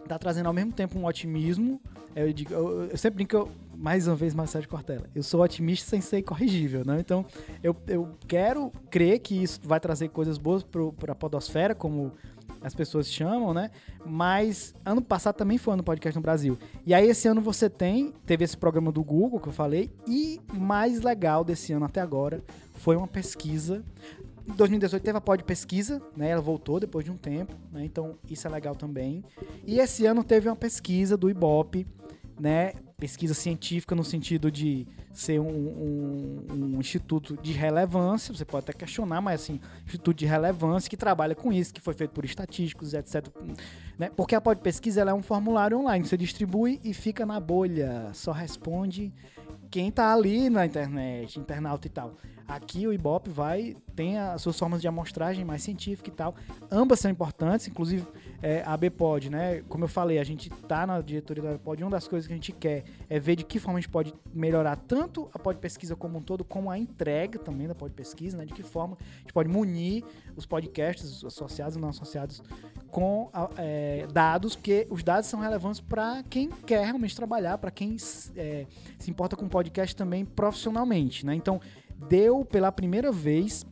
tá 0.06 0.18
trazendo 0.18 0.46
ao 0.48 0.52
mesmo 0.52 0.72
tempo 0.72 0.98
um 0.98 1.06
otimismo. 1.06 1.80
Eu, 2.14 2.30
digo, 2.30 2.52
eu, 2.52 2.84
eu 2.90 2.96
sempre 2.98 3.24
brinco, 3.24 3.36
eu- 3.36 3.50
mais 3.78 4.08
uma 4.08 4.16
vez, 4.16 4.34
Marcelo 4.34 4.62
de 4.62 4.68
Cortella. 4.68 5.08
Eu 5.14 5.22
sou 5.22 5.40
otimista 5.40 5.88
sem 5.88 6.00
ser 6.00 6.22
corrigível, 6.22 6.84
né? 6.84 6.98
Então, 6.98 7.24
eu, 7.62 7.74
eu 7.86 8.10
quero 8.26 8.72
crer 8.90 9.20
que 9.20 9.40
isso 9.40 9.60
vai 9.62 9.78
trazer 9.78 10.08
coisas 10.08 10.36
boas 10.36 10.64
para 10.64 11.12
a 11.12 11.14
podosfera, 11.14 11.76
como 11.76 12.12
as 12.60 12.74
pessoas 12.74 13.10
chamam, 13.10 13.54
né? 13.54 13.70
Mas 14.04 14.74
ano 14.84 15.00
passado 15.00 15.36
também 15.36 15.58
foi 15.58 15.74
ano 15.74 15.84
podcast 15.84 16.16
no 16.16 16.22
Brasil. 16.22 16.58
E 16.84 16.92
aí 16.92 17.08
esse 17.08 17.28
ano 17.28 17.40
você 17.40 17.70
tem, 17.70 18.12
teve 18.26 18.44
esse 18.44 18.56
programa 18.56 18.90
do 18.90 19.04
Google 19.04 19.38
que 19.38 19.48
eu 19.48 19.52
falei, 19.52 19.92
e 20.08 20.40
mais 20.52 21.00
legal 21.00 21.44
desse 21.44 21.72
ano 21.72 21.84
até 21.84 22.00
agora 22.00 22.42
foi 22.74 22.96
uma 22.96 23.06
pesquisa 23.06 23.84
em 24.48 24.54
2018 24.54 25.02
teve 25.02 25.18
a 25.18 25.20
Pod 25.20 25.44
Pesquisa, 25.44 26.00
né? 26.16 26.30
Ela 26.30 26.40
voltou 26.40 26.80
depois 26.80 27.04
de 27.04 27.10
um 27.10 27.18
tempo, 27.18 27.54
né? 27.70 27.84
Então 27.84 28.16
isso 28.30 28.46
é 28.46 28.50
legal 28.50 28.74
também. 28.74 29.22
E 29.66 29.78
esse 29.78 30.06
ano 30.06 30.24
teve 30.24 30.48
uma 30.48 30.56
pesquisa 30.56 31.18
do 31.18 31.28
Ibope, 31.28 31.86
né? 32.40 32.72
Pesquisa 33.00 33.32
científica 33.32 33.94
no 33.94 34.02
sentido 34.02 34.50
de 34.50 34.84
ser 35.12 35.38
um, 35.38 35.46
um- 35.46 36.46
um 36.50 36.80
instituto 36.80 37.36
de 37.40 37.52
relevância, 37.52 38.34
você 38.34 38.44
pode 38.44 38.64
até 38.64 38.72
questionar, 38.72 39.20
mas 39.20 39.40
assim, 39.40 39.60
instituto 39.86 40.16
de 40.16 40.26
relevância 40.26 40.90
que 40.90 40.96
trabalha 40.96 41.32
com 41.32 41.52
isso, 41.52 41.72
que 41.72 41.80
foi 41.80 41.94
feito 41.94 42.10
por 42.10 42.24
estatísticos, 42.24 42.94
etc. 42.94 43.28
Né? 43.96 44.10
Porque 44.16 44.34
a 44.34 44.40
Pod 44.40 44.60
Pesquisa 44.60 45.02
é 45.02 45.14
um 45.14 45.22
formulário 45.22 45.78
online, 45.78 46.04
você 46.04 46.16
distribui 46.16 46.80
e 46.82 46.92
fica 46.92 47.24
na 47.24 47.38
bolha, 47.38 48.10
só 48.12 48.32
responde 48.32 49.12
quem 49.70 49.92
tá 49.92 50.12
ali 50.12 50.50
na 50.50 50.66
internet, 50.66 51.38
internauta 51.38 51.86
e 51.86 51.90
tal. 51.90 52.16
Aqui 52.48 52.84
o 52.84 52.92
Ibope 52.92 53.30
vai, 53.30 53.76
tem 53.94 54.18
as 54.18 54.42
suas 54.42 54.58
formas 54.58 54.80
de 54.80 54.88
amostragem 54.88 55.44
mais 55.44 55.62
científica 55.62 56.08
e 56.08 56.12
tal. 56.12 56.34
Ambas 56.68 56.98
são 56.98 57.10
importantes, 57.10 57.68
inclusive 57.68 58.06
é, 58.42 58.62
a 58.62 58.72
ABPOD, 58.74 59.30
né? 59.30 59.62
Como 59.68 59.84
eu 59.84 59.88
falei, 59.88 60.18
a 60.18 60.24
gente 60.24 60.48
tá 60.50 60.86
na 60.86 61.00
diretoria 61.00 61.42
da 61.42 61.50
ABPOD, 61.50 61.82
uma 61.82 61.90
das 61.90 62.06
coisas 62.06 62.26
que 62.26 62.32
a 62.32 62.36
gente 62.36 62.52
quer 62.52 62.84
é 63.08 63.18
ver 63.18 63.36
de 63.36 63.44
que 63.44 63.58
forma 63.58 63.78
a 63.78 63.80
gente 63.80 63.90
pode 63.90 64.14
melhorar 64.32 64.76
tanto 64.76 65.28
a 65.32 65.38
pod 65.38 65.58
pesquisa 65.58 65.96
como 65.96 66.18
um 66.18 66.22
todo, 66.22 66.44
como 66.44 66.70
a 66.70 66.78
entrega 66.78 67.38
também 67.38 67.66
da 67.66 67.74
pod 67.74 67.92
pesquisa, 67.92 68.36
né? 68.36 68.44
De 68.44 68.52
que 68.52 68.62
forma 68.62 68.96
a 69.00 69.20
gente 69.20 69.32
pode 69.32 69.48
munir 69.48 70.04
os 70.36 70.46
podcasts 70.46 71.24
associados 71.24 71.76
e 71.76 71.80
não 71.80 71.88
associados 71.88 72.42
com 72.90 73.30
é, 73.56 74.06
dados, 74.12 74.54
porque 74.54 74.86
os 74.90 75.02
dados 75.02 75.28
são 75.28 75.40
relevantes 75.40 75.80
para 75.80 76.22
quem 76.30 76.48
quer 76.48 76.84
realmente 76.84 77.14
trabalhar, 77.14 77.58
para 77.58 77.70
quem 77.70 77.96
é, 78.36 78.66
se 78.98 79.10
importa 79.10 79.36
com 79.36 79.48
podcast 79.48 79.94
também 79.94 80.24
profissionalmente, 80.24 81.26
né? 81.26 81.34
Então, 81.34 81.60
deu 82.08 82.44
pela 82.44 82.70
primeira 82.70 83.10
vez 83.10 83.66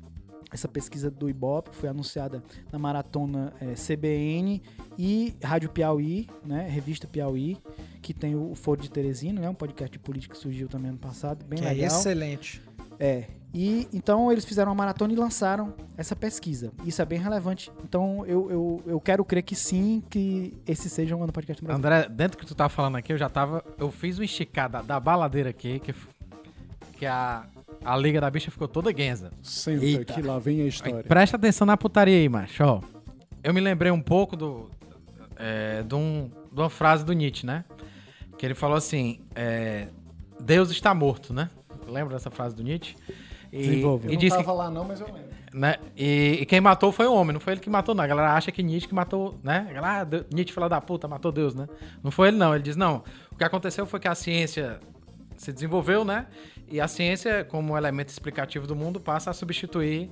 essa 0.56 0.66
pesquisa 0.66 1.10
do 1.10 1.28
Ibope 1.28 1.70
foi 1.72 1.88
anunciada 1.88 2.42
na 2.72 2.78
maratona 2.78 3.52
é, 3.60 3.74
CBN 3.74 4.62
e 4.98 5.34
Rádio 5.42 5.68
Piauí, 5.68 6.28
né, 6.44 6.66
revista 6.66 7.06
Piauí, 7.06 7.58
que 8.00 8.14
tem 8.14 8.34
o 8.34 8.54
Foro 8.54 8.80
de 8.80 8.90
Teresina, 8.90 9.42
né, 9.42 9.48
um 9.48 9.54
podcast 9.54 9.92
de 9.92 9.98
política 9.98 10.34
que 10.34 10.40
surgiu 10.40 10.66
também 10.66 10.88
ano 10.88 10.98
passado, 10.98 11.44
bem 11.44 11.58
que 11.58 11.64
é 11.64 11.68
legal. 11.68 11.84
É 11.84 11.86
excelente. 11.86 12.62
É. 12.98 13.24
E 13.52 13.86
então 13.92 14.32
eles 14.32 14.44
fizeram 14.44 14.70
uma 14.70 14.74
maratona 14.74 15.12
e 15.12 15.16
lançaram 15.16 15.74
essa 15.96 16.16
pesquisa. 16.16 16.72
Isso 16.84 17.00
é 17.00 17.04
bem 17.04 17.18
relevante. 17.18 17.70
Então 17.84 18.24
eu, 18.26 18.50
eu, 18.50 18.82
eu 18.86 19.00
quero 19.00 19.24
crer 19.24 19.42
que 19.42 19.54
sim, 19.54 20.02
que 20.08 20.54
esse 20.66 20.88
seja 20.88 21.14
um 21.14 21.22
ano 21.22 21.32
podcast 21.32 21.62
Brasil. 21.62 21.78
André, 21.78 22.08
dentro 22.08 22.38
do 22.38 22.40
que 22.40 22.46
tu 22.46 22.54
tava 22.54 22.70
falando 22.70 22.96
aqui, 22.96 23.12
eu 23.12 23.18
já 23.18 23.28
tava. 23.28 23.62
Eu 23.78 23.90
fiz 23.90 24.18
uma 24.18 24.24
esticada 24.24 24.82
da 24.82 24.98
baladeira 24.98 25.50
aqui, 25.50 25.78
que, 25.80 25.94
que 26.94 27.06
a 27.06 27.46
a 27.86 27.96
Liga 27.96 28.20
da 28.20 28.28
Bicha 28.28 28.50
ficou 28.50 28.66
toda 28.66 28.90
guenza. 28.90 29.30
Senta 29.40 29.84
Eita. 29.84 30.14
que 30.14 30.20
lá 30.20 30.38
vem 30.38 30.62
a 30.62 30.66
história. 30.66 31.04
Presta 31.04 31.36
atenção 31.36 31.66
na 31.66 31.76
putaria 31.76 32.16
aí, 32.16 32.28
macho. 32.28 32.64
Ó, 32.64 32.80
eu 33.44 33.54
me 33.54 33.60
lembrei 33.60 33.92
um 33.92 34.00
pouco 34.00 34.36
do, 34.36 34.68
é, 35.36 35.84
de, 35.84 35.94
um, 35.94 36.28
de 36.52 36.60
uma 36.60 36.68
frase 36.68 37.04
do 37.04 37.12
Nietzsche, 37.12 37.46
né? 37.46 37.64
Que 38.36 38.44
ele 38.44 38.54
falou 38.54 38.76
assim: 38.76 39.20
é, 39.36 39.88
Deus 40.40 40.70
está 40.70 40.92
morto, 40.92 41.32
né? 41.32 41.48
Lembra 41.86 42.14
dessa 42.14 42.30
frase 42.30 42.56
do 42.56 42.62
Nietzsche? 42.64 42.96
E, 43.52 43.58
Desenvolve. 43.58 44.12
E 44.12 44.16
não 44.16 44.28
tava 44.28 44.42
que, 44.42 44.50
lá 44.50 44.70
não, 44.70 44.84
mas 44.84 45.00
eu 45.00 45.06
lembro. 45.06 45.36
Né? 45.54 45.76
E, 45.96 46.38
e, 46.40 46.46
quem 46.46 46.60
matou 46.60 46.90
foi 46.90 47.06
o 47.06 47.14
homem, 47.14 47.32
não 47.32 47.40
foi 47.40 47.54
ele 47.54 47.60
que 47.60 47.70
matou, 47.70 47.94
não. 47.94 48.02
A 48.02 48.06
galera 48.06 48.32
acha 48.34 48.50
que 48.50 48.62
Nietzsche 48.62 48.88
que 48.88 48.94
matou, 48.94 49.38
né? 49.42 49.70
galera, 49.72 50.02
ah, 50.02 50.24
Nietzsche 50.34 50.52
falou 50.52 50.68
da 50.68 50.80
puta, 50.80 51.06
matou 51.06 51.30
Deus, 51.30 51.54
né? 51.54 51.68
Não 52.02 52.10
foi 52.10 52.28
ele, 52.28 52.36
não. 52.36 52.52
Ele 52.52 52.62
diz, 52.62 52.76
não. 52.76 53.04
O 53.30 53.36
que 53.36 53.44
aconteceu 53.44 53.86
foi 53.86 54.00
que 54.00 54.08
a 54.08 54.14
ciência 54.14 54.80
se 55.36 55.52
desenvolveu, 55.52 56.04
né? 56.04 56.26
E 56.68 56.80
a 56.80 56.88
ciência, 56.88 57.44
como 57.44 57.76
elemento 57.76 58.08
explicativo 58.08 58.66
do 58.66 58.74
mundo, 58.74 58.98
passa 59.00 59.30
a 59.30 59.32
substituir 59.32 60.10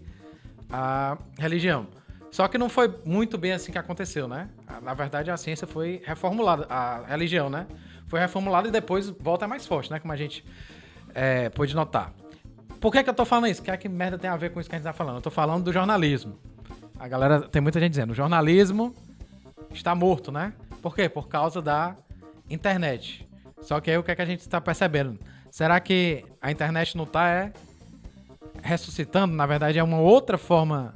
a 0.71 1.19
religião. 1.39 1.87
Só 2.31 2.49
que 2.49 2.59
não 2.59 2.69
foi 2.69 2.93
muito 3.05 3.39
bem 3.39 3.53
assim 3.53 3.71
que 3.71 3.79
aconteceu, 3.79 4.27
né? 4.27 4.49
Na 4.83 4.93
verdade, 4.93 5.31
a 5.31 5.37
ciência 5.37 5.67
foi 5.67 6.03
reformulada, 6.05 6.67
a 6.69 7.05
religião, 7.07 7.49
né? 7.49 7.67
Foi 8.07 8.19
reformulada 8.19 8.69
e 8.69 8.71
depois 8.71 9.09
volta 9.09 9.47
mais 9.47 9.67
forte, 9.67 9.91
né? 9.91 10.01
Como 10.01 10.13
a 10.13 10.17
gente 10.17 10.45
é, 11.15 11.49
pôde 11.49 11.75
notar. 11.75 12.13
Por 12.81 12.93
que, 12.93 13.03
que 13.03 13.09
eu 13.09 13.15
tô 13.15 13.25
falando 13.25 13.47
isso? 13.47 13.63
O 13.63 13.65
que 13.65 13.71
é 13.71 13.77
que 13.77 13.89
merda 13.89 14.19
tem 14.19 14.29
a 14.29 14.37
ver 14.37 14.51
com 14.51 14.61
isso 14.61 14.69
que 14.69 14.75
a 14.75 14.79
gente 14.79 14.85
tá 14.85 14.93
falando? 14.93 15.17
Eu 15.17 15.23
tô 15.23 15.31
falando 15.31 15.65
do 15.65 15.73
jornalismo. 15.73 16.37
A 16.99 17.09
galera, 17.09 17.41
tem 17.41 17.63
muita 17.63 17.81
gente 17.81 17.91
dizendo, 17.91 18.11
o 18.11 18.15
jornalismo 18.15 18.95
está 19.73 19.95
morto, 19.95 20.31
né? 20.31 20.53
Por 20.83 20.95
quê? 20.95 21.09
Por 21.09 21.29
causa 21.29 21.63
da 21.63 21.97
internet. 22.51 23.29
Só 23.65 23.81
que 23.81 23.91
aí 23.91 23.97
o 23.97 24.03
que, 24.03 24.11
é 24.11 24.15
que 24.15 24.23
a 24.23 24.27
gente 24.27 24.41
está 24.41 24.61
percebendo? 24.61 25.19
Será 25.51 25.81
que 25.81 26.25
a 26.41 26.51
internet 26.51 26.97
não 26.97 27.05
está 27.05 27.29
é, 27.31 27.53
ressuscitando? 28.63 29.35
Na 29.35 29.47
verdade, 29.47 29.79
é 29.79 29.83
uma 29.83 30.01
outra 30.01 30.37
forma 30.37 30.95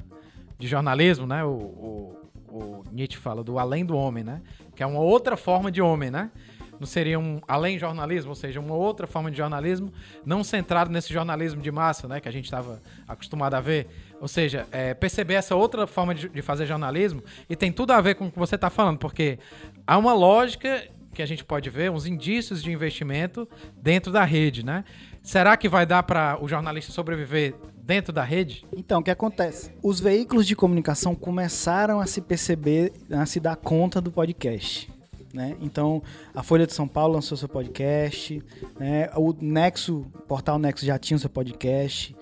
de 0.57 0.67
jornalismo, 0.67 1.25
né? 1.25 1.43
O, 1.43 1.49
o, 1.49 2.17
o, 2.47 2.83
Nietzsche 2.91 3.17
fala 3.17 3.43
do 3.43 3.57
além 3.57 3.83
do 3.83 3.97
homem, 3.97 4.23
né? 4.23 4.41
Que 4.75 4.83
é 4.83 4.85
uma 4.85 4.99
outra 4.99 5.35
forma 5.35 5.71
de 5.71 5.81
homem, 5.81 6.11
né? 6.11 6.29
Não 6.79 6.85
seria 6.85 7.19
um 7.19 7.41
além 7.47 7.77
jornalismo, 7.79 8.29
ou 8.29 8.35
seja, 8.35 8.59
uma 8.59 8.75
outra 8.75 9.07
forma 9.07 9.31
de 9.31 9.37
jornalismo, 9.37 9.91
não 10.23 10.43
centrado 10.43 10.91
nesse 10.91 11.11
jornalismo 11.11 11.61
de 11.61 11.71
massa, 11.71 12.07
né? 12.07 12.21
Que 12.21 12.29
a 12.29 12.31
gente 12.31 12.45
estava 12.45 12.79
acostumado 13.07 13.55
a 13.55 13.59
ver. 13.59 13.87
Ou 14.21 14.27
seja, 14.27 14.67
é, 14.71 14.93
perceber 14.93 15.33
essa 15.33 15.55
outra 15.55 15.87
forma 15.87 16.13
de, 16.13 16.29
de 16.29 16.41
fazer 16.43 16.67
jornalismo 16.67 17.23
e 17.49 17.55
tem 17.55 17.71
tudo 17.71 17.91
a 17.91 17.99
ver 17.99 18.13
com 18.13 18.27
o 18.27 18.31
que 18.31 18.37
você 18.37 18.55
está 18.55 18.69
falando, 18.69 18.99
porque 18.99 19.39
há 19.87 19.97
uma 19.97 20.13
lógica 20.13 20.87
que 21.13 21.21
a 21.21 21.25
gente 21.25 21.43
pode 21.43 21.69
ver, 21.69 21.91
uns 21.91 22.05
indícios 22.05 22.61
de 22.61 22.71
investimento 22.71 23.47
dentro 23.81 24.11
da 24.11 24.23
rede, 24.23 24.63
né? 24.63 24.83
Será 25.21 25.57
que 25.57 25.67
vai 25.67 25.85
dar 25.85 26.03
para 26.03 26.37
o 26.41 26.47
jornalista 26.47 26.91
sobreviver 26.91 27.55
dentro 27.75 28.13
da 28.13 28.23
rede? 28.23 28.65
Então, 28.75 29.01
o 29.01 29.03
que 29.03 29.11
acontece? 29.11 29.71
Os 29.83 29.99
veículos 29.99 30.47
de 30.47 30.55
comunicação 30.55 31.13
começaram 31.15 31.99
a 31.99 32.05
se 32.05 32.21
perceber, 32.21 32.93
a 33.11 33.25
se 33.25 33.39
dar 33.39 33.55
conta 33.55 33.99
do 33.99 34.11
podcast. 34.11 34.89
Né? 35.33 35.55
Então, 35.61 36.01
a 36.33 36.41
Folha 36.41 36.65
de 36.65 36.73
São 36.73 36.87
Paulo 36.87 37.13
lançou 37.15 37.37
seu 37.37 37.47
podcast, 37.47 38.41
né? 38.79 39.09
o 39.15 39.33
Nexo, 39.39 40.07
o 40.13 40.21
portal 40.21 40.57
Nexo 40.57 40.85
já 40.85 40.97
tinha 40.97 41.17
o 41.17 41.19
seu 41.19 41.29
podcast. 41.29 42.15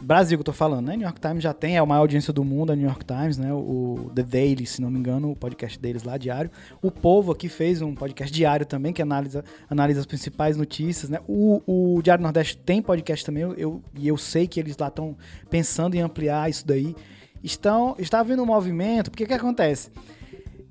Brasil 0.00 0.36
que 0.36 0.40
eu 0.40 0.44
tô 0.44 0.52
falando, 0.52 0.86
né? 0.86 0.96
New 0.96 1.06
York 1.06 1.20
Times 1.20 1.42
já 1.42 1.52
tem, 1.52 1.76
é 1.76 1.78
a 1.78 1.86
maior 1.86 2.00
audiência 2.00 2.32
do 2.32 2.42
mundo, 2.42 2.72
a 2.72 2.76
New 2.76 2.86
York 2.86 3.04
Times, 3.04 3.38
né? 3.38 3.52
O 3.52 4.10
The 4.14 4.22
Daily, 4.22 4.66
se 4.66 4.80
não 4.80 4.90
me 4.90 4.98
engano, 4.98 5.30
o 5.30 5.36
podcast 5.36 5.78
deles 5.78 6.02
lá, 6.02 6.16
diário. 6.16 6.50
O 6.80 6.90
Povo 6.90 7.32
aqui 7.32 7.48
fez 7.48 7.80
um 7.82 7.94
podcast 7.94 8.32
diário 8.32 8.66
também, 8.66 8.92
que 8.92 9.02
analisa, 9.02 9.44
analisa 9.70 10.00
as 10.00 10.06
principais 10.06 10.56
notícias, 10.56 11.08
né? 11.10 11.20
O, 11.28 11.62
o 11.66 12.02
Diário 12.02 12.22
Nordeste 12.22 12.56
tem 12.56 12.82
podcast 12.82 13.24
também, 13.24 13.42
eu, 13.56 13.82
e 13.94 14.08
eu 14.08 14.16
sei 14.16 14.48
que 14.48 14.58
eles 14.58 14.76
lá 14.76 14.88
estão 14.88 15.16
pensando 15.48 15.94
em 15.94 16.00
ampliar 16.00 16.50
isso 16.50 16.66
daí. 16.66 16.96
Estão, 17.42 17.94
está 17.98 18.20
havendo 18.20 18.42
um 18.42 18.46
movimento, 18.46 19.10
porque 19.10 19.24
o 19.24 19.26
que 19.26 19.34
acontece? 19.34 19.90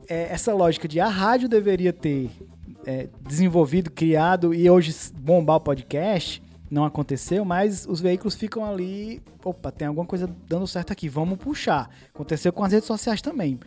É, 0.08 0.34
essa 0.34 0.54
lógica 0.54 0.88
de 0.88 1.00
a 1.00 1.08
rádio 1.08 1.48
deveria 1.48 1.94
ter 1.94 2.30
é, 2.86 3.08
desenvolvido, 3.28 3.90
criado 3.90 4.54
e 4.54 4.70
hoje 4.70 4.94
bombar 5.16 5.58
o 5.58 5.62
podcast 5.62 6.42
não 6.72 6.86
aconteceu, 6.86 7.44
mas 7.44 7.86
os 7.86 8.00
veículos 8.00 8.34
ficam 8.34 8.66
ali, 8.66 9.22
opa, 9.44 9.72
tem 9.72 9.90
alguma 9.90 10.06
coisa 10.06 10.34
dando 10.48 10.66
certo 10.66 10.94
aqui, 10.94 11.10
vamos 11.10 11.38
puxar. 11.38 11.90
Aconteceu 12.16 12.54
com 12.54 12.64
as 12.64 12.72
redes 12.72 12.88
sociais 12.88 13.22
também. 13.22 13.60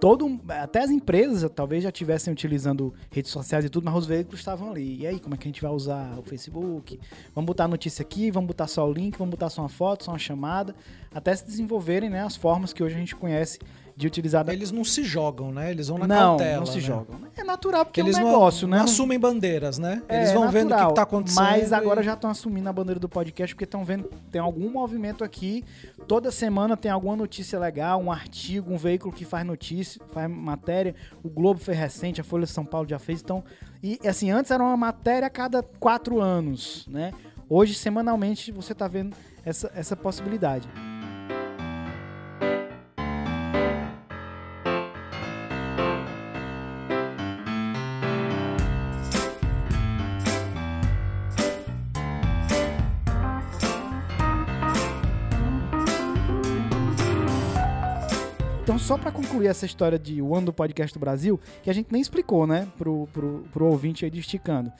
Todo, 0.00 0.40
até 0.48 0.82
as 0.82 0.90
empresas 0.90 1.50
talvez 1.54 1.82
já 1.82 1.90
estivessem 1.90 2.32
utilizando 2.32 2.92
redes 3.10 3.30
sociais 3.30 3.64
e 3.64 3.68
tudo, 3.68 3.84
mas 3.84 3.94
os 3.94 4.06
veículos 4.06 4.40
estavam 4.40 4.70
ali. 4.70 5.00
E 5.00 5.06
aí, 5.06 5.20
como 5.20 5.34
é 5.34 5.38
que 5.38 5.44
a 5.44 5.50
gente 5.50 5.60
vai 5.62 5.70
usar 5.70 6.18
o 6.18 6.22
Facebook? 6.22 6.98
Vamos 7.34 7.46
botar 7.46 7.64
a 7.64 7.68
notícia 7.68 8.02
aqui, 8.02 8.30
vamos 8.30 8.48
botar 8.48 8.66
só 8.66 8.88
o 8.88 8.92
link, 8.92 9.18
vamos 9.18 9.32
botar 9.32 9.50
só 9.50 9.62
uma 9.62 9.68
foto, 9.68 10.04
só 10.04 10.12
uma 10.12 10.18
chamada, 10.18 10.74
até 11.12 11.34
se 11.34 11.46
desenvolverem 11.46 12.10
né, 12.10 12.22
as 12.22 12.36
formas 12.36 12.72
que 12.72 12.82
hoje 12.82 12.94
a 12.94 12.98
gente 12.98 13.16
conhece 13.16 13.58
de 13.96 14.06
utilizar. 14.06 14.44
Da... 14.44 14.52
Eles 14.52 14.70
não 14.70 14.84
se 14.84 15.02
jogam, 15.02 15.50
né? 15.50 15.70
Eles 15.70 15.88
vão 15.88 15.98
na 15.98 16.06
não, 16.06 16.16
cautela. 16.16 16.58
Não, 16.58 16.66
se 16.66 16.74
né? 16.74 16.80
jogam. 16.80 17.20
É 17.34 17.42
natural 17.42 17.84
porque 17.86 18.00
eles 18.00 18.16
é 18.16 18.20
um 18.22 18.26
negócio, 18.26 18.68
não, 18.68 18.72
né? 18.72 18.78
Não 18.78 18.84
assumem 18.84 19.18
bandeiras, 19.18 19.78
né? 19.78 20.02
É, 20.08 20.18
eles 20.18 20.32
vão 20.32 20.44
natural, 20.44 20.62
vendo 20.62 20.74
o 20.74 20.76
que, 20.76 20.90
está 20.90 21.02
acontecendo. 21.02 21.42
Mas 21.44 21.72
agora 21.72 22.02
e... 22.02 22.04
já 22.04 22.12
estão 22.12 22.30
assumindo 22.30 22.68
a 22.68 22.72
bandeira 22.72 23.00
do 23.00 23.08
podcast 23.08 23.54
porque 23.54 23.64
estão 23.64 23.84
vendo 23.84 24.10
tem 24.30 24.40
algum 24.40 24.70
movimento 24.70 25.24
aqui. 25.24 25.64
Toda 26.06 26.30
semana 26.30 26.76
tem 26.76 26.90
alguma 26.90 27.16
notícia 27.16 27.58
legal, 27.58 28.00
um 28.00 28.12
artigo, 28.12 28.72
um 28.72 28.76
veículo 28.76 29.12
que 29.12 29.24
faz 29.24 29.46
notícia, 29.46 30.00
faz 30.12 30.30
matéria. 30.30 30.94
O 31.22 31.30
Globo 31.30 31.58
fez 31.58 31.78
recente, 31.78 32.20
a 32.20 32.24
Folha 32.24 32.44
de 32.44 32.52
São 32.52 32.64
Paulo 32.64 32.86
já 32.88 32.98
fez. 32.98 33.22
Então, 33.22 33.42
e 33.82 33.98
assim, 34.06 34.30
antes 34.30 34.50
era 34.50 34.62
uma 34.62 34.76
matéria 34.76 35.26
a 35.26 35.30
cada 35.30 35.62
quatro 35.62 36.20
anos, 36.20 36.86
né? 36.88 37.12
Hoje, 37.48 37.74
semanalmente, 37.74 38.50
você 38.50 38.72
está 38.72 38.88
vendo 38.88 39.16
essa, 39.44 39.70
essa 39.74 39.96
possibilidade. 39.96 40.68
Concluir 59.36 59.48
essa 59.48 59.66
história 59.66 59.98
de 59.98 60.22
o 60.22 60.34
ano 60.34 60.46
do 60.46 60.52
podcast 60.52 60.94
do 60.94 61.00
Brasil, 61.00 61.38
que 61.62 61.70
a 61.70 61.72
gente 61.72 61.88
nem 61.90 62.00
explicou, 62.00 62.46
né, 62.46 62.66
pro, 62.78 63.06
pro, 63.12 63.44
pro 63.52 63.66
ouvinte 63.66 64.04
aí 64.04 64.10
de 64.10 64.20
Esticando. 64.20 64.72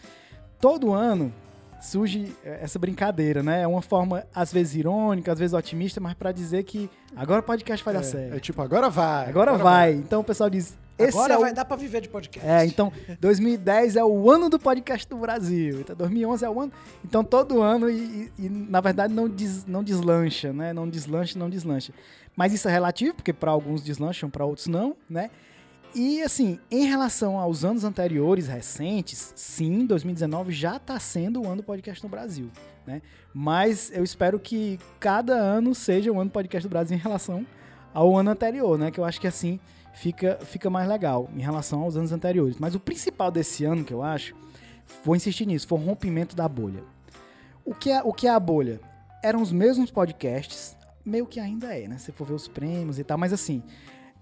Todo 0.59 0.92
ano 0.92 1.32
surge 1.80 2.34
é, 2.42 2.61
essa 2.62 2.78
brincadeira, 2.78 3.42
né? 3.42 3.62
É 3.62 3.66
uma 3.66 3.82
forma, 3.82 4.24
às 4.34 4.52
vezes, 4.52 4.76
irônica, 4.76 5.30
às 5.30 5.38
vezes 5.38 5.52
otimista, 5.52 6.00
mas 6.00 6.14
para 6.14 6.32
dizer 6.32 6.64
que 6.64 6.88
agora 7.14 7.40
o 7.40 7.42
podcast 7.42 7.84
vai 7.84 7.94
é, 7.94 7.96
dar 7.98 8.02
certo. 8.02 8.34
É 8.34 8.40
tipo, 8.40 8.62
agora 8.62 8.88
vai. 8.88 9.28
Agora, 9.28 9.50
agora 9.50 9.62
vai. 9.62 9.92
vai. 9.92 10.00
Então 10.00 10.20
o 10.20 10.24
pessoal 10.24 10.48
diz. 10.48 10.76
Esse 10.98 11.11
agora 11.11 11.34
é 11.34 11.38
vai 11.38 11.52
o... 11.52 11.54
dar 11.54 11.66
pra 11.66 11.76
viver 11.76 12.00
de 12.00 12.09
podcast. 12.09 12.48
É, 12.48 12.64
então 12.64 12.90
2010 13.20 13.96
é 13.96 14.04
o 14.04 14.30
ano 14.30 14.48
do 14.48 14.59
podcast 14.59 15.07
do 15.07 15.18
Brasil. 15.18 15.80
Então 15.80 15.94
2011 15.94 16.44
é 16.46 16.48
o 16.48 16.59
ano. 16.59 16.72
Então 17.04 17.22
todo 17.22 17.61
ano 17.61 17.90
e, 17.90 18.32
e, 18.38 18.46
e 18.46 18.48
na 18.48 18.80
verdade 18.80 19.12
não, 19.12 19.28
des, 19.28 19.66
não 19.66 19.84
deslancha, 19.84 20.54
né? 20.54 20.72
Não 20.72 20.88
deslancha, 20.88 21.38
não 21.38 21.50
deslancha. 21.50 21.92
Mas 22.37 22.53
isso 22.53 22.68
é 22.68 22.70
relativo, 22.70 23.14
porque 23.14 23.32
para 23.32 23.51
alguns 23.51 23.82
deslancham, 23.82 24.28
para 24.28 24.45
outros 24.45 24.66
não, 24.66 24.95
né? 25.09 25.30
E 25.95 26.20
assim, 26.22 26.59
em 26.70 26.84
relação 26.84 27.39
aos 27.39 27.64
anos 27.64 27.82
anteriores, 27.82 28.47
recentes, 28.47 29.32
sim, 29.34 29.87
2019 29.87 30.53
já 30.53 30.76
está 30.76 31.01
sendo 31.01 31.41
o 31.41 31.47
ano 31.47 31.57
do 31.57 31.62
podcast 31.62 32.05
no 32.05 32.11
Brasil, 32.11 32.51
né? 32.87 33.01
Mas 33.32 33.91
eu 33.91 34.05
espero 34.05 34.39
que 34.39 34.78
cada 35.01 35.34
ano 35.34 35.74
seja 35.74 36.12
o 36.12 36.20
ano 36.20 36.28
do 36.28 36.32
podcast 36.32 36.68
do 36.68 36.70
Brasil 36.70 36.97
em 36.97 37.01
relação 37.01 37.47
ao 37.95 38.14
ano 38.14 38.30
anterior, 38.30 38.78
né? 38.78 38.91
Que 38.91 39.01
eu 39.01 39.07
acho 39.07 39.18
que 39.18 39.26
assim 39.26 39.59
fica, 39.95 40.39
fica 40.45 40.68
mais 40.68 40.87
legal 40.87 41.30
em 41.34 41.41
relação 41.41 41.80
aos 41.80 41.97
anos 41.97 42.12
anteriores. 42.12 42.59
Mas 42.59 42.74
o 42.74 42.80
principal 42.80 43.30
desse 43.30 43.64
ano, 43.64 43.82
que 43.82 43.95
eu 43.95 44.03
acho, 44.03 44.34
vou 45.03 45.16
insistir 45.16 45.47
nisso, 45.47 45.66
foi 45.66 45.78
o 45.78 45.82
rompimento 45.82 46.37
da 46.37 46.47
bolha. 46.47 46.84
O 47.64 47.74
que 47.74 47.91
é, 47.91 48.03
o 48.03 48.12
que 48.12 48.26
é 48.26 48.30
a 48.30 48.39
bolha? 48.39 48.80
Eram 49.22 49.41
os 49.41 49.51
mesmos 49.51 49.91
podcasts, 49.91 50.75
meio 51.07 51.26
que 51.26 51.38
ainda 51.38 51.74
é, 51.74 51.86
né? 51.86 51.98
Se 51.98 52.12
for 52.12 52.26
ver 52.26 52.34
os 52.34 52.48
prêmios 52.48 52.98
e 52.98 53.04
tal, 53.04 53.16
mas 53.16 53.32
assim, 53.32 53.62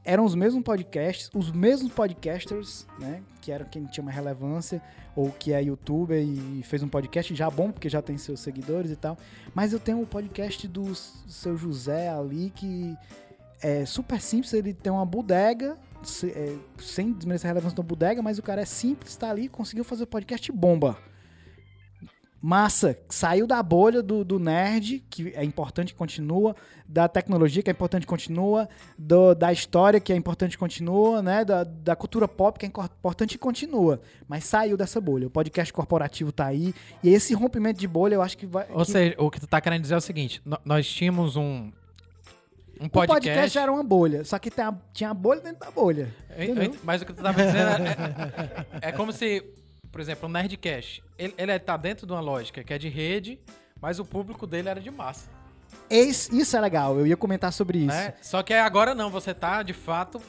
eram 0.04 0.24
os 0.24 0.34
mesmos 0.34 0.62
podcasts, 0.62 1.30
os 1.34 1.50
mesmos 1.50 1.90
podcasters, 1.92 2.86
né? 2.98 3.22
Que 3.40 3.50
eram 3.50 3.64
quem 3.66 3.84
tinha 3.86 4.02
uma 4.02 4.12
relevância, 4.12 4.82
ou 5.16 5.30
que 5.30 5.52
é 5.52 5.62
youtuber 5.62 6.22
e 6.22 6.62
fez 6.62 6.82
um 6.82 6.88
podcast 6.88 7.34
já 7.34 7.48
bom, 7.48 7.72
porque 7.72 7.88
já 7.88 8.02
tem 8.02 8.18
seus 8.18 8.40
seguidores 8.40 8.90
e 8.90 8.96
tal. 8.96 9.16
Mas 9.54 9.72
eu 9.72 9.80
tenho 9.80 9.98
o 9.98 10.02
um 10.02 10.06
podcast 10.06 10.68
do 10.68 10.94
seu 10.94 11.56
José 11.56 12.08
ali, 12.08 12.52
que 12.54 12.96
é 13.62 13.86
super 13.86 14.20
simples, 14.20 14.52
ele 14.52 14.74
tem 14.74 14.92
uma 14.92 15.06
bodega, 15.06 15.78
é, 16.24 16.56
sem 16.78 17.12
desmerecer 17.12 17.48
a 17.48 17.52
relevância 17.52 17.76
da 17.76 17.82
bodega, 17.82 18.20
mas 18.20 18.38
o 18.38 18.42
cara 18.42 18.60
é 18.60 18.66
simples, 18.66 19.16
tá 19.16 19.30
ali, 19.30 19.48
conseguiu 19.48 19.84
fazer 19.84 20.04
o 20.04 20.06
podcast 20.06 20.52
bomba 20.52 20.98
massa, 22.44 22.98
saiu 23.08 23.46
da 23.46 23.62
bolha 23.62 24.02
do, 24.02 24.22
do, 24.22 24.38
nerd, 24.38 25.02
que 25.08 25.32
é 25.34 25.42
importante 25.42 25.94
continua, 25.94 26.54
da 26.86 27.08
tecnologia, 27.08 27.62
que 27.62 27.70
é 27.70 27.72
importante 27.72 28.06
continua, 28.06 28.68
do, 28.98 29.34
da 29.34 29.50
história, 29.50 29.98
que 29.98 30.12
é 30.12 30.16
importante 30.16 30.58
continua, 30.58 31.22
né? 31.22 31.42
Da, 31.42 31.64
da 31.64 31.96
cultura 31.96 32.28
pop, 32.28 32.58
que 32.58 32.66
é 32.66 32.68
importante 32.68 33.38
continua. 33.38 33.98
Mas 34.28 34.44
saiu 34.44 34.76
dessa 34.76 35.00
bolha. 35.00 35.26
O 35.26 35.30
podcast 35.30 35.72
corporativo 35.72 36.30
tá 36.30 36.44
aí. 36.44 36.74
E 37.02 37.08
esse 37.08 37.32
rompimento 37.32 37.80
de 37.80 37.88
bolha, 37.88 38.16
eu 38.16 38.20
acho 38.20 38.36
que 38.36 38.44
vai. 38.44 38.66
Ou 38.68 38.84
que... 38.84 38.92
seja, 38.92 39.14
o 39.16 39.30
que 39.30 39.40
tu 39.40 39.46
tá 39.46 39.58
querendo 39.58 39.80
dizer 39.80 39.94
é 39.94 39.98
o 39.98 40.02
seguinte: 40.02 40.42
nós 40.66 40.86
tínhamos 40.86 41.36
um. 41.36 41.72
Um 42.78 42.88
podcast. 42.88 43.28
O 43.28 43.32
podcast 43.32 43.58
era 43.58 43.72
uma 43.72 43.84
bolha, 43.84 44.22
só 44.22 44.38
que 44.38 44.50
tinha 44.92 45.08
a 45.08 45.14
bolha 45.14 45.40
dentro 45.40 45.60
da 45.60 45.70
bolha. 45.70 46.12
Eu, 46.36 46.74
mas 46.82 47.00
o 47.00 47.06
que 47.06 47.14
tu 47.14 47.22
tava 47.22 47.42
dizendo 47.42 47.70
é, 47.86 48.86
é, 48.86 48.88
é 48.88 48.92
como 48.92 49.12
se 49.12 49.42
por 49.94 50.00
exemplo, 50.00 50.28
o 50.28 50.32
Nerdcast, 50.32 51.04
ele, 51.16 51.32
ele 51.38 51.56
tá 51.56 51.76
dentro 51.76 52.04
de 52.04 52.12
uma 52.12 52.20
lógica 52.20 52.64
que 52.64 52.74
é 52.74 52.78
de 52.78 52.88
rede, 52.88 53.38
mas 53.80 54.00
o 54.00 54.04
público 54.04 54.44
dele 54.44 54.68
era 54.68 54.80
de 54.80 54.90
massa. 54.90 55.28
Esse, 55.88 56.36
isso 56.36 56.56
é 56.56 56.60
legal, 56.60 56.98
eu 56.98 57.06
ia 57.06 57.16
comentar 57.16 57.52
sobre 57.52 57.78
isso. 57.78 57.94
Né? 57.94 58.12
Só 58.20 58.42
que 58.42 58.52
agora 58.52 58.92
não, 58.92 59.08
você 59.08 59.32
tá 59.32 59.62
de 59.62 59.72
fato 59.72 60.20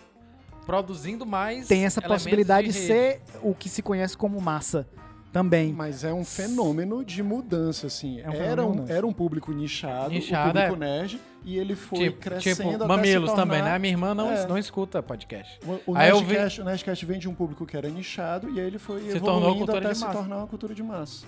produzindo 0.68 1.26
mais. 1.26 1.68
Tem 1.68 1.84
essa 1.84 2.00
possibilidade 2.00 2.68
de, 2.68 2.74
de 2.74 2.80
ser 2.80 3.24
o 3.42 3.56
que 3.56 3.68
se 3.68 3.82
conhece 3.82 4.16
como 4.16 4.40
massa 4.40 4.88
também. 5.36 5.74
Mas 5.74 6.06
é 6.06 6.14
um 6.14 6.24
fenômeno 6.24 7.04
de 7.04 7.22
mudança, 7.22 7.88
assim. 7.88 8.22
É 8.22 8.30
um 8.30 8.34
era, 8.34 8.66
um, 8.66 8.86
era 8.88 9.06
um 9.06 9.12
público 9.12 9.52
nichado, 9.52 10.12
nichado 10.12 10.58
o 10.58 10.62
público 10.62 10.76
é. 10.76 10.88
nerd, 10.88 11.22
e 11.44 11.58
ele 11.58 11.76
foi 11.76 12.00
tipo, 12.06 12.22
crescendo 12.22 12.72
tipo, 12.72 12.88
mamilos 12.88 13.32
tornar... 13.32 13.44
também, 13.44 13.62
né? 13.62 13.78
Minha 13.78 13.92
irmã 13.92 14.14
não, 14.16 14.32
é. 14.32 14.48
não 14.48 14.58
escuta 14.58 15.04
podcast. 15.04 15.60
O, 15.66 15.92
o, 15.92 15.94
Nerdcast, 15.94 16.58
vi... 16.58 16.62
o 16.62 16.66
Nerdcast 16.66 17.06
vem 17.06 17.20
de 17.20 17.28
um 17.28 17.36
público 17.36 17.66
que 17.66 17.76
era 17.76 17.90
nichado, 17.90 18.50
e 18.50 18.62
aí 18.62 18.66
ele 18.66 18.80
foi 18.80 19.02
se 19.02 19.18
evoluindo 19.18 19.70
até 19.76 19.94
se 19.94 20.10
tornar 20.10 20.38
uma 20.38 20.48
cultura 20.48 20.74
de 20.74 20.82
massa. 20.82 21.26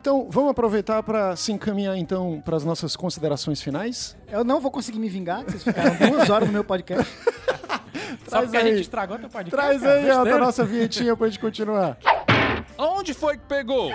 Então, 0.00 0.28
vamos 0.30 0.52
aproveitar 0.52 1.02
para 1.02 1.36
se 1.36 1.52
encaminhar 1.52 1.98
então 1.98 2.40
para 2.42 2.56
as 2.56 2.64
nossas 2.64 2.96
considerações 2.96 3.60
finais? 3.60 4.16
Eu 4.32 4.44
não 4.44 4.62
vou 4.62 4.70
conseguir 4.70 4.98
me 4.98 5.10
vingar, 5.10 5.44
vocês 5.44 5.62
ficaram 5.62 5.94
duas 6.08 6.30
horas 6.30 6.48
no 6.48 6.54
meu 6.54 6.64
podcast. 6.64 7.06
Só 8.26 8.40
porque 8.40 8.56
aí. 8.56 8.62
a 8.62 8.70
gente 8.70 8.80
estragou 8.80 9.18
teu 9.18 9.28
podcast. 9.28 9.50
Traz 9.50 9.82
cara, 9.82 10.22
aí 10.22 10.30
a 10.32 10.38
nossa 10.38 10.64
vinhetinha 10.64 11.14
pra 11.14 11.28
gente 11.28 11.38
continuar. 11.38 11.98
Onde 12.78 13.14
foi 13.14 13.38
que 13.38 13.44
pegou? 13.44 13.90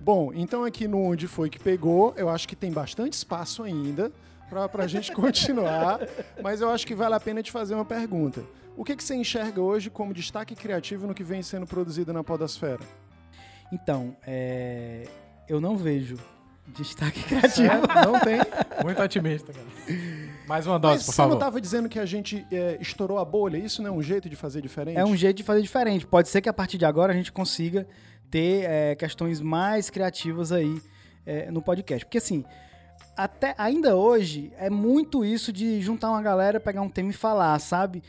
Bom, 0.00 0.32
então 0.32 0.64
aqui 0.64 0.88
no 0.88 1.02
Onde 1.02 1.26
Foi 1.26 1.50
Que 1.50 1.58
Pegou, 1.58 2.14
eu 2.16 2.30
acho 2.30 2.48
que 2.48 2.56
tem 2.56 2.72
bastante 2.72 3.12
espaço 3.12 3.62
ainda 3.62 4.10
para 4.48 4.84
a 4.84 4.86
gente 4.86 5.12
continuar, 5.12 6.00
mas 6.42 6.60
eu 6.62 6.70
acho 6.70 6.86
que 6.86 6.94
vale 6.94 7.14
a 7.14 7.20
pena 7.20 7.42
te 7.42 7.52
fazer 7.52 7.74
uma 7.74 7.84
pergunta. 7.84 8.42
O 8.76 8.84
que, 8.84 8.96
que 8.96 9.04
você 9.04 9.14
enxerga 9.14 9.60
hoje 9.60 9.90
como 9.90 10.14
destaque 10.14 10.54
criativo 10.54 11.06
no 11.06 11.12
que 11.12 11.24
vem 11.24 11.42
sendo 11.42 11.66
produzido 11.66 12.12
na 12.12 12.24
Podosfera? 12.24 12.80
Então, 13.70 14.16
é... 14.26 15.06
eu 15.48 15.60
não 15.60 15.76
vejo 15.76 16.16
destaque 16.68 17.22
criativo. 17.24 17.68
Não 18.04 18.20
tem? 18.20 18.38
Muito 18.82 19.02
otimista, 19.02 19.52
cara. 19.52 20.27
Mais 20.48 20.66
uma 20.66 20.78
dose, 20.78 20.96
Mas 20.96 21.06
por 21.06 21.12
favor. 21.12 21.28
Você 21.28 21.28
não 21.28 21.38
estava 21.38 21.60
dizendo 21.60 21.88
que 21.90 21.98
a 21.98 22.06
gente 22.06 22.46
é, 22.50 22.78
estourou 22.80 23.18
a 23.18 23.24
bolha? 23.24 23.58
Isso 23.58 23.82
não 23.82 23.90
é 23.90 23.92
um 23.92 24.02
jeito 24.02 24.30
de 24.30 24.34
fazer 24.34 24.62
diferente? 24.62 24.96
É 24.96 25.04
um 25.04 25.14
jeito 25.14 25.36
de 25.36 25.42
fazer 25.42 25.60
diferente. 25.60 26.06
Pode 26.06 26.30
ser 26.30 26.40
que 26.40 26.48
a 26.48 26.54
partir 26.54 26.78
de 26.78 26.86
agora 26.86 27.12
a 27.12 27.16
gente 27.16 27.30
consiga 27.30 27.86
ter 28.30 28.64
é, 28.64 28.94
questões 28.94 29.42
mais 29.42 29.90
criativas 29.90 30.50
aí 30.50 30.80
é, 31.26 31.50
no 31.50 31.60
podcast. 31.60 32.06
Porque 32.06 32.16
assim, 32.16 32.46
até 33.14 33.54
ainda 33.58 33.94
hoje 33.94 34.50
é 34.56 34.70
muito 34.70 35.22
isso 35.22 35.52
de 35.52 35.82
juntar 35.82 36.08
uma 36.08 36.22
galera, 36.22 36.58
pegar 36.58 36.80
um 36.80 36.88
tema 36.88 37.10
e 37.10 37.12
falar, 37.12 37.58
sabe? 37.58 38.02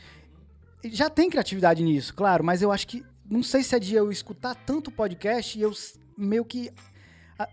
Já 0.84 1.10
tem 1.10 1.28
criatividade 1.28 1.82
nisso, 1.82 2.14
claro, 2.14 2.42
mas 2.42 2.62
eu 2.62 2.72
acho 2.72 2.86
que 2.86 3.04
não 3.28 3.42
sei 3.42 3.62
se 3.62 3.76
é 3.76 3.78
de 3.78 3.94
eu 3.94 4.10
escutar 4.10 4.54
tanto 4.54 4.90
podcast 4.90 5.58
e 5.58 5.60
eu 5.60 5.72
meio 6.16 6.44
que 6.44 6.72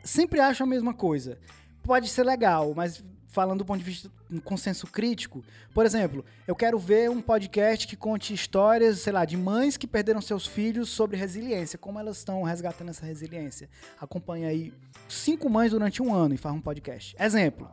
sempre 0.01 0.39
acho 0.39 0.63
a 0.63 0.65
mesma 0.65 0.93
coisa. 0.93 1.37
Pode 1.83 2.07
ser 2.07 2.23
legal, 2.23 2.73
mas 2.73 3.03
falando 3.27 3.59
do 3.59 3.65
ponto 3.65 3.79
de 3.79 3.83
vista 3.83 4.09
um 4.31 4.39
consenso 4.39 4.87
crítico, 4.87 5.43
por 5.73 5.85
exemplo, 5.85 6.25
eu 6.47 6.55
quero 6.55 6.77
ver 6.77 7.09
um 7.09 7.21
podcast 7.21 7.87
que 7.87 7.95
conte 7.95 8.33
histórias, 8.33 8.99
sei 8.99 9.13
lá, 9.13 9.25
de 9.25 9.37
mães 9.37 9.77
que 9.77 9.87
perderam 9.87 10.21
seus 10.21 10.45
filhos 10.45 10.89
sobre 10.89 11.17
resiliência, 11.17 11.77
como 11.77 11.99
elas 11.99 12.17
estão 12.17 12.43
resgatando 12.43 12.89
essa 12.89 13.05
resiliência. 13.05 13.69
Acompanha 13.99 14.49
aí 14.49 14.73
cinco 15.07 15.49
mães 15.49 15.71
durante 15.71 16.01
um 16.01 16.13
ano 16.13 16.33
e 16.33 16.37
faz 16.37 16.55
um 16.55 16.61
podcast. 16.61 17.15
Exemplo. 17.19 17.69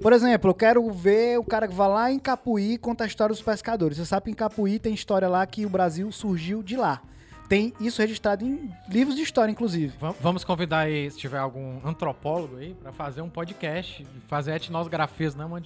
Por 0.00 0.12
exemplo, 0.12 0.50
eu 0.50 0.54
quero 0.54 0.88
ver 0.92 1.38
o 1.38 1.44
cara 1.44 1.66
que 1.66 1.74
vai 1.74 1.88
lá 1.88 2.12
em 2.12 2.18
Capuí 2.18 2.74
e 2.74 2.78
conta 2.78 3.02
a 3.04 3.06
história 3.06 3.34
dos 3.34 3.42
pescadores. 3.42 3.98
Você 3.98 4.06
sabe 4.06 4.26
que 4.26 4.30
em 4.30 4.34
Capuí 4.34 4.78
tem 4.78 4.94
história 4.94 5.28
lá 5.28 5.44
que 5.44 5.66
o 5.66 5.68
Brasil 5.68 6.12
surgiu 6.12 6.62
de 6.62 6.76
lá. 6.76 7.02
Tem 7.48 7.72
isso 7.80 8.02
registrado 8.02 8.44
em 8.44 8.70
livros 8.88 9.16
de 9.16 9.22
história, 9.22 9.50
inclusive. 9.50 9.94
Vamos 10.20 10.44
convidar 10.44 10.80
aí, 10.80 11.10
se 11.10 11.16
tiver 11.16 11.38
algum 11.38 11.80
antropólogo 11.86 12.56
aí, 12.56 12.74
para 12.74 12.92
fazer 12.92 13.22
um 13.22 13.30
podcast, 13.30 14.06
fazer 14.26 14.52
etnografias, 14.52 15.34
né? 15.34 15.46
Um 15.46 15.58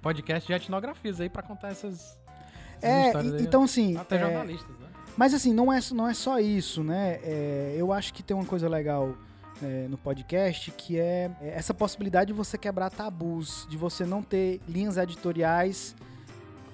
podcast 0.00 0.46
de 0.46 0.52
etnografias 0.52 1.20
aí 1.20 1.28
para 1.28 1.42
contar 1.42 1.68
essas, 1.68 2.18
essas 2.80 3.32
é. 3.32 3.36
Aí, 3.36 3.42
então, 3.42 3.62
assim. 3.62 3.96
Até 3.96 4.16
é, 4.16 4.18
jornalistas, 4.18 4.76
né? 4.80 4.88
Mas 5.16 5.34
assim, 5.34 5.52
não 5.52 5.72
é, 5.72 5.78
não 5.92 6.08
é 6.08 6.14
só 6.14 6.40
isso, 6.40 6.82
né? 6.82 7.20
É, 7.22 7.74
eu 7.76 7.92
acho 7.92 8.12
que 8.12 8.22
tem 8.22 8.36
uma 8.36 8.46
coisa 8.46 8.68
legal 8.68 9.14
é, 9.62 9.86
no 9.88 9.96
podcast 9.96 10.70
que 10.72 10.98
é, 10.98 11.30
é 11.40 11.50
essa 11.50 11.72
possibilidade 11.72 12.28
de 12.28 12.32
você 12.32 12.58
quebrar 12.58 12.90
tabus, 12.90 13.66
de 13.70 13.76
você 13.76 14.04
não 14.04 14.22
ter 14.22 14.60
linhas 14.66 14.96
editoriais 14.96 15.94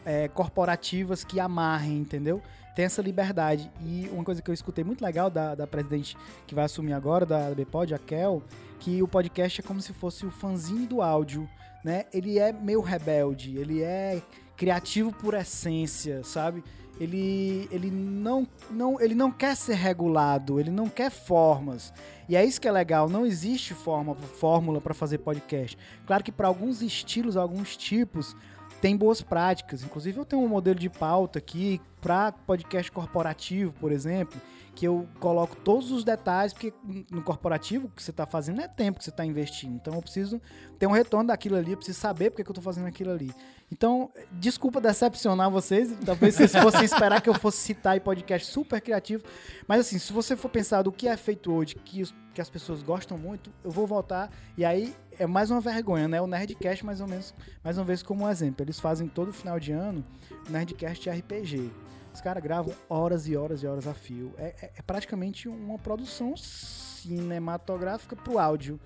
é, 0.05 0.29
corporativas 0.29 1.25
que 1.25 1.39
amarrem, 1.39 1.99
entendeu? 1.99 2.41
Tem 2.79 2.85
essa 2.85 3.03
liberdade. 3.03 3.69
E 3.85 4.09
uma 4.13 4.23
coisa 4.23 4.41
que 4.41 4.49
eu 4.49 4.55
escutei 4.55 4.85
muito 4.85 5.03
legal 5.03 5.29
da, 5.29 5.53
da 5.53 5.67
presidente 5.67 6.17
que 6.47 6.55
vai 6.55 6.65
assumir 6.65 6.93
agora, 6.93 7.27
da 7.27 7.51
BPOD, 7.51 7.93
a 7.93 7.99
Kel, 7.99 8.41
que 8.79 9.03
o 9.03 9.09
podcast 9.09 9.61
é 9.61 9.65
como 9.65 9.81
se 9.83 9.93
fosse 9.93 10.25
o 10.25 10.31
fanzine 10.31 10.87
do 10.87 11.03
áudio, 11.03 11.51
né? 11.85 12.05
Ele 12.13 12.39
é 12.39 12.53
meio 12.53 12.81
rebelde, 12.81 13.59
ele 13.59 13.83
é 13.83 14.23
criativo 14.57 15.13
por 15.13 15.35
essência, 15.35 16.23
sabe? 16.23 16.63
Ele, 17.01 17.69
ele, 17.73 17.91
não, 17.91 18.47
não, 18.71 19.01
ele 19.01 19.17
não 19.17 19.33
quer 19.33 19.57
ser 19.57 19.75
regulado, 19.75 20.61
ele 20.61 20.71
não 20.71 20.89
quer 20.89 21.11
formas. 21.11 21.93
E 22.29 22.37
é 22.37 22.45
isso 22.45 22.61
que 22.61 22.69
é 22.69 22.73
legal, 22.73 23.09
não 23.09 23.27
existe 23.27 23.75
forma, 23.75 24.15
fórmula 24.15 24.81
para 24.81 24.95
fazer 24.95 25.19
podcast. 25.19 25.77
Claro 26.07 26.23
que 26.23 26.31
para 26.31 26.47
alguns 26.47 26.81
estilos, 26.81 27.37
alguns 27.37 27.77
tipos, 27.77 28.37
tem 28.81 28.97
boas 28.97 29.21
práticas. 29.21 29.83
Inclusive, 29.83 30.17
eu 30.17 30.25
tenho 30.25 30.43
um 30.43 30.49
modelo 30.49 30.79
de 30.79 30.89
pauta 30.89 31.41
aqui 31.41 31.81
para 32.01 32.33
podcast 32.33 32.91
corporativo, 32.91 33.73
por 33.75 33.93
exemplo, 33.93 34.41
que 34.79 34.87
eu 34.87 35.09
coloco 35.19 35.57
todos 35.57 35.91
os 35.91 36.05
detalhes, 36.05 36.53
porque 36.53 36.73
no 37.11 37.21
corporativo 37.21 37.89
o 37.89 37.91
que 37.91 38.01
você 38.01 38.13
está 38.13 38.25
fazendo 38.25 38.61
é 38.61 38.69
tempo 38.69 38.99
que 38.99 39.05
você 39.05 39.11
está 39.11 39.25
investindo. 39.25 39.75
Então, 39.75 39.93
eu 39.95 40.01
preciso 40.01 40.41
ter 40.79 40.87
um 40.87 40.93
retorno 40.93 41.27
daquilo 41.27 41.57
ali, 41.57 41.73
eu 41.73 41.77
preciso 41.77 41.99
saber 41.99 42.31
porque 42.31 42.45
que 42.45 42.49
eu 42.49 42.53
estou 42.53 42.63
fazendo 42.63 42.87
aquilo 42.87 43.11
ali. 43.11 43.35
Então, 43.73 44.11
desculpa 44.31 44.81
decepcionar 44.81 45.51
vocês, 45.51 45.93
talvez 46.07 46.37
vocês 46.37 46.53
fossem 46.63 46.85
esperar 46.85 47.21
que 47.21 47.29
eu 47.29 47.35
fosse 47.35 47.59
citar 47.59 47.97
em 47.97 48.01
podcast 48.01 48.47
super 48.47 48.81
criativo, 48.81 49.25
mas 49.67 49.81
assim, 49.81 49.99
se 49.99 50.13
você 50.13 50.37
for 50.37 50.49
pensar 50.49 50.83
do 50.83 50.93
que 50.93 51.09
é 51.09 51.17
feito 51.17 51.53
hoje, 51.53 51.75
que, 51.75 52.05
que 52.33 52.41
as 52.41 52.49
pessoas 52.49 52.81
gostam 52.81 53.19
muito, 53.19 53.53
eu 53.65 53.73
vou 53.73 53.85
voltar 53.85 54.31
e 54.57 54.65
aí 54.65 54.95
é 55.19 55.27
mais 55.27 55.51
uma 55.51 55.61
vergonha, 55.61 56.07
né? 56.07 56.21
O 56.21 56.27
Nerdcast, 56.29 56.87
mais 56.87 57.01
ou 57.01 57.09
menos, 57.09 57.35
mais 57.65 57.77
uma 57.77 57.85
vez 57.85 58.01
como 58.01 58.25
um 58.25 58.29
exemplo. 58.29 58.65
Eles 58.65 58.79
fazem 58.79 59.09
todo 59.09 59.33
final 59.33 59.59
de 59.59 59.73
ano 59.73 60.05
Nerdcast 60.49 61.11
RPG. 61.11 61.88
Os 62.19 62.23
caras 62.23 62.43
gravam 62.43 62.75
horas 62.91 63.29
e 63.29 63.37
horas 63.37 63.63
e 63.63 63.67
horas 63.69 63.87
a 63.87 63.95
fio. 63.95 64.35
É, 64.39 64.53
é, 64.61 64.71
é 64.79 64.83
praticamente 64.83 65.49
uma 65.49 65.79
produção 65.79 66.37
cinematográfica 66.37 68.17
pro 68.17 68.41
áudio. 68.41 68.81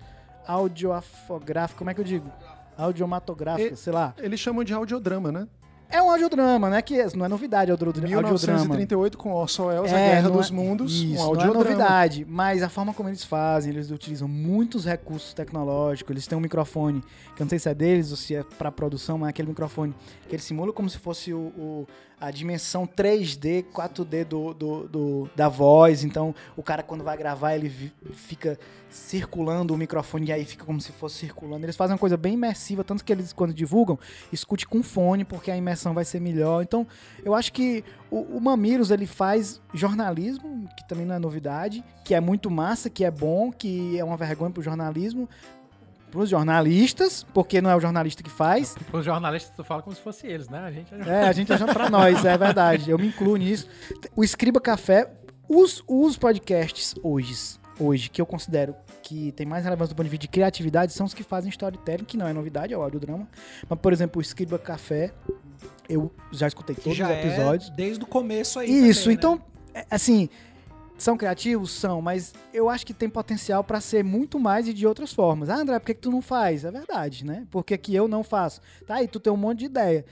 Audiofográfica, 0.47 1.78
como 1.78 1.89
é 1.89 1.95
que 1.95 2.01
eu 2.03 2.05
digo? 2.05 2.30
Audiomatográfica, 2.76 3.74
sei 3.74 3.91
lá. 3.91 4.14
Eles 4.18 4.39
chamam 4.39 4.62
de 4.62 4.74
audiodrama, 4.74 5.33
né? 5.33 5.49
É 5.93 6.01
um 6.03 6.11
audiodrama, 6.11 6.70
né? 6.70 6.80
Que 6.80 7.05
não 7.14 7.26
é 7.26 7.28
novidade 7.28 7.70
audiodrama. 7.70 8.09
1938 8.09 9.18
com 9.18 9.32
Orson 9.32 9.66
Welles, 9.66 9.93
A 9.93 9.99
É, 9.99 10.09
Guerra 10.14 10.28
não 10.30 10.36
dos 10.38 10.51
é- 10.51 10.55
Mundos, 10.55 10.93
Isso, 10.95 11.05
um 11.05 11.14
não 11.16 11.20
é 11.22 11.26
audiodrama. 11.26 11.64
novidade, 11.64 12.24
mas 12.28 12.62
a 12.62 12.68
forma 12.70 12.95
como 12.95 13.09
eles 13.11 13.22
fazem, 13.22 13.72
eles 13.72 13.90
utilizam 13.90 14.26
muitos 14.26 14.84
recursos 14.86 15.34
tecnológicos, 15.34 16.11
eles 16.11 16.26
têm 16.26 16.36
um 16.38 16.40
microfone, 16.40 17.03
que 17.36 17.43
eu 17.43 17.45
não 17.45 17.51
sei 17.51 17.59
se 17.59 17.68
é 17.68 17.74
deles 17.74 18.11
ou 18.11 18.16
se 18.16 18.34
é 18.34 18.43
pra 18.43 18.72
produção, 18.72 19.18
mas 19.18 19.28
é 19.28 19.30
aquele 19.30 19.49
microfone 19.49 19.95
que 20.28 20.34
ele 20.34 20.43
simula 20.43 20.72
como 20.72 20.88
se 20.88 20.99
fosse 20.99 21.32
o, 21.34 21.38
o- 21.38 21.86
a 22.20 22.30
dimensão 22.30 22.86
3D, 22.86 23.64
4D 23.74 24.24
do, 24.24 24.55
do- 24.55 24.88
do- 24.88 25.30
da 25.34 25.49
voz, 25.49 26.05
então 26.05 26.32
o 26.57 26.62
cara 26.62 26.80
quando 26.82 27.03
vai 27.03 27.16
gravar 27.16 27.55
ele 27.57 27.68
vi- 27.68 27.93
fica 28.12 28.57
circulando 28.88 29.74
o 29.74 29.76
microfone 29.76 30.26
e 30.26 30.32
aí 30.32 30.45
fica 30.45 30.64
como 30.64 30.80
se 30.80 30.93
fosse 30.93 31.16
circulando. 31.16 31.64
Eles 31.64 31.74
fazem 31.74 31.95
uma 31.95 31.99
coisa 31.99 32.16
bem 32.16 32.34
imersiva, 32.34 32.84
tanto 32.84 33.03
que 33.05 33.11
eles 33.11 33.32
quando 33.32 33.53
divulgam, 33.53 33.99
escute 34.32 34.68
com 34.68 34.82
fone, 34.84 35.24
porque 35.24 35.51
a 35.51 35.57
imersão 35.57 35.82
vai 35.91 36.05
ser 36.05 36.20
melhor. 36.20 36.62
Então, 36.62 36.87
eu 37.24 37.35
acho 37.35 37.53
que 37.53 37.85
o, 38.11 38.20
o 38.37 38.41
Mamilos 38.41 38.91
ele 38.91 39.07
faz 39.07 39.61
jornalismo, 39.74 40.68
que 40.76 40.87
também 40.87 41.05
não 41.05 41.14
é 41.14 41.18
novidade, 41.18 41.85
que 42.05 42.14
é 42.14 42.20
muito 42.20 42.51
massa, 42.51 42.89
que 42.89 43.05
é 43.05 43.11
bom, 43.11 43.51
que 43.51 43.99
é 43.99 44.05
uma 44.05 44.16
vergonha 44.16 44.51
pro 44.51 44.62
jornalismo, 44.62 45.28
pros 46.12 46.28
jornalistas, 46.28 47.24
porque 47.33 47.61
não 47.61 47.70
é 47.70 47.74
o 47.74 47.80
jornalista 47.80 48.22
que 48.22 48.30
faz. 48.30 48.76
Os 48.93 49.05
jornalistas, 49.05 49.57
tu 49.57 49.64
fala 49.64 49.83
como 49.83 49.97
se 49.97 50.03
fosse 50.03 50.26
eles, 50.26 50.49
né? 50.49 50.59
A 50.59 50.70
gente 50.70 50.95
É, 50.95 51.22
a 51.26 51.33
gente 51.33 51.53
achando 51.53 51.72
pra 51.72 51.89
nós, 51.89 52.24
é 52.24 52.37
verdade. 52.37 52.91
Eu 52.91 52.99
me 52.99 53.09
incluo 53.09 53.37
nisso. 53.37 53.66
O 54.14 54.22
Escriba 54.22 54.61
Café, 54.61 55.11
os, 55.49 55.83
os 55.89 56.18
podcasts 56.18 56.95
hoje, 57.03 57.35
hoje, 57.80 58.11
que 58.11 58.20
eu 58.20 58.26
considero 58.26 58.76
que 59.03 59.33
tem 59.33 59.47
mais 59.47 59.64
relevância 59.64 59.95
do 59.95 59.97
ponto 59.97 60.05
de 60.05 60.11
vista 60.11 60.22
de 60.22 60.28
criatividade, 60.28 60.93
são 60.93 61.07
os 61.07 61.14
que 61.14 61.22
fazem 61.22 61.51
storytelling, 61.51 62.05
que 62.05 62.16
não 62.16 62.28
é 62.28 62.33
novidade, 62.33 62.72
é 62.72 62.78
o 62.78 62.83
audiodrama. 62.83 63.26
Mas, 63.68 63.78
por 63.78 63.93
exemplo, 63.93 64.18
o 64.18 64.22
Escriba 64.22 64.59
Café, 64.59 65.12
eu 65.89 66.13
já 66.31 66.47
escutei 66.49 66.75
todos 66.77 66.97
já 66.97 67.07
os 67.07 67.13
episódios. 67.13 67.71
é 67.71 67.73
desde 67.75 68.03
o 68.05 68.07
começo 68.07 68.59
aí. 68.59 68.69
Isso, 68.89 69.03
também, 69.05 69.17
né? 69.17 69.19
então, 69.19 69.43
é, 69.75 69.87
assim, 69.91 70.29
são 70.99 71.17
criativos? 71.17 71.73
São, 71.73 72.01
mas 72.01 72.33
eu 72.55 72.69
acho 72.71 72.87
que 72.87 72.95
tem 72.95 73.09
potencial 73.09 73.65
pra 73.65 73.81
ser 73.81 74.05
muito 74.05 74.39
mais 74.39 74.69
e 74.69 74.73
de 74.73 74.87
outras 74.87 75.13
formas. 75.13 75.49
Ah, 75.51 75.57
André, 75.57 75.79
por 75.79 75.87
que, 75.87 75.95
que 75.95 76.01
tu 76.01 76.11
não 76.11 76.23
faz? 76.23 76.65
É 76.65 76.71
verdade, 76.71 77.25
né? 77.25 77.45
Por 77.51 77.65
que, 77.65 77.77
que 77.77 77.95
eu 77.95 78.07
não 78.07 78.23
faço? 78.23 78.61
Tá 78.87 78.97
aí, 78.97 79.09
tu 79.09 79.19
tem 79.19 79.33
um 79.33 79.37
monte 79.37 79.61
de 79.61 79.65
ideia. 79.67 80.05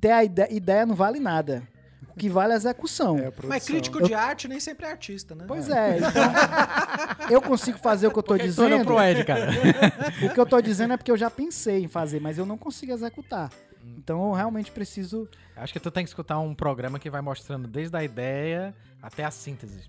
Ter 0.00 0.10
a 0.10 0.24
ide- 0.24 0.48
ideia 0.50 0.84
não 0.86 0.94
vale 0.94 1.18
nada. 1.20 1.62
O 2.10 2.18
que 2.18 2.30
vale 2.30 2.52
é 2.52 2.54
a 2.54 2.56
execução. 2.56 3.18
É 3.18 3.26
a. 3.26 3.32
Mas 3.44 3.66
crítico 3.66 4.02
de 4.02 4.14
arte 4.14 4.48
nem 4.48 4.58
sempre 4.58 4.86
é 4.86 4.90
artista, 4.90 5.34
né? 5.34 5.44
Pois 5.46 5.68
é, 5.68 5.98
então, 5.98 7.30
eu 7.30 7.42
consigo 7.42 7.76
fazer 7.78 8.06
o 8.06 8.10
que 8.10 8.18
eu 8.18 8.22
tô 8.22 8.38
dizendo. 8.38 8.84
pro 8.86 8.98
Ed, 9.02 9.22
cara? 9.24 9.50
O 10.24 10.32
que 10.32 10.40
eu 10.40 10.46
tô 10.46 10.58
dizendo 10.62 10.94
é 10.94 10.96
porque 10.96 11.10
eu 11.10 11.16
já 11.16 11.30
pensei 11.30 11.84
em 11.84 11.88
fazer, 11.88 12.18
mas 12.20 12.38
eu 12.38 12.46
não 12.46 12.56
consigo 12.56 12.92
executar. 12.92 13.50
Então 13.98 14.28
eu 14.28 14.32
realmente 14.32 14.70
preciso. 14.70 15.28
Acho 15.56 15.72
que 15.72 15.80
tu 15.80 15.90
tem 15.90 16.04
que 16.04 16.10
escutar 16.10 16.38
um 16.38 16.54
programa 16.54 16.98
que 16.98 17.08
vai 17.10 17.20
mostrando 17.20 17.66
desde 17.68 17.96
a 17.96 18.02
ideia 18.04 18.74
até 19.02 19.24
a 19.24 19.30
síntese. 19.30 19.88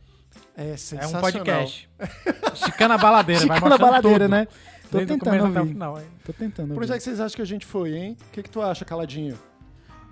É 0.56 0.76
É 1.00 1.08
um 1.08 1.22
podcast. 1.22 1.90
Esticando 2.54 2.94
a 2.94 2.98
baladeira, 2.98 3.46
vai 3.46 3.58
Chico 3.58 3.70
na 3.70 3.76
mostrando 3.78 3.90
baladeira, 3.92 4.26
tudo. 4.26 4.32
né? 4.32 4.48
Tô 4.90 4.98
Desde 5.00 5.14
tentando 5.14 5.30
começo 5.32 5.46
até 5.48 5.58
o 5.58 5.62
ouvir. 5.62 5.74
final. 5.74 6.00
hein? 6.00 6.08
Tô 6.26 6.34
tentando 6.34 6.74
Por 6.74 6.84
onde 6.84 6.92
é 6.92 6.94
ouvir. 6.94 6.98
que 7.00 7.04
vocês 7.04 7.20
acham 7.20 7.36
que 7.36 7.42
a 7.42 7.46
gente 7.46 7.66
foi, 7.66 7.96
hein? 7.98 8.18
O 8.28 8.32
que, 8.32 8.44
que 8.44 8.50
tu 8.50 8.62
acha, 8.62 8.86
caladinho? 8.86 9.38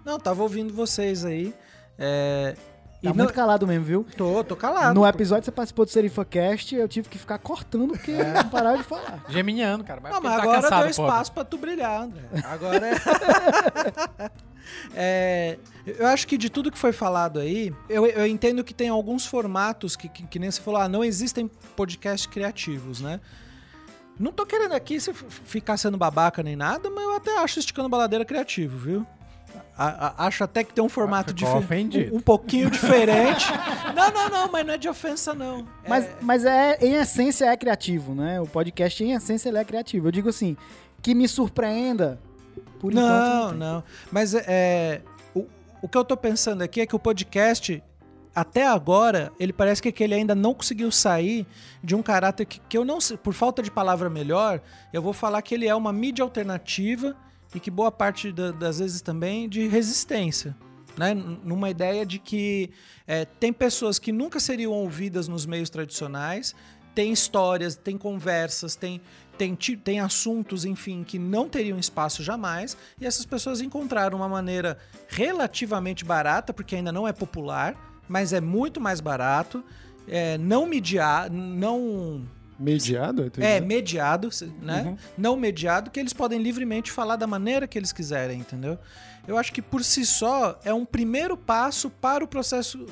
Não, 0.03 0.19
tava 0.19 0.43
ouvindo 0.43 0.73
vocês 0.73 1.23
aí. 1.23 1.53
É... 1.97 2.55
E 3.05 3.09
Tá 3.09 3.13
não... 3.13 3.23
muito 3.23 3.33
calado 3.33 3.67
mesmo, 3.67 3.85
viu? 3.85 4.05
Tô, 4.17 4.43
tô 4.43 4.55
calado. 4.55 4.93
No 4.93 5.05
episódio 5.05 5.41
que 5.41 5.45
você 5.45 5.51
participou 5.51 5.85
do 5.85 5.91
SerifaCast, 5.91 6.75
eu 6.75 6.87
tive 6.87 7.07
que 7.07 7.17
ficar 7.17 7.37
cortando 7.37 7.89
porque 7.91 8.11
não 8.11 8.49
parava 8.49 8.77
de 8.77 8.83
falar. 8.83 9.23
Geminiano, 9.29 9.83
cara. 9.83 10.01
Mas 10.01 10.13
Não, 10.13 10.21
mas 10.21 10.35
tá 10.35 10.41
agora 10.41 10.61
cansado, 10.61 10.83
deu 10.85 10.95
pobre. 10.95 11.11
espaço 11.11 11.31
pra 11.31 11.45
tu 11.45 11.57
brilhar, 11.57 12.01
André. 12.01 12.23
Agora 12.43 12.87
é... 12.87 12.95
É, 14.95 15.59
Eu 15.85 16.07
acho 16.07 16.27
que 16.27 16.37
de 16.37 16.49
tudo 16.49 16.71
que 16.71 16.77
foi 16.77 16.91
falado 16.91 17.39
aí, 17.39 17.71
eu, 17.87 18.05
eu 18.07 18.25
entendo 18.25 18.63
que 18.63 18.73
tem 18.73 18.89
alguns 18.89 19.25
formatos 19.25 19.95
que, 19.95 20.09
que, 20.09 20.25
que 20.25 20.39
nem 20.39 20.49
você 20.49 20.59
falou, 20.59 20.81
ah, 20.81 20.89
não 20.89 21.03
existem 21.03 21.47
podcasts 21.75 22.25
criativos, 22.25 22.99
né? 22.99 23.19
Não 24.19 24.31
tô 24.31 24.45
querendo 24.45 24.73
aqui 24.73 24.99
se 24.99 25.13
ficar 25.13 25.77
sendo 25.77 25.97
babaca 25.97 26.41
nem 26.41 26.55
nada, 26.55 26.89
mas 26.89 27.03
eu 27.03 27.15
até 27.15 27.37
acho 27.37 27.59
Esticando 27.59 27.89
Baladeira 27.89 28.25
criativo, 28.25 28.77
viu? 28.77 29.07
A- 29.77 30.07
a- 30.23 30.27
acho 30.27 30.43
até 30.43 30.63
que 30.63 30.73
tem 30.73 30.83
um 30.83 30.87
formato 30.89 31.33
ficou 31.35 31.53
dife- 31.53 31.65
ofendido. 31.65 32.13
um, 32.15 32.17
um 32.17 32.21
pouquinho 32.21 32.69
diferente. 32.69 33.45
não, 33.93 34.11
não, 34.11 34.29
não, 34.29 34.51
mas 34.51 34.65
não 34.65 34.73
é 34.73 34.77
de 34.77 34.87
ofensa, 34.87 35.33
não. 35.33 35.67
É- 35.83 35.89
Mas, 35.89 36.09
mas 36.21 36.45
é, 36.45 36.77
em 36.81 36.93
essência 36.93 37.45
é 37.45 37.57
criativo, 37.57 38.15
né? 38.15 38.39
O 38.39 38.45
podcast, 38.47 39.03
em 39.03 39.11
essência, 39.11 39.49
ele 39.49 39.57
é 39.57 39.65
criativo. 39.65 40.07
Eu 40.07 40.11
digo 40.11 40.29
assim, 40.29 40.55
que 41.01 41.13
me 41.13 41.27
surpreenda. 41.27 42.19
Por 42.79 42.93
não, 42.93 43.01
enquanto, 43.03 43.49
tem. 43.49 43.57
não. 43.59 43.83
Mas 44.11 44.33
é, 44.33 45.01
o, 45.33 45.45
o 45.81 45.87
que 45.89 45.97
eu 45.97 46.05
tô 46.05 46.15
pensando 46.15 46.61
aqui 46.61 46.79
é 46.81 46.85
que 46.85 46.95
o 46.95 46.99
podcast, 46.99 47.83
até 48.33 48.65
agora, 48.67 49.31
ele 49.39 49.51
parece 49.53 49.81
que, 49.81 49.91
que 49.91 50.03
ele 50.03 50.13
ainda 50.13 50.35
não 50.35 50.53
conseguiu 50.53 50.91
sair 50.91 51.45
de 51.83 51.95
um 51.95 52.01
caráter 52.01 52.45
que, 52.45 52.59
que 52.61 52.77
eu 52.77 52.85
não 52.85 53.01
sei, 53.01 53.17
por 53.17 53.33
falta 53.33 53.61
de 53.61 53.71
palavra 53.71 54.09
melhor, 54.09 54.61
eu 54.93 55.01
vou 55.01 55.13
falar 55.13 55.41
que 55.41 55.53
ele 55.55 55.67
é 55.67 55.75
uma 55.75 55.91
mídia 55.93 56.23
alternativa 56.23 57.15
e 57.55 57.59
que 57.59 57.71
boa 57.71 57.91
parte 57.91 58.31
da- 58.31 58.51
das 58.51 58.79
vezes 58.79 59.01
também 59.01 59.49
de 59.49 59.67
resistência. 59.67 60.55
Né? 60.97 61.13
Numa 61.13 61.69
ideia 61.69 62.05
de 62.05 62.19
que 62.19 62.69
é, 63.07 63.25
tem 63.25 63.51
pessoas 63.51 63.97
que 63.97 64.11
nunca 64.11 64.39
seriam 64.39 64.71
ouvidas 64.71 65.27
nos 65.27 65.45
meios 65.45 65.69
tradicionais, 65.69 66.53
tem 66.93 67.11
histórias, 67.11 67.75
tem 67.75 67.97
conversas, 67.97 68.75
tem, 68.75 69.01
tem, 69.37 69.53
tem 69.55 69.99
assuntos, 69.99 70.63
enfim, 70.63 71.03
que 71.03 71.19
não 71.19 71.49
teriam 71.49 71.77
espaço 71.77 72.23
jamais, 72.23 72.77
e 72.99 73.05
essas 73.05 73.25
pessoas 73.25 73.59
encontraram 73.59 74.17
uma 74.17 74.29
maneira 74.29 74.77
relativamente 75.09 76.05
barata, 76.05 76.53
porque 76.53 76.75
ainda 76.77 76.91
não 76.93 77.05
é 77.05 77.11
popular, 77.11 77.75
mas 78.07 78.31
é 78.31 78.39
muito 78.39 78.79
mais 78.79 79.01
barato, 79.01 79.63
é, 80.07 80.37
não 80.37 80.65
mediar, 80.65 81.29
não 81.29 82.25
Mediado? 82.57 83.31
é, 83.39 83.59
diz? 83.59 83.67
mediado, 83.67 84.29
né? 84.61 84.83
Uhum. 84.83 84.97
Não 85.17 85.35
mediado, 85.35 85.91
que 85.91 85.99
eles 85.99 86.13
podem 86.13 86.41
livremente 86.41 86.91
falar 86.91 87.15
da 87.17 87.27
maneira 87.27 87.67
que 87.67 87.77
eles 87.77 87.91
quiserem, 87.91 88.39
entendeu? 88.39 88.77
Eu 89.27 89.37
acho 89.37 89.51
que 89.51 89.61
por 89.61 89.83
si 89.83 90.05
só 90.05 90.59
é 90.63 90.73
um 90.73 90.85
primeiro 90.85 91.35
passo 91.35 91.89
para 91.89 92.23
o 92.23 92.27
processo 92.27 92.85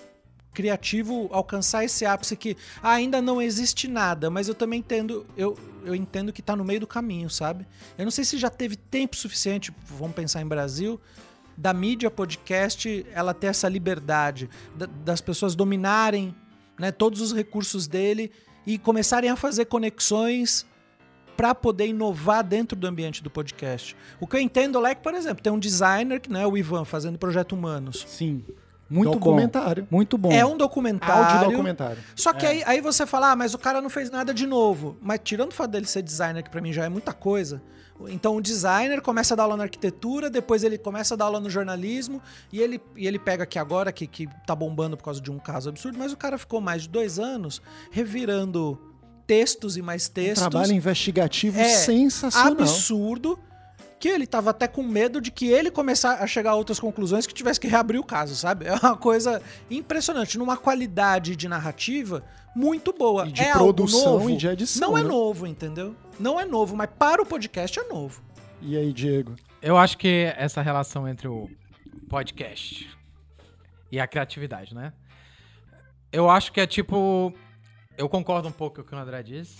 criativo 0.53 1.29
alcançar 1.31 1.83
esse 1.83 2.05
ápice 2.05 2.35
que 2.35 2.55
ainda 2.81 3.21
não 3.21 3.41
existe 3.41 3.87
nada, 3.87 4.29
mas 4.29 4.47
eu 4.47 4.53
também 4.53 4.79
entendo, 4.79 5.25
eu, 5.35 5.57
eu 5.83 5.95
entendo 5.95 6.31
que 6.31 6.41
tá 6.43 6.55
no 6.55 6.63
meio 6.63 6.79
do 6.79 6.87
caminho, 6.87 7.29
sabe? 7.29 7.65
Eu 7.97 8.03
não 8.03 8.11
sei 8.11 8.23
se 8.23 8.37
já 8.37 8.49
teve 8.49 8.75
tempo 8.75 9.15
suficiente, 9.15 9.73
vamos 9.97 10.15
pensar 10.15 10.41
em 10.41 10.45
Brasil, 10.47 10.99
da 11.57 11.73
mídia 11.73 12.09
podcast 12.11 13.05
ela 13.13 13.33
ter 13.33 13.47
essa 13.47 13.67
liberdade 13.67 14.49
da- 14.75 14.87
das 15.03 15.21
pessoas 15.21 15.55
dominarem 15.55 16.35
né, 16.79 16.91
todos 16.91 17.21
os 17.21 17.31
recursos 17.33 17.87
dele 17.87 18.31
e 18.65 18.77
começarem 18.77 19.29
a 19.29 19.35
fazer 19.35 19.65
conexões 19.65 20.65
para 21.35 21.55
poder 21.55 21.87
inovar 21.87 22.43
dentro 22.43 22.77
do 22.77 22.87
ambiente 22.87 23.23
do 23.23 23.29
podcast. 23.29 23.95
O 24.19 24.27
que 24.27 24.35
eu 24.35 24.39
entendo 24.39 24.85
é 24.85 24.93
que, 24.93 25.01
por 25.01 25.13
exemplo, 25.13 25.43
tem 25.43 25.51
um 25.51 25.59
designer, 25.59 26.19
que 26.19 26.31
né, 26.31 26.45
o 26.45 26.55
Ivan, 26.57 26.85
fazendo 26.85 27.17
Projeto 27.17 27.53
Humanos. 27.53 28.05
Sim. 28.07 28.43
Muito 28.93 29.11
bom. 29.13 29.19
Documentário. 29.19 29.87
Muito 29.89 30.17
bom. 30.17 30.31
É 30.31 30.45
um 30.45 30.55
documentário. 30.57 31.35
Áudio 31.35 31.51
documentário. 31.51 31.97
Só 32.15 32.31
que 32.33 32.45
aí, 32.45 32.63
aí 32.65 32.81
você 32.81 33.05
fala, 33.05 33.31
ah, 33.31 33.35
mas 33.35 33.53
o 33.53 33.57
cara 33.57 33.81
não 33.81 33.89
fez 33.89 34.09
nada 34.11 34.33
de 34.33 34.45
novo. 34.45 34.97
Mas 35.01 35.19
tirando 35.23 35.51
o 35.51 35.55
fato 35.55 35.71
dele 35.71 35.85
ser 35.85 36.01
designer, 36.01 36.43
que 36.43 36.49
pra 36.49 36.61
mim 36.61 36.71
já 36.71 36.85
é 36.85 36.89
muita 36.89 37.11
coisa. 37.13 37.61
Então 38.07 38.35
o 38.35 38.41
designer 38.41 39.01
começa 39.01 39.33
a 39.33 39.37
dar 39.37 39.43
aula 39.43 39.55
na 39.55 39.63
arquitetura, 39.63 40.29
depois 40.29 40.63
ele 40.63 40.77
começa 40.77 41.13
a 41.13 41.17
dar 41.17 41.25
aula 41.25 41.39
no 41.39 41.49
jornalismo, 41.49 42.21
e 42.51 42.59
ele, 42.59 42.81
e 42.97 43.07
ele 43.07 43.17
pega 43.19 43.43
aqui 43.43 43.57
agora, 43.57 43.91
que, 43.91 44.05
que 44.07 44.27
tá 44.47 44.53
bombando 44.55 44.97
por 44.97 45.03
causa 45.03 45.21
de 45.21 45.31
um 45.31 45.37
caso 45.39 45.69
absurdo, 45.69 45.97
mas 45.97 46.11
o 46.11 46.17
cara 46.17 46.37
ficou 46.37 46.59
mais 46.59 46.81
de 46.81 46.89
dois 46.89 47.17
anos 47.19 47.61
revirando 47.91 48.77
textos 49.25 49.77
e 49.77 49.81
mais 49.81 50.07
Um 50.09 50.11
textos. 50.13 50.47
trabalho 50.49 50.73
investigativo 50.73 51.57
É, 51.59 51.65
sensacional. 51.69 52.51
absurdo 52.51 53.39
que 54.03 54.09
ele 54.09 54.27
tava 54.27 54.49
até 54.49 54.67
com 54.67 54.83
medo 54.83 55.21
de 55.21 55.31
que 55.31 55.47
ele 55.47 55.71
começar 55.71 56.15
a 56.15 56.27
chegar 56.27 56.51
a 56.51 56.55
outras 56.55 56.77
conclusões 56.77 57.25
que 57.25 57.33
tivesse 57.33 57.57
que 57.57 57.69
reabrir 57.69 57.97
o 57.97 58.03
caso, 58.03 58.35
sabe? 58.35 58.65
É 58.73 58.73
uma 58.73 58.97
coisa 58.97 59.41
impressionante, 59.71 60.37
numa 60.37 60.57
qualidade 60.57 61.37
de 61.37 61.47
narrativa 61.47 62.21
muito 62.53 62.91
boa. 62.91 63.25
E 63.25 63.31
de 63.31 63.41
é 63.41 63.51
algo 63.51 63.73
produção 63.73 64.13
novo. 64.15 64.29
e 64.29 64.35
de 64.35 64.45
edição, 64.45 64.89
Não 64.89 64.97
é 64.97 65.01
né? 65.01 65.07
novo, 65.07 65.47
entendeu? 65.47 65.95
Não 66.19 66.37
é 66.37 66.43
novo, 66.43 66.75
mas 66.75 66.89
para 66.99 67.21
o 67.21 67.25
podcast 67.25 67.79
é 67.79 67.83
novo. 67.83 68.21
E 68.61 68.75
aí, 68.75 68.91
Diego? 68.91 69.35
Eu 69.61 69.77
acho 69.77 69.97
que 69.97 70.33
essa 70.35 70.61
relação 70.61 71.07
entre 71.07 71.29
o 71.29 71.49
podcast 72.09 72.89
e 73.89 74.01
a 74.01 74.05
criatividade, 74.05 74.75
né? 74.75 74.91
Eu 76.11 76.29
acho 76.29 76.51
que 76.51 76.59
é 76.59 76.67
tipo. 76.67 77.33
Eu 77.97 78.09
concordo 78.09 78.49
um 78.49 78.51
pouco 78.51 78.75
com 78.75 78.81
o 78.81 78.83
que 78.85 78.93
o 78.93 78.97
André 78.97 79.23
disse 79.23 79.57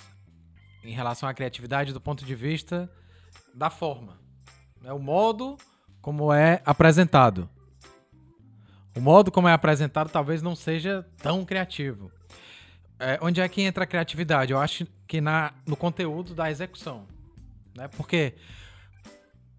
em 0.84 0.92
relação 0.92 1.30
à 1.30 1.34
criatividade 1.34 1.94
do 1.94 2.02
ponto 2.02 2.26
de 2.26 2.36
vista 2.36 2.92
da 3.56 3.70
forma. 3.70 4.22
É 4.84 4.92
o 4.92 5.00
modo 5.00 5.58
como 6.02 6.34
é 6.34 6.62
apresentado. 6.66 7.50
O 8.96 9.00
modo 9.00 9.32
como 9.32 9.48
é 9.48 9.54
apresentado 9.54 10.10
talvez 10.10 10.42
não 10.42 10.56
seja 10.56 11.06
tão 11.18 11.46
criativo. 11.46 12.12
É, 13.00 13.18
onde 13.22 13.42
é 13.42 13.50
que 13.50 13.62
entra 13.62 13.86
a 13.86 13.88
criatividade? 13.88 14.52
Eu 14.52 14.60
acho 14.60 14.86
que 15.08 15.20
na, 15.20 15.54
no 15.66 15.76
conteúdo 15.76 16.36
da 16.36 16.52
execução. 16.52 17.06
Né? 17.76 17.88
Porque 17.88 18.36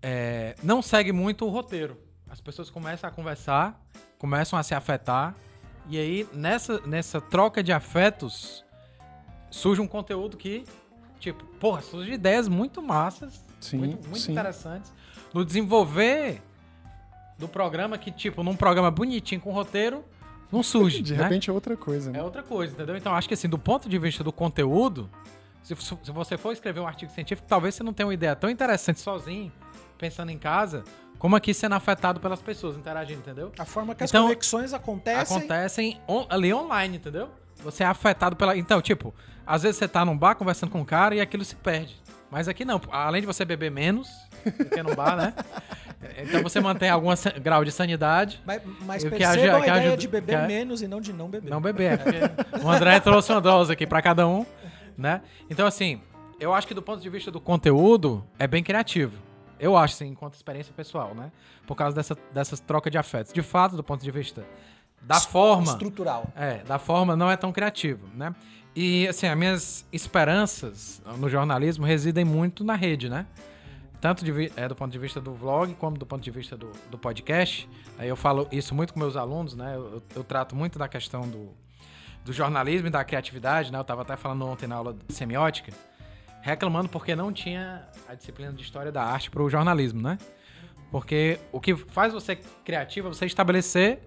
é, 0.03 0.55
não 0.63 0.83
segue 0.83 1.13
muito 1.13 1.47
o 1.47 1.49
roteiro. 1.49 1.99
as 2.29 2.41
pessoas 2.41 2.71
começam 2.71 3.09
a 3.09 3.13
conversar, 3.13 3.83
começam 4.19 4.59
a 4.59 4.63
se 4.63 4.75
afetar, 4.75 5.35
e 5.89 5.99
aí 5.99 6.29
nessa, 6.33 6.81
nessa 6.87 7.21
troca 7.21 7.63
de 7.63 7.73
afetos 7.73 8.65
surge 9.51 9.81
um 9.81 9.87
conteúdo 9.87 10.37
que, 10.37 10.65
tipo, 11.19 11.45
porra, 11.59 11.81
surge 11.81 12.13
ideias 12.13 12.49
muito 12.49 12.83
massas, 12.83 13.45
Sim, 13.61 13.79
muito, 13.79 14.09
muito 14.09 14.19
sim. 14.19 14.33
interessantes. 14.33 14.93
No 15.35 15.45
desenvolver 15.45 16.41
do 17.39 17.49
programa, 17.49 17.99
que, 17.99 18.11
tipo, 18.11 18.43
num 18.43 18.55
programa 18.57 18.91
bonitinho 18.91 19.41
com 19.41 19.51
roteiro, 19.51 20.05
não 20.53 20.63
surge. 20.65 21.03
De 21.03 21.15
né? 21.15 21.23
repente 21.25 21.51
é 21.51 21.53
outra 21.53 21.77
coisa, 21.77 22.11
né? 22.11 22.21
É 22.21 22.23
outra 22.23 22.43
coisa, 22.43 22.73
entendeu? 22.73 22.97
Então 22.97 23.13
acho 23.15 23.27
que 23.29 23.35
assim, 23.35 23.49
do 23.49 23.59
ponto 23.59 23.89
de 23.89 23.99
vista 23.99 24.23
do 24.23 24.33
conteúdo, 24.33 25.11
se, 25.63 25.75
se 25.77 26.11
você 26.13 26.37
for 26.39 26.53
escrever 26.53 26.81
um 26.81 26.87
artigo 26.87 27.11
científico, 27.11 27.47
talvez 27.49 27.75
você 27.75 27.83
não 27.83 27.93
tenha 27.93 28.07
uma 28.07 28.15
ideia 28.15 28.37
tão 28.37 28.49
interessante 28.49 29.01
sozinho, 29.01 29.51
pensando 29.99 30.31
em 30.31 30.39
casa, 30.39 30.85
como 31.19 31.35
aqui 31.35 31.53
sendo 31.53 31.75
afetado 31.75 32.21
pelas 32.21 32.41
pessoas 32.41 32.77
interagindo, 32.77 33.21
entendeu? 33.21 33.51
A 33.59 33.65
forma 33.65 33.95
que 33.95 34.05
as 34.05 34.11
Então, 34.11 34.25
conexões 34.25 34.73
acontecem. 34.73 35.37
Acontecem 35.39 36.01
on- 36.07 36.27
ali 36.29 36.53
online, 36.55 36.97
entendeu? 36.99 37.29
Você 37.63 37.83
é 37.83 37.87
afetado 37.87 38.37
pela. 38.37 38.57
Então, 38.57 38.81
tipo, 38.83 39.15
às 39.47 39.63
vezes 39.63 39.79
você 39.79 39.89
tá 39.89 40.05
num 40.05 40.17
bar 40.17 40.35
conversando 40.37 40.71
com 40.71 40.81
um 40.81 40.85
cara 40.85 41.15
e 41.15 41.21
aquilo 41.21 41.45
se 41.45 41.57
perde. 41.57 41.97
Mas 42.31 42.47
aqui 42.47 42.65
não. 42.65 42.81
Além 42.91 43.23
de 43.23 43.27
você 43.27 43.45
beber 43.45 43.71
menos 43.71 44.09
do 44.51 44.65
que 44.67 44.83
no 44.83 44.95
bar, 44.95 45.17
né? 45.17 45.35
Então 46.19 46.43
você 46.43 46.61
mantém 46.61 46.91
algum 46.91 47.09
grau 47.43 47.65
de 47.65 47.73
sanidade. 47.73 48.41
Mas, 48.45 48.63
mas 48.85 49.05
Eu 49.05 49.11
que 49.11 49.25
ajuda- 49.25 49.57
a 49.57 49.61
que 49.61 49.67
ideia 49.69 49.81
ajuda- 49.83 49.97
de 49.97 50.09
beber 50.09 50.41
que- 50.41 50.47
menos 50.47 50.83
e 50.83 50.89
não 50.89 51.01
de 51.01 51.13
não 51.13 51.29
beber. 51.29 51.51
Não 51.51 51.61
beber, 51.61 51.99
é 52.01 52.63
o 52.65 52.69
André 52.71 53.01
trouxe 53.01 53.33
uma 53.33 53.41
dose 53.41 53.73
aqui 53.73 53.87
pra 53.87 54.03
cada 54.03 54.27
um, 54.29 54.45
né? 54.99 55.23
Então, 55.49 55.67
assim, 55.67 56.01
eu 56.39 56.53
acho 56.53 56.67
que 56.67 56.75
do 56.75 56.83
ponto 56.83 57.01
de 57.03 57.09
vista 57.09 57.31
do 57.31 57.41
conteúdo, 57.41 58.25
é 58.39 58.47
bem 58.47 58.63
criativo. 58.63 59.17
Eu 59.59 59.77
acho, 59.77 59.95
assim, 59.95 60.09
enquanto 60.09 60.35
experiência 60.35 60.75
pessoal, 60.77 61.15
né? 61.15 61.31
Por 61.67 61.75
causa 61.75 61.97
dessa, 61.97 62.17
dessas 62.33 62.61
trocas 62.61 62.91
de 62.91 62.99
afetos. 62.99 63.33
De 63.33 63.41
fato, 63.41 63.77
do 63.77 63.83
ponto 63.85 64.03
de 64.03 64.11
vista 64.11 64.45
da 65.01 65.19
forma... 65.21 65.73
Estrutural. 65.73 66.27
É, 66.37 66.59
da 66.65 66.79
forma 66.79 67.17
não 67.17 67.31
é 67.31 67.37
tão 67.37 67.51
criativo, 67.53 68.07
né? 68.15 68.35
E, 68.77 69.07
assim, 69.09 69.27
as 69.27 69.39
minhas 69.39 69.87
esperanças 69.93 71.01
no 71.19 71.29
jornalismo 71.29 71.87
residem 71.87 72.25
muito 72.25 72.65
na 72.65 72.75
rede, 72.75 73.09
né? 73.09 73.25
Tanto 74.05 74.23
de 74.23 74.53
é, 74.55 74.69
do 74.69 74.75
ponto 74.75 74.93
de 74.93 74.99
vista 74.99 75.19
do 75.19 75.33
vlog, 75.33 75.73
como 75.77 75.97
do 75.97 76.05
ponto 76.05 76.23
de 76.23 76.31
vista 76.31 76.55
do, 76.59 76.71
do 76.91 76.99
podcast. 76.99 77.67
Aí 77.97 78.07
eu 78.07 78.17
falo 78.17 78.47
isso 78.53 78.75
muito 78.75 78.93
com 78.93 79.01
meus 79.01 79.17
alunos, 79.17 79.57
né? 79.57 79.77
Eu, 79.77 80.03
eu 80.15 80.23
trato 80.23 80.55
muito 80.55 80.79
da 80.79 80.87
questão 80.87 81.23
do, 81.23 81.49
do 82.23 82.31
jornalismo 82.31 82.89
e 82.89 82.91
da 82.91 83.03
criatividade, 83.03 83.73
né? 83.73 83.79
Eu 83.79 83.85
tava 83.85 84.03
até 84.03 84.15
falando 84.15 84.47
ontem 84.47 84.67
na 84.67 84.75
aula 84.77 84.93
de 84.93 85.15
semiótica, 85.15 85.73
reclamando 86.43 86.91
porque 86.91 87.17
não 87.17 87.33
tinha 87.33 87.89
a 88.07 88.15
disciplina 88.15 88.53
de 88.53 88.63
história 88.63 88.93
da 88.93 89.03
arte 89.03 89.31
para 89.31 89.43
o 89.43 89.49
jornalismo, 89.49 90.03
né? 90.03 90.19
Porque 90.91 91.41
o 91.51 91.59
que 91.59 91.75
faz 91.75 92.13
você 92.13 92.37
criativo 92.63 93.09
é 93.09 93.11
você 93.11 93.25
estabelecer 93.25 94.01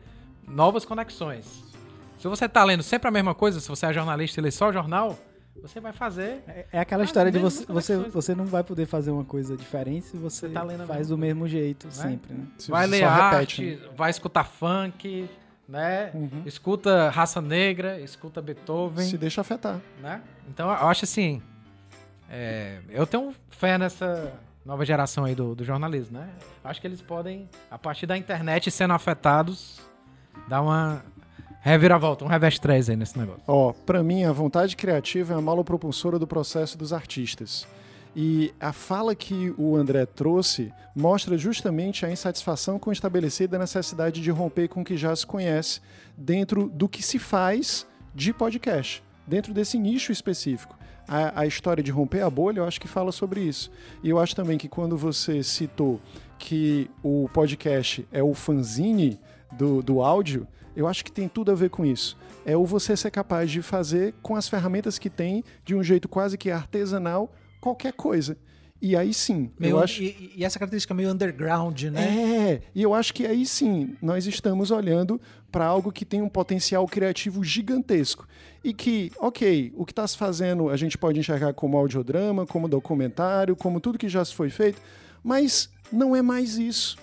novas 0.47 0.85
conexões. 0.85 1.73
Se 2.19 2.27
você 2.27 2.47
tá 2.47 2.63
lendo 2.63 2.83
sempre 2.83 3.07
a 3.07 3.11
mesma 3.11 3.33
coisa, 3.33 3.59
se 3.59 3.67
você 3.67 3.87
é 3.87 3.93
jornalista 3.93 4.39
e 4.39 4.43
lê 4.43 4.51
só 4.51 4.69
o 4.69 4.71
jornal, 4.71 5.17
você 5.61 5.79
vai 5.79 5.93
fazer. 5.93 6.43
É, 6.47 6.65
é 6.73 6.79
aquela 6.79 7.03
história 7.03 7.31
de 7.31 7.39
você, 7.39 7.65
com 7.65 7.73
você, 7.73 7.97
você 7.97 8.35
não 8.35 8.45
vai 8.45 8.63
poder 8.63 8.85
fazer 8.85 9.11
uma 9.11 9.25
coisa 9.25 9.55
diferente 9.57 10.07
se 10.07 10.17
você, 10.17 10.47
Você 10.47 10.53
tá 10.53 10.65
faz 10.85 11.07
do 11.09 11.17
mesmo 11.17 11.47
jeito 11.47 11.87
né? 11.87 11.93
sempre, 11.93 12.33
né? 12.33 12.45
Vai 12.67 12.87
ler 12.87 13.03
arte, 13.03 13.63
repete, 13.65 13.81
né? 13.83 13.89
vai 13.95 14.09
escutar 14.09 14.43
funk, 14.43 15.29
né? 15.67 16.11
Uhum. 16.13 16.43
Escuta 16.45 17.09
Raça 17.09 17.41
Negra, 17.41 17.99
escuta 17.99 18.41
Beethoven, 18.41 19.09
Se 19.09 19.17
deixa 19.17 19.41
afetar. 19.41 19.79
né? 20.01 20.21
Então 20.47 20.69
eu 20.69 20.87
acho 20.87 21.05
assim, 21.05 21.41
é, 22.29 22.79
eu 22.89 23.05
tenho 23.05 23.33
fé 23.49 23.77
nessa 23.77 24.33
nova 24.65 24.85
geração 24.85 25.23
aí 25.25 25.33
do, 25.33 25.55
do 25.55 25.63
jornalismo, 25.63 26.19
né? 26.19 26.29
Acho 26.63 26.81
que 26.81 26.87
eles 26.87 27.01
podem, 27.01 27.49
a 27.71 27.77
partir 27.77 28.05
da 28.05 28.17
internet 28.17 28.69
sendo 28.69 28.93
afetados, 28.93 29.79
dar 30.47 30.61
uma 30.61 31.03
reviravolta, 31.67 32.23
um 32.23 32.27
revés 32.27 32.57
3 32.57 32.89
aí 32.89 32.95
nesse 32.95 33.17
negócio. 33.17 33.41
Ó, 33.47 33.73
pra 33.85 34.01
mim, 34.03 34.23
a 34.23 34.31
vontade 34.31 34.75
criativa 34.75 35.33
é 35.33 35.37
a 35.37 35.41
mala 35.41 35.63
propulsora 35.63 36.17
do 36.17 36.25
processo 36.25 36.77
dos 36.77 36.93
artistas. 36.93 37.67
E 38.15 38.51
a 38.59 38.73
fala 38.73 39.13
que 39.13 39.53
o 39.57 39.75
André 39.75 40.05
trouxe 40.05 40.73
mostra 40.95 41.37
justamente 41.37 42.03
a 42.03 42.11
insatisfação 42.11 42.79
com 42.79 42.91
estabelecida 42.91 43.59
necessidade 43.59 44.21
de 44.21 44.31
romper 44.31 44.67
com 44.67 44.81
o 44.81 44.83
que 44.83 44.97
já 44.97 45.15
se 45.15 45.25
conhece 45.25 45.81
dentro 46.17 46.67
do 46.67 46.89
que 46.89 47.03
se 47.03 47.19
faz 47.19 47.85
de 48.15 48.33
podcast, 48.33 49.03
dentro 49.27 49.53
desse 49.53 49.77
nicho 49.77 50.11
específico. 50.11 50.75
A, 51.07 51.41
a 51.41 51.45
história 51.45 51.83
de 51.83 51.91
romper 51.91 52.21
a 52.21 52.29
bolha, 52.29 52.59
eu 52.59 52.65
acho 52.65 52.81
que 52.81 52.87
fala 52.87 53.11
sobre 53.11 53.41
isso. 53.41 53.69
E 54.03 54.09
eu 54.09 54.17
acho 54.17 54.35
também 54.35 54.57
que 54.57 54.67
quando 54.67 54.97
você 54.97 55.43
citou 55.43 56.01
que 56.39 56.89
o 57.03 57.29
podcast 57.31 58.07
é 58.11 58.23
o 58.23 58.33
fanzine 58.33 59.19
do, 59.51 59.83
do 59.83 60.01
áudio, 60.01 60.47
eu 60.77 60.87
acho 60.87 61.03
que 61.03 61.11
tem 61.11 61.27
tudo 61.27 61.51
a 61.51 61.55
ver 61.55 61.69
com 61.69 61.85
isso. 61.85 62.15
É 62.45 62.55
o 62.55 62.65
você 62.65 62.95
ser 62.95 63.11
capaz 63.11 63.49
de 63.51 63.61
fazer 63.61 64.13
com 64.21 64.35
as 64.35 64.47
ferramentas 64.47 64.97
que 64.99 65.09
tem, 65.09 65.43
de 65.65 65.75
um 65.75 65.83
jeito 65.83 66.07
quase 66.07 66.37
que 66.37 66.49
artesanal, 66.51 67.33
qualquer 67.59 67.91
coisa. 67.93 68.37
E 68.79 68.95
aí 68.95 69.11
sim, 69.11 69.49
Meio- 69.59 69.71
eu 69.71 69.79
acho. 69.79 70.03
e, 70.03 70.33
e 70.35 70.45
essa 70.45 70.59
característica 70.59 70.93
meio 70.93 71.09
underground, 71.11 71.81
né? 71.85 72.01
É, 72.05 72.61
e 72.75 72.83
eu 72.83 72.93
acho 72.93 73.11
que 73.11 73.25
aí 73.25 73.43
sim 73.43 73.95
nós 73.99 74.27
estamos 74.27 74.69
olhando 74.69 75.19
para 75.51 75.65
algo 75.65 75.91
que 75.91 76.05
tem 76.05 76.21
um 76.21 76.29
potencial 76.29 76.85
criativo 76.87 77.43
gigantesco. 77.43 78.27
E 78.63 78.73
que, 78.73 79.11
ok, 79.17 79.73
o 79.75 79.83
que 79.83 79.91
está 79.91 80.05
se 80.07 80.15
fazendo 80.15 80.69
a 80.69 80.77
gente 80.77 80.95
pode 80.95 81.19
enxergar 81.19 81.53
como 81.53 81.75
audiodrama, 81.75 82.45
como 82.45 82.67
documentário, 82.67 83.55
como 83.55 83.79
tudo 83.79 83.97
que 83.97 84.07
já 84.09 84.23
se 84.23 84.35
foi 84.35 84.51
feito, 84.51 84.79
mas 85.23 85.69
não 85.91 86.15
é 86.15 86.21
mais 86.21 86.57
isso. 86.59 86.97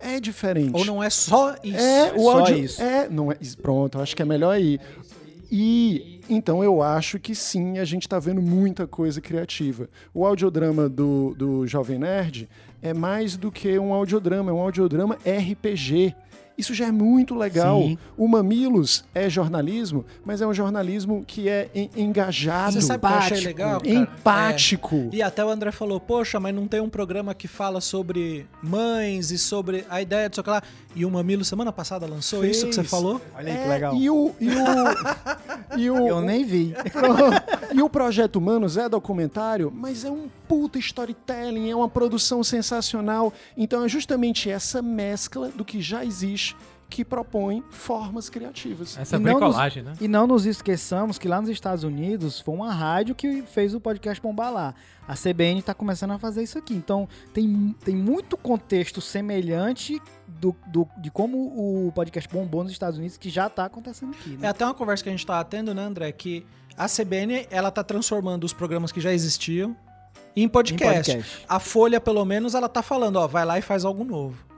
É 0.00 0.18
diferente. 0.18 0.74
Ou 0.74 0.84
não 0.84 1.02
é 1.02 1.10
só 1.10 1.54
isso. 1.62 1.78
É, 1.78 2.12
o 2.14 2.22
só 2.22 2.38
áudio. 2.38 2.58
isso. 2.58 2.82
É, 2.82 3.08
não 3.08 3.30
é. 3.30 3.36
Pronto, 3.60 4.00
acho 4.00 4.16
que 4.16 4.22
é 4.22 4.24
melhor 4.24 4.52
aí. 4.52 4.80
E 5.50 6.20
então 6.28 6.62
eu 6.62 6.80
acho 6.80 7.18
que 7.18 7.34
sim, 7.34 7.78
a 7.78 7.84
gente 7.84 8.02
está 8.02 8.18
vendo 8.18 8.40
muita 8.40 8.86
coisa 8.86 9.20
criativa. 9.20 9.88
O 10.14 10.24
audiodrama 10.24 10.88
do, 10.88 11.34
do 11.36 11.66
Jovem 11.66 11.98
Nerd 11.98 12.48
é 12.80 12.94
mais 12.94 13.36
do 13.36 13.50
que 13.50 13.78
um 13.78 13.92
audiodrama, 13.92 14.50
é 14.50 14.54
um 14.54 14.60
audiodrama 14.60 15.16
RPG. 15.16 16.14
Isso 16.60 16.74
já 16.74 16.86
é 16.86 16.92
muito 16.92 17.34
legal. 17.34 17.80
Sim. 17.82 17.98
O 18.16 18.28
Mamilos 18.28 19.04
é 19.14 19.28
jornalismo, 19.28 20.04
mas 20.24 20.40
é 20.40 20.46
um 20.46 20.54
jornalismo 20.54 21.24
que 21.26 21.48
é 21.48 21.68
en- 21.74 21.90
engajado, 21.96 22.72
Você 22.74 22.80
sabe 22.82 23.04
o 23.04 23.08
que 23.08 23.14
eu 23.14 23.18
achei 23.18 23.36
empático, 23.38 23.48
legal? 23.48 23.80
cara? 23.80 23.94
empático. 23.94 25.08
E 25.12 25.22
até 25.22 25.44
o 25.44 25.48
André 25.50 25.72
falou, 25.72 25.98
poxa, 25.98 26.38
mas 26.38 26.54
não 26.54 26.68
tem 26.68 26.80
um 26.80 26.88
programa 26.88 27.34
que 27.34 27.48
fala 27.48 27.80
sobre 27.80 28.46
mães 28.62 29.30
e 29.30 29.38
sobre 29.38 29.84
a 29.88 30.00
ideia 30.00 30.28
de 30.28 30.36
sei 30.36 30.44
lá. 30.46 30.62
E 30.94 31.04
o 31.04 31.10
Mamilo 31.10 31.44
semana 31.44 31.72
passada 31.72 32.04
lançou 32.06 32.44
isso 32.44 32.66
que 32.66 32.74
você 32.74 32.80
Fez. 32.80 32.90
falou? 32.90 33.20
Olha 33.36 33.52
aí 33.52 33.58
que 33.58 33.64
É, 33.64 33.68
legal. 33.68 33.94
E 33.96 34.10
o, 34.10 34.34
e 34.40 34.48
o, 34.48 34.54
e 35.78 35.90
o, 35.90 36.06
Eu 36.08 36.20
nem 36.20 36.44
vi. 36.44 36.74
e 37.72 37.80
o 37.82 37.88
Projeto 37.88 38.36
Humanos 38.36 38.76
é 38.76 38.88
documentário, 38.88 39.72
mas 39.74 40.04
é 40.04 40.10
um 40.10 40.26
puta 40.50 40.80
storytelling, 40.80 41.70
é 41.70 41.76
uma 41.76 41.88
produção 41.88 42.42
sensacional. 42.42 43.32
Então 43.56 43.84
é 43.84 43.88
justamente 43.88 44.50
essa 44.50 44.82
mescla 44.82 45.48
do 45.50 45.64
que 45.64 45.80
já 45.80 46.04
existe 46.04 46.56
que 46.88 47.04
propõe 47.04 47.62
formas 47.70 48.28
criativas. 48.28 48.98
Essa 48.98 49.14
E 49.14 49.18
não 49.20 49.24
bricolagem, 49.38 49.80
né? 49.84 49.92
E 50.00 50.08
não 50.08 50.26
nos 50.26 50.44
esqueçamos 50.44 51.18
que 51.18 51.28
lá 51.28 51.40
nos 51.40 51.48
Estados 51.48 51.84
Unidos 51.84 52.40
foi 52.40 52.52
uma 52.52 52.72
rádio 52.74 53.14
que 53.14 53.42
fez 53.42 53.76
o 53.76 53.80
podcast 53.80 54.20
bombar 54.20 54.52
lá. 54.52 54.74
A 55.06 55.14
CBN 55.14 55.60
está 55.60 55.72
começando 55.72 56.10
a 56.10 56.18
fazer 56.18 56.42
isso 56.42 56.58
aqui. 56.58 56.74
Então 56.74 57.08
tem, 57.32 57.76
tem 57.84 57.94
muito 57.94 58.36
contexto 58.36 59.00
semelhante 59.00 60.02
do, 60.26 60.52
do- 60.66 60.88
de 61.00 61.12
como 61.12 61.86
o 61.86 61.92
podcast 61.92 62.28
bombou 62.28 62.64
nos 62.64 62.72
Estados 62.72 62.98
Unidos 62.98 63.16
que 63.16 63.30
já 63.30 63.46
está 63.46 63.66
acontecendo 63.66 64.10
aqui. 64.10 64.34
É 64.34 64.38
Né? 64.38 64.48
até 64.48 64.64
uma 64.64 64.74
conversa 64.74 65.04
que 65.04 65.10
a 65.10 65.12
gente 65.12 65.24
tava 65.24 65.44
tendo, 65.44 65.72
né, 65.72 65.84
André? 65.84 66.10
Que 66.10 66.44
a 66.76 66.88
CBN, 66.88 67.46
ela 67.52 67.70
tá 67.70 67.84
transformando 67.84 68.42
os 68.42 68.52
programas 68.52 68.90
que 68.90 69.00
já 69.00 69.12
existiam 69.12 69.76
em 70.36 70.48
podcast. 70.48 71.10
Em 71.10 71.14
podcast. 71.14 71.46
A 71.48 71.58
Folha, 71.58 72.00
pelo 72.00 72.24
menos, 72.24 72.54
ela 72.54 72.68
tá 72.68 72.82
falando, 72.82 73.16
ó, 73.16 73.26
vai 73.26 73.44
lá 73.44 73.58
e 73.58 73.62
faz 73.62 73.84
algo 73.84 74.04
novo. 74.04 74.50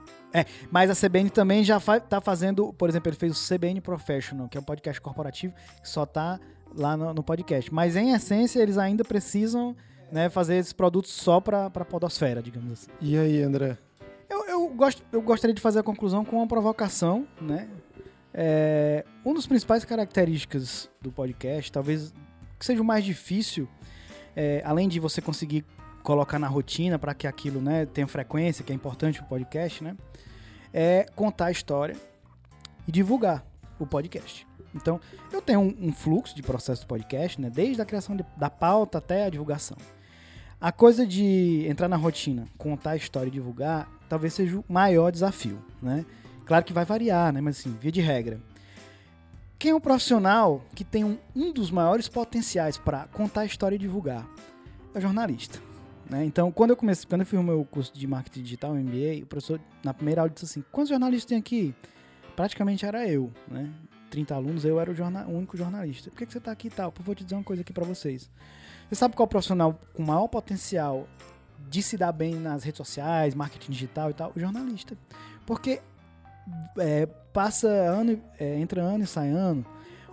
Mas 0.71 0.89
a 0.89 0.95
CBN 0.95 1.29
também 1.29 1.63
já 1.63 1.77
está 1.77 2.19
fazendo, 2.19 2.73
por 2.73 2.89
exemplo, 2.89 3.09
ele 3.09 3.17
fez 3.17 3.37
o 3.37 3.55
CBN 3.55 3.79
Professional, 3.81 4.47
que 4.47 4.57
é 4.57 4.61
um 4.61 4.63
podcast 4.63 4.99
corporativo 4.99 5.53
que 5.81 5.87
só 5.87 6.05
tá 6.05 6.39
lá 6.75 6.97
no, 6.97 7.13
no 7.13 7.23
podcast. 7.23 7.71
Mas 7.71 7.95
em 7.95 8.13
essência 8.13 8.59
eles 8.59 8.77
ainda 8.77 9.03
precisam 9.03 9.75
né, 10.11 10.29
fazer 10.29 10.55
esses 10.55 10.73
produtos 10.73 11.11
só 11.11 11.39
para 11.39 11.67
a 11.67 11.85
podosfera, 11.85 12.41
digamos 12.41 12.71
assim. 12.71 12.91
E 12.99 13.17
aí, 13.17 13.41
André? 13.41 13.77
Eu, 14.29 14.45
eu, 14.47 14.67
gosto, 14.69 15.03
eu 15.11 15.21
gostaria 15.21 15.53
de 15.53 15.61
fazer 15.61 15.79
a 15.79 15.83
conclusão 15.83 16.25
com 16.25 16.37
uma 16.37 16.47
provocação, 16.47 17.27
né? 17.39 17.69
É, 18.33 19.05
um 19.23 19.33
dos 19.33 19.45
principais 19.45 19.85
características 19.85 20.89
do 20.99 21.11
podcast, 21.11 21.71
talvez 21.71 22.11
que 22.57 22.65
seja 22.65 22.81
o 22.81 22.85
mais 22.85 23.05
difícil, 23.05 23.67
é, 24.35 24.61
além 24.65 24.87
de 24.87 24.99
você 24.99 25.21
conseguir 25.21 25.65
colocar 26.01 26.37
na 26.37 26.47
rotina 26.47 26.99
para 26.99 27.13
que 27.13 27.25
aquilo 27.27 27.61
né, 27.61 27.85
tenha 27.85 28.07
frequência, 28.07 28.63
que 28.63 28.71
é 28.71 28.75
importante 28.75 29.19
para 29.19 29.25
o 29.25 29.29
podcast, 29.29 29.83
né? 29.83 29.95
É 30.73 31.05
contar 31.15 31.45
a 31.45 31.51
história 31.51 31.95
e 32.87 32.91
divulgar 32.91 33.45
o 33.79 33.85
podcast. 33.85 34.45
Então, 34.75 34.99
eu 35.31 35.41
tenho 35.41 35.59
um, 35.61 35.75
um 35.79 35.93
fluxo 35.93 36.35
de 36.35 36.41
processo 36.41 36.81
do 36.81 36.87
podcast, 36.87 37.39
né? 37.39 37.49
Desde 37.49 37.81
a 37.81 37.85
criação 37.85 38.15
de- 38.15 38.25
da 38.35 38.49
pauta 38.49 38.97
até 38.97 39.25
a 39.25 39.29
divulgação. 39.29 39.77
A 40.59 40.71
coisa 40.71 41.05
de 41.05 41.65
entrar 41.67 41.87
na 41.87 41.95
rotina, 41.95 42.45
contar 42.57 42.91
a 42.91 42.95
história 42.95 43.27
e 43.27 43.31
divulgar, 43.31 43.87
talvez 44.09 44.33
seja 44.33 44.57
o 44.57 44.65
maior 44.67 45.11
desafio, 45.11 45.63
né? 45.81 46.05
Claro 46.45 46.65
que 46.65 46.73
vai 46.73 46.85
variar, 46.85 47.31
né? 47.31 47.39
Mas 47.39 47.59
assim, 47.59 47.75
via 47.79 47.91
de 47.91 48.01
regra. 48.01 48.39
Quem 49.57 49.71
é 49.71 49.75
um 49.75 49.79
profissional 49.79 50.61
que 50.75 50.83
tem 50.83 51.03
um, 51.03 51.17
um 51.35 51.51
dos 51.51 51.71
maiores 51.71 52.09
potenciais 52.09 52.77
para 52.77 53.07
contar 53.07 53.41
a 53.41 53.45
história 53.45 53.75
e 53.75 53.79
divulgar? 53.79 54.27
É 54.93 54.97
o 54.97 55.01
jornalista. 55.01 55.59
Né? 56.09 56.25
Então, 56.25 56.51
quando 56.51 56.71
eu 56.71 56.77
comecei, 56.77 57.07
quando 57.07 57.21
eu 57.21 57.27
fiz 57.27 57.39
o 57.39 57.43
meu 57.43 57.63
curso 57.65 57.93
de 57.93 58.05
marketing 58.05 58.43
digital, 58.43 58.75
MBA, 58.75 59.23
o 59.23 59.25
professor, 59.25 59.59
na 59.83 59.93
primeira 59.93 60.21
aula, 60.21 60.29
disse 60.29 60.45
assim: 60.45 60.63
quantos 60.71 60.89
jornalistas 60.89 61.29
tem 61.29 61.37
aqui? 61.37 61.73
Praticamente 62.35 62.85
era 62.85 63.07
eu, 63.07 63.31
né? 63.47 63.71
30 64.09 64.35
alunos, 64.35 64.63
eu 64.63 64.79
era 64.79 64.91
o, 64.91 64.93
jornal, 64.93 65.25
o 65.27 65.35
único 65.35 65.57
jornalista. 65.57 66.11
Por 66.11 66.17
que, 66.17 66.27
que 66.27 66.31
você 66.31 66.37
está 66.37 66.51
aqui 66.51 66.67
e 66.67 66.71
tal? 66.71 66.91
Pô, 66.91 67.01
vou 67.01 67.15
te 67.15 67.23
dizer 67.23 67.35
uma 67.35 67.43
coisa 67.43 67.63
aqui 67.63 67.73
para 67.73 67.83
vocês. 67.83 68.29
Você 68.87 68.95
sabe 68.95 69.15
qual 69.15 69.25
é 69.25 69.27
o 69.27 69.29
profissional 69.29 69.79
com 69.93 70.03
maior 70.03 70.27
potencial 70.27 71.07
de 71.67 71.81
se 71.81 71.97
dar 71.97 72.11
bem 72.11 72.35
nas 72.35 72.63
redes 72.63 72.77
sociais, 72.77 73.33
marketing 73.33 73.71
digital 73.71 74.11
e 74.11 74.13
tal? 74.13 74.31
O 74.35 74.39
jornalista. 74.39 74.95
Porque 75.47 75.81
é, 76.77 77.05
passa 77.05 77.67
ano, 77.67 78.21
é, 78.39 78.59
entra 78.59 78.81
ano 78.81 79.03
e 79.03 79.07
sai 79.07 79.29
ano, 79.29 79.65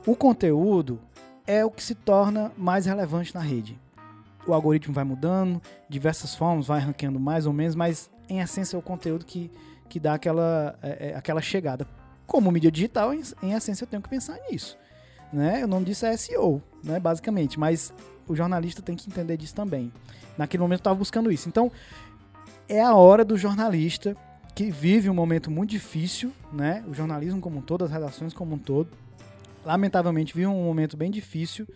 o 0.06 0.16
conteúdo 0.16 1.00
é 1.46 1.64
o 1.64 1.70
que 1.70 1.82
se 1.82 1.94
torna 1.94 2.52
mais 2.56 2.86
relevante 2.86 3.34
na 3.34 3.40
rede. 3.40 3.78
O 4.46 4.54
algoritmo 4.54 4.94
vai 4.94 5.04
mudando, 5.04 5.60
diversas 5.88 6.34
formas, 6.34 6.66
vai 6.66 6.80
ranqueando 6.80 7.20
mais 7.20 7.46
ou 7.46 7.52
menos, 7.52 7.74
mas 7.74 8.10
em 8.28 8.40
essência 8.40 8.76
é 8.76 8.78
o 8.78 8.82
conteúdo 8.82 9.24
que, 9.24 9.50
que 9.88 10.00
dá 10.00 10.14
aquela, 10.14 10.78
é, 10.82 11.10
é 11.10 11.16
aquela 11.16 11.42
chegada. 11.42 11.86
Como 12.26 12.50
mídia 12.50 12.70
digital, 12.70 13.12
em, 13.12 13.22
em, 13.42 13.52
essência 13.52 13.84
eu 13.84 13.88
tenho 13.88 14.02
que 14.02 14.08
pensar 14.08 14.38
nisso. 14.50 14.78
Né? 15.32 15.64
O 15.64 15.68
nome 15.68 15.84
disso 15.84 16.06
é 16.06 16.16
SEO, 16.16 16.62
né? 16.82 16.98
basicamente, 16.98 17.58
mas 17.58 17.92
o 18.26 18.34
jornalista 18.34 18.80
tem 18.80 18.96
que 18.96 19.08
entender 19.08 19.36
disso 19.36 19.54
também. 19.54 19.92
Naquele 20.38 20.62
momento 20.62 20.78
eu 20.78 20.82
estava 20.82 20.96
buscando 20.96 21.30
isso. 21.30 21.48
Então, 21.48 21.70
é 22.68 22.80
a 22.80 22.94
hora 22.94 23.24
do 23.24 23.36
jornalista 23.36 24.16
que 24.52 24.70
vive 24.70 25.08
um 25.08 25.14
momento 25.14 25.50
muito 25.50 25.70
difícil, 25.70 26.32
né? 26.52 26.84
O 26.86 26.94
jornalismo 26.94 27.40
como 27.40 27.58
um 27.58 27.62
todo, 27.62 27.84
as 27.84 27.90
redações 27.90 28.32
como 28.32 28.54
um 28.54 28.58
todo, 28.58 28.88
lamentavelmente 29.64 30.34
vive 30.34 30.46
um 30.46 30.64
momento 30.64 30.96
bem 30.96 31.10
difícil. 31.10 31.66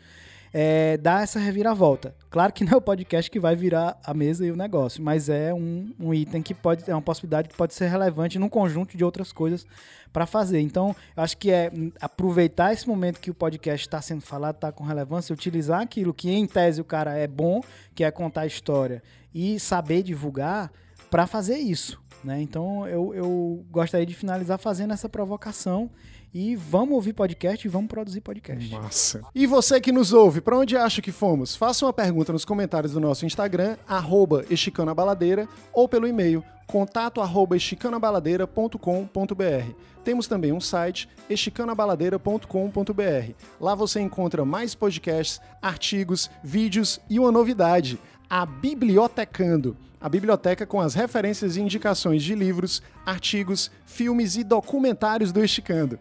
É, 0.56 0.96
dá 0.98 1.20
essa 1.20 1.40
reviravolta. 1.40 2.14
Claro 2.30 2.52
que 2.52 2.62
não 2.64 2.74
é 2.74 2.76
o 2.76 2.80
podcast 2.80 3.28
que 3.28 3.40
vai 3.40 3.56
virar 3.56 3.98
a 4.04 4.14
mesa 4.14 4.46
e 4.46 4.52
o 4.52 4.56
negócio, 4.56 5.02
mas 5.02 5.28
é 5.28 5.52
um, 5.52 5.92
um 5.98 6.14
item 6.14 6.40
que 6.40 6.54
pode 6.54 6.88
é 6.88 6.94
uma 6.94 7.02
possibilidade 7.02 7.48
que 7.48 7.56
pode 7.56 7.74
ser 7.74 7.88
relevante 7.88 8.38
num 8.38 8.48
conjunto 8.48 8.96
de 8.96 9.04
outras 9.04 9.32
coisas 9.32 9.66
para 10.12 10.26
fazer. 10.26 10.60
Então, 10.60 10.94
eu 11.16 11.22
acho 11.24 11.36
que 11.36 11.50
é 11.50 11.72
aproveitar 12.00 12.72
esse 12.72 12.86
momento 12.86 13.18
que 13.18 13.32
o 13.32 13.34
podcast 13.34 13.84
está 13.84 14.00
sendo 14.00 14.22
falado, 14.22 14.54
está 14.54 14.70
com 14.70 14.84
relevância, 14.84 15.32
utilizar 15.32 15.80
aquilo 15.80 16.14
que 16.14 16.30
em 16.30 16.46
tese 16.46 16.80
o 16.80 16.84
cara 16.84 17.18
é 17.18 17.26
bom, 17.26 17.60
que 17.92 18.04
é 18.04 18.10
contar 18.12 18.42
a 18.42 18.46
história 18.46 19.02
e 19.34 19.58
saber 19.58 20.04
divulgar 20.04 20.70
para 21.10 21.26
fazer 21.26 21.58
isso. 21.58 22.03
Né? 22.24 22.40
Então 22.40 22.86
eu, 22.88 23.14
eu 23.14 23.64
gostaria 23.70 24.06
de 24.06 24.14
finalizar 24.14 24.58
fazendo 24.58 24.92
essa 24.92 25.08
provocação 25.08 25.90
e 26.32 26.56
vamos 26.56 26.94
ouvir 26.94 27.12
podcast 27.12 27.64
e 27.64 27.70
vamos 27.70 27.88
produzir 27.88 28.20
podcast. 28.20 28.68
Massa. 28.72 29.22
E 29.32 29.46
você 29.46 29.80
que 29.80 29.92
nos 29.92 30.12
ouve, 30.12 30.40
para 30.40 30.58
onde 30.58 30.76
acha 30.76 31.00
que 31.00 31.12
fomos? 31.12 31.54
Faça 31.54 31.86
uma 31.86 31.92
pergunta 31.92 32.32
nos 32.32 32.44
comentários 32.44 32.92
do 32.92 32.98
nosso 32.98 33.24
Instagram, 33.24 33.76
arroba 33.86 34.44
ou 35.72 35.88
pelo 35.88 36.08
e-mail 36.08 36.42
contato 36.66 37.20
arroba 37.20 37.56
Temos 40.04 40.26
também 40.26 40.52
um 40.52 40.60
site, 40.60 41.08
esticanoabaladeira.com.br. 41.30 43.32
Lá 43.60 43.74
você 43.74 44.00
encontra 44.00 44.44
mais 44.44 44.74
podcasts, 44.74 45.40
artigos, 45.62 46.30
vídeos 46.42 47.00
e 47.08 47.18
uma 47.18 47.32
novidade, 47.32 47.98
a 48.28 48.44
Bibliotecando 48.44 49.76
a 50.04 50.08
biblioteca 50.10 50.66
com 50.66 50.82
as 50.82 50.92
referências 50.92 51.56
e 51.56 51.62
indicações 51.62 52.22
de 52.22 52.34
livros, 52.34 52.82
artigos, 53.06 53.70
filmes 53.86 54.36
e 54.36 54.44
documentários 54.44 55.32
do 55.32 55.42
Esticando. 55.42 55.98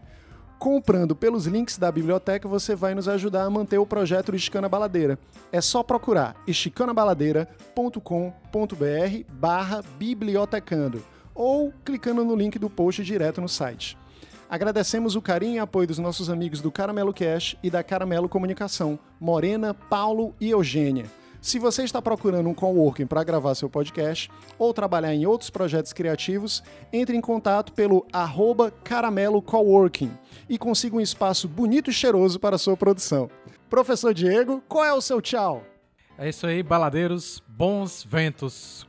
Comprando 0.60 1.16
pelos 1.16 1.46
links 1.46 1.78
da 1.78 1.92
biblioteca, 1.92 2.48
você 2.48 2.76
vai 2.76 2.96
nos 2.96 3.08
ajudar 3.08 3.44
a 3.44 3.50
manter 3.50 3.78
o 3.78 3.86
projeto 3.86 4.32
do 4.32 4.70
Baladeira. 4.70 5.20
É 5.52 5.60
só 5.60 5.84
procurar 5.84 6.36
esticanoabaladeira.com.br 6.48 9.34
barra 9.34 9.84
bibliotecando 9.98 11.04
ou 11.36 11.74
clicando 11.84 12.24
no 12.24 12.36
link 12.36 12.58
do 12.58 12.70
post 12.70 13.04
direto 13.04 13.42
no 13.42 13.50
site. 13.50 13.98
Agradecemos 14.50 15.16
o 15.16 15.22
carinho 15.22 15.56
e 15.56 15.60
apoio 15.60 15.88
dos 15.88 15.98
nossos 15.98 16.30
amigos 16.30 16.62
do 16.62 16.72
Caramelo 16.72 17.14
Cash 17.14 17.58
e 17.64 17.70
da 17.70 17.84
Caramelo 17.84 18.30
Comunicação, 18.30 19.00
Morena, 19.20 19.74
Paulo 19.74 20.36
e 20.40 20.52
Eugênia. 20.52 21.06
Se 21.42 21.60
você 21.60 21.84
está 21.84 22.02
procurando 22.02 22.48
um 22.48 22.54
coworking 22.54 23.06
para 23.06 23.24
gravar 23.24 23.56
seu 23.56 23.70
podcast 23.70 24.32
ou 24.58 24.74
trabalhar 24.74 25.14
em 25.14 25.26
outros 25.26 25.50
projetos 25.50 25.92
criativos, 25.92 26.64
entre 26.94 27.18
em 27.18 27.22
contato 27.22 27.74
pelo 27.74 28.06
arroba 28.14 28.72
Caramelo 28.72 29.42
Coworking 29.42 30.12
e 30.50 30.58
consiga 30.58 30.96
um 30.96 31.02
espaço 31.02 31.48
bonito 31.48 31.90
e 31.90 31.94
cheiroso 31.94 32.40
para 32.40 32.56
a 32.56 32.60
sua 32.60 32.78
produção. 32.78 33.30
Professor 33.70 34.14
Diego, 34.14 34.64
qual 34.68 34.86
é 34.86 34.94
o 34.94 35.02
seu 35.02 35.22
tchau? 35.22 35.64
É 36.18 36.30
isso 36.30 36.46
aí, 36.46 36.62
baladeiros, 36.62 37.42
bons 37.48 38.04
ventos 38.04 38.88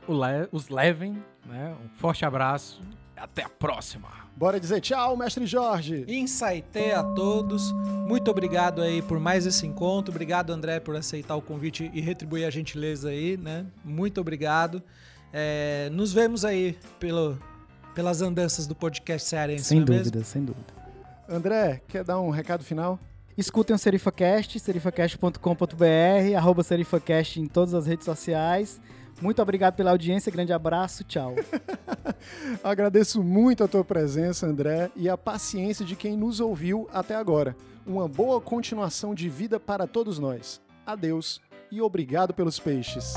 os 0.51 0.69
levem, 0.69 1.23
né? 1.45 1.75
Um 1.83 1.89
forte 1.97 2.23
abraço, 2.23 2.81
até 3.17 3.43
a 3.43 3.49
próxima! 3.49 4.25
Bora 4.35 4.59
dizer 4.59 4.81
tchau, 4.81 5.15
mestre 5.15 5.45
Jorge. 5.45 6.05
Insaitê 6.09 6.91
a 6.91 7.01
todos. 7.01 7.71
Muito 8.05 8.29
obrigado 8.29 8.81
aí 8.81 9.01
por 9.01 9.17
mais 9.17 9.45
esse 9.45 9.65
encontro. 9.65 10.11
Obrigado, 10.11 10.51
André, 10.51 10.81
por 10.81 10.93
aceitar 10.93 11.37
o 11.37 11.41
convite 11.41 11.89
e 11.93 12.01
retribuir 12.01 12.45
a 12.45 12.49
gentileza 12.49 13.09
aí, 13.09 13.37
né? 13.37 13.65
Muito 13.83 14.19
obrigado. 14.19 14.83
É, 15.31 15.89
nos 15.93 16.11
vemos 16.11 16.43
aí 16.43 16.77
pelo, 16.99 17.39
pelas 17.93 18.21
andanças 18.21 18.67
do 18.67 18.75
podcast 18.75 19.29
cearense. 19.29 19.63
Sem 19.63 19.79
é 19.79 19.85
dúvida, 19.85 20.23
sem 20.25 20.43
dúvida. 20.43 20.74
André, 21.27 21.81
quer 21.87 22.03
dar 22.03 22.19
um 22.19 22.29
recado 22.29 22.63
final? 22.63 22.99
Escutem 23.37 23.75
o 23.75 23.79
SerifaCast, 23.79 24.59
serifacast.com.br, 24.59 26.37
arroba 26.37 26.63
SerifaCast 26.63 27.41
em 27.41 27.47
todas 27.47 27.73
as 27.73 27.85
redes 27.85 28.05
sociais. 28.05 28.79
Muito 29.21 29.41
obrigado 29.41 29.75
pela 29.75 29.91
audiência, 29.91 30.31
grande 30.31 30.53
abraço, 30.53 31.03
tchau. 31.03 31.35
Agradeço 32.63 33.23
muito 33.23 33.63
a 33.63 33.67
tua 33.67 33.83
presença, 33.83 34.45
André, 34.45 34.89
e 34.95 35.09
a 35.09 35.17
paciência 35.17 35.85
de 35.85 35.95
quem 35.95 36.15
nos 36.15 36.39
ouviu 36.39 36.87
até 36.93 37.15
agora. 37.15 37.55
Uma 37.85 38.07
boa 38.07 38.39
continuação 38.41 39.13
de 39.13 39.29
vida 39.29 39.59
para 39.59 39.87
todos 39.87 40.19
nós. 40.19 40.61
Adeus 40.85 41.41
e 41.71 41.81
obrigado 41.81 42.33
pelos 42.33 42.59
peixes. 42.59 43.13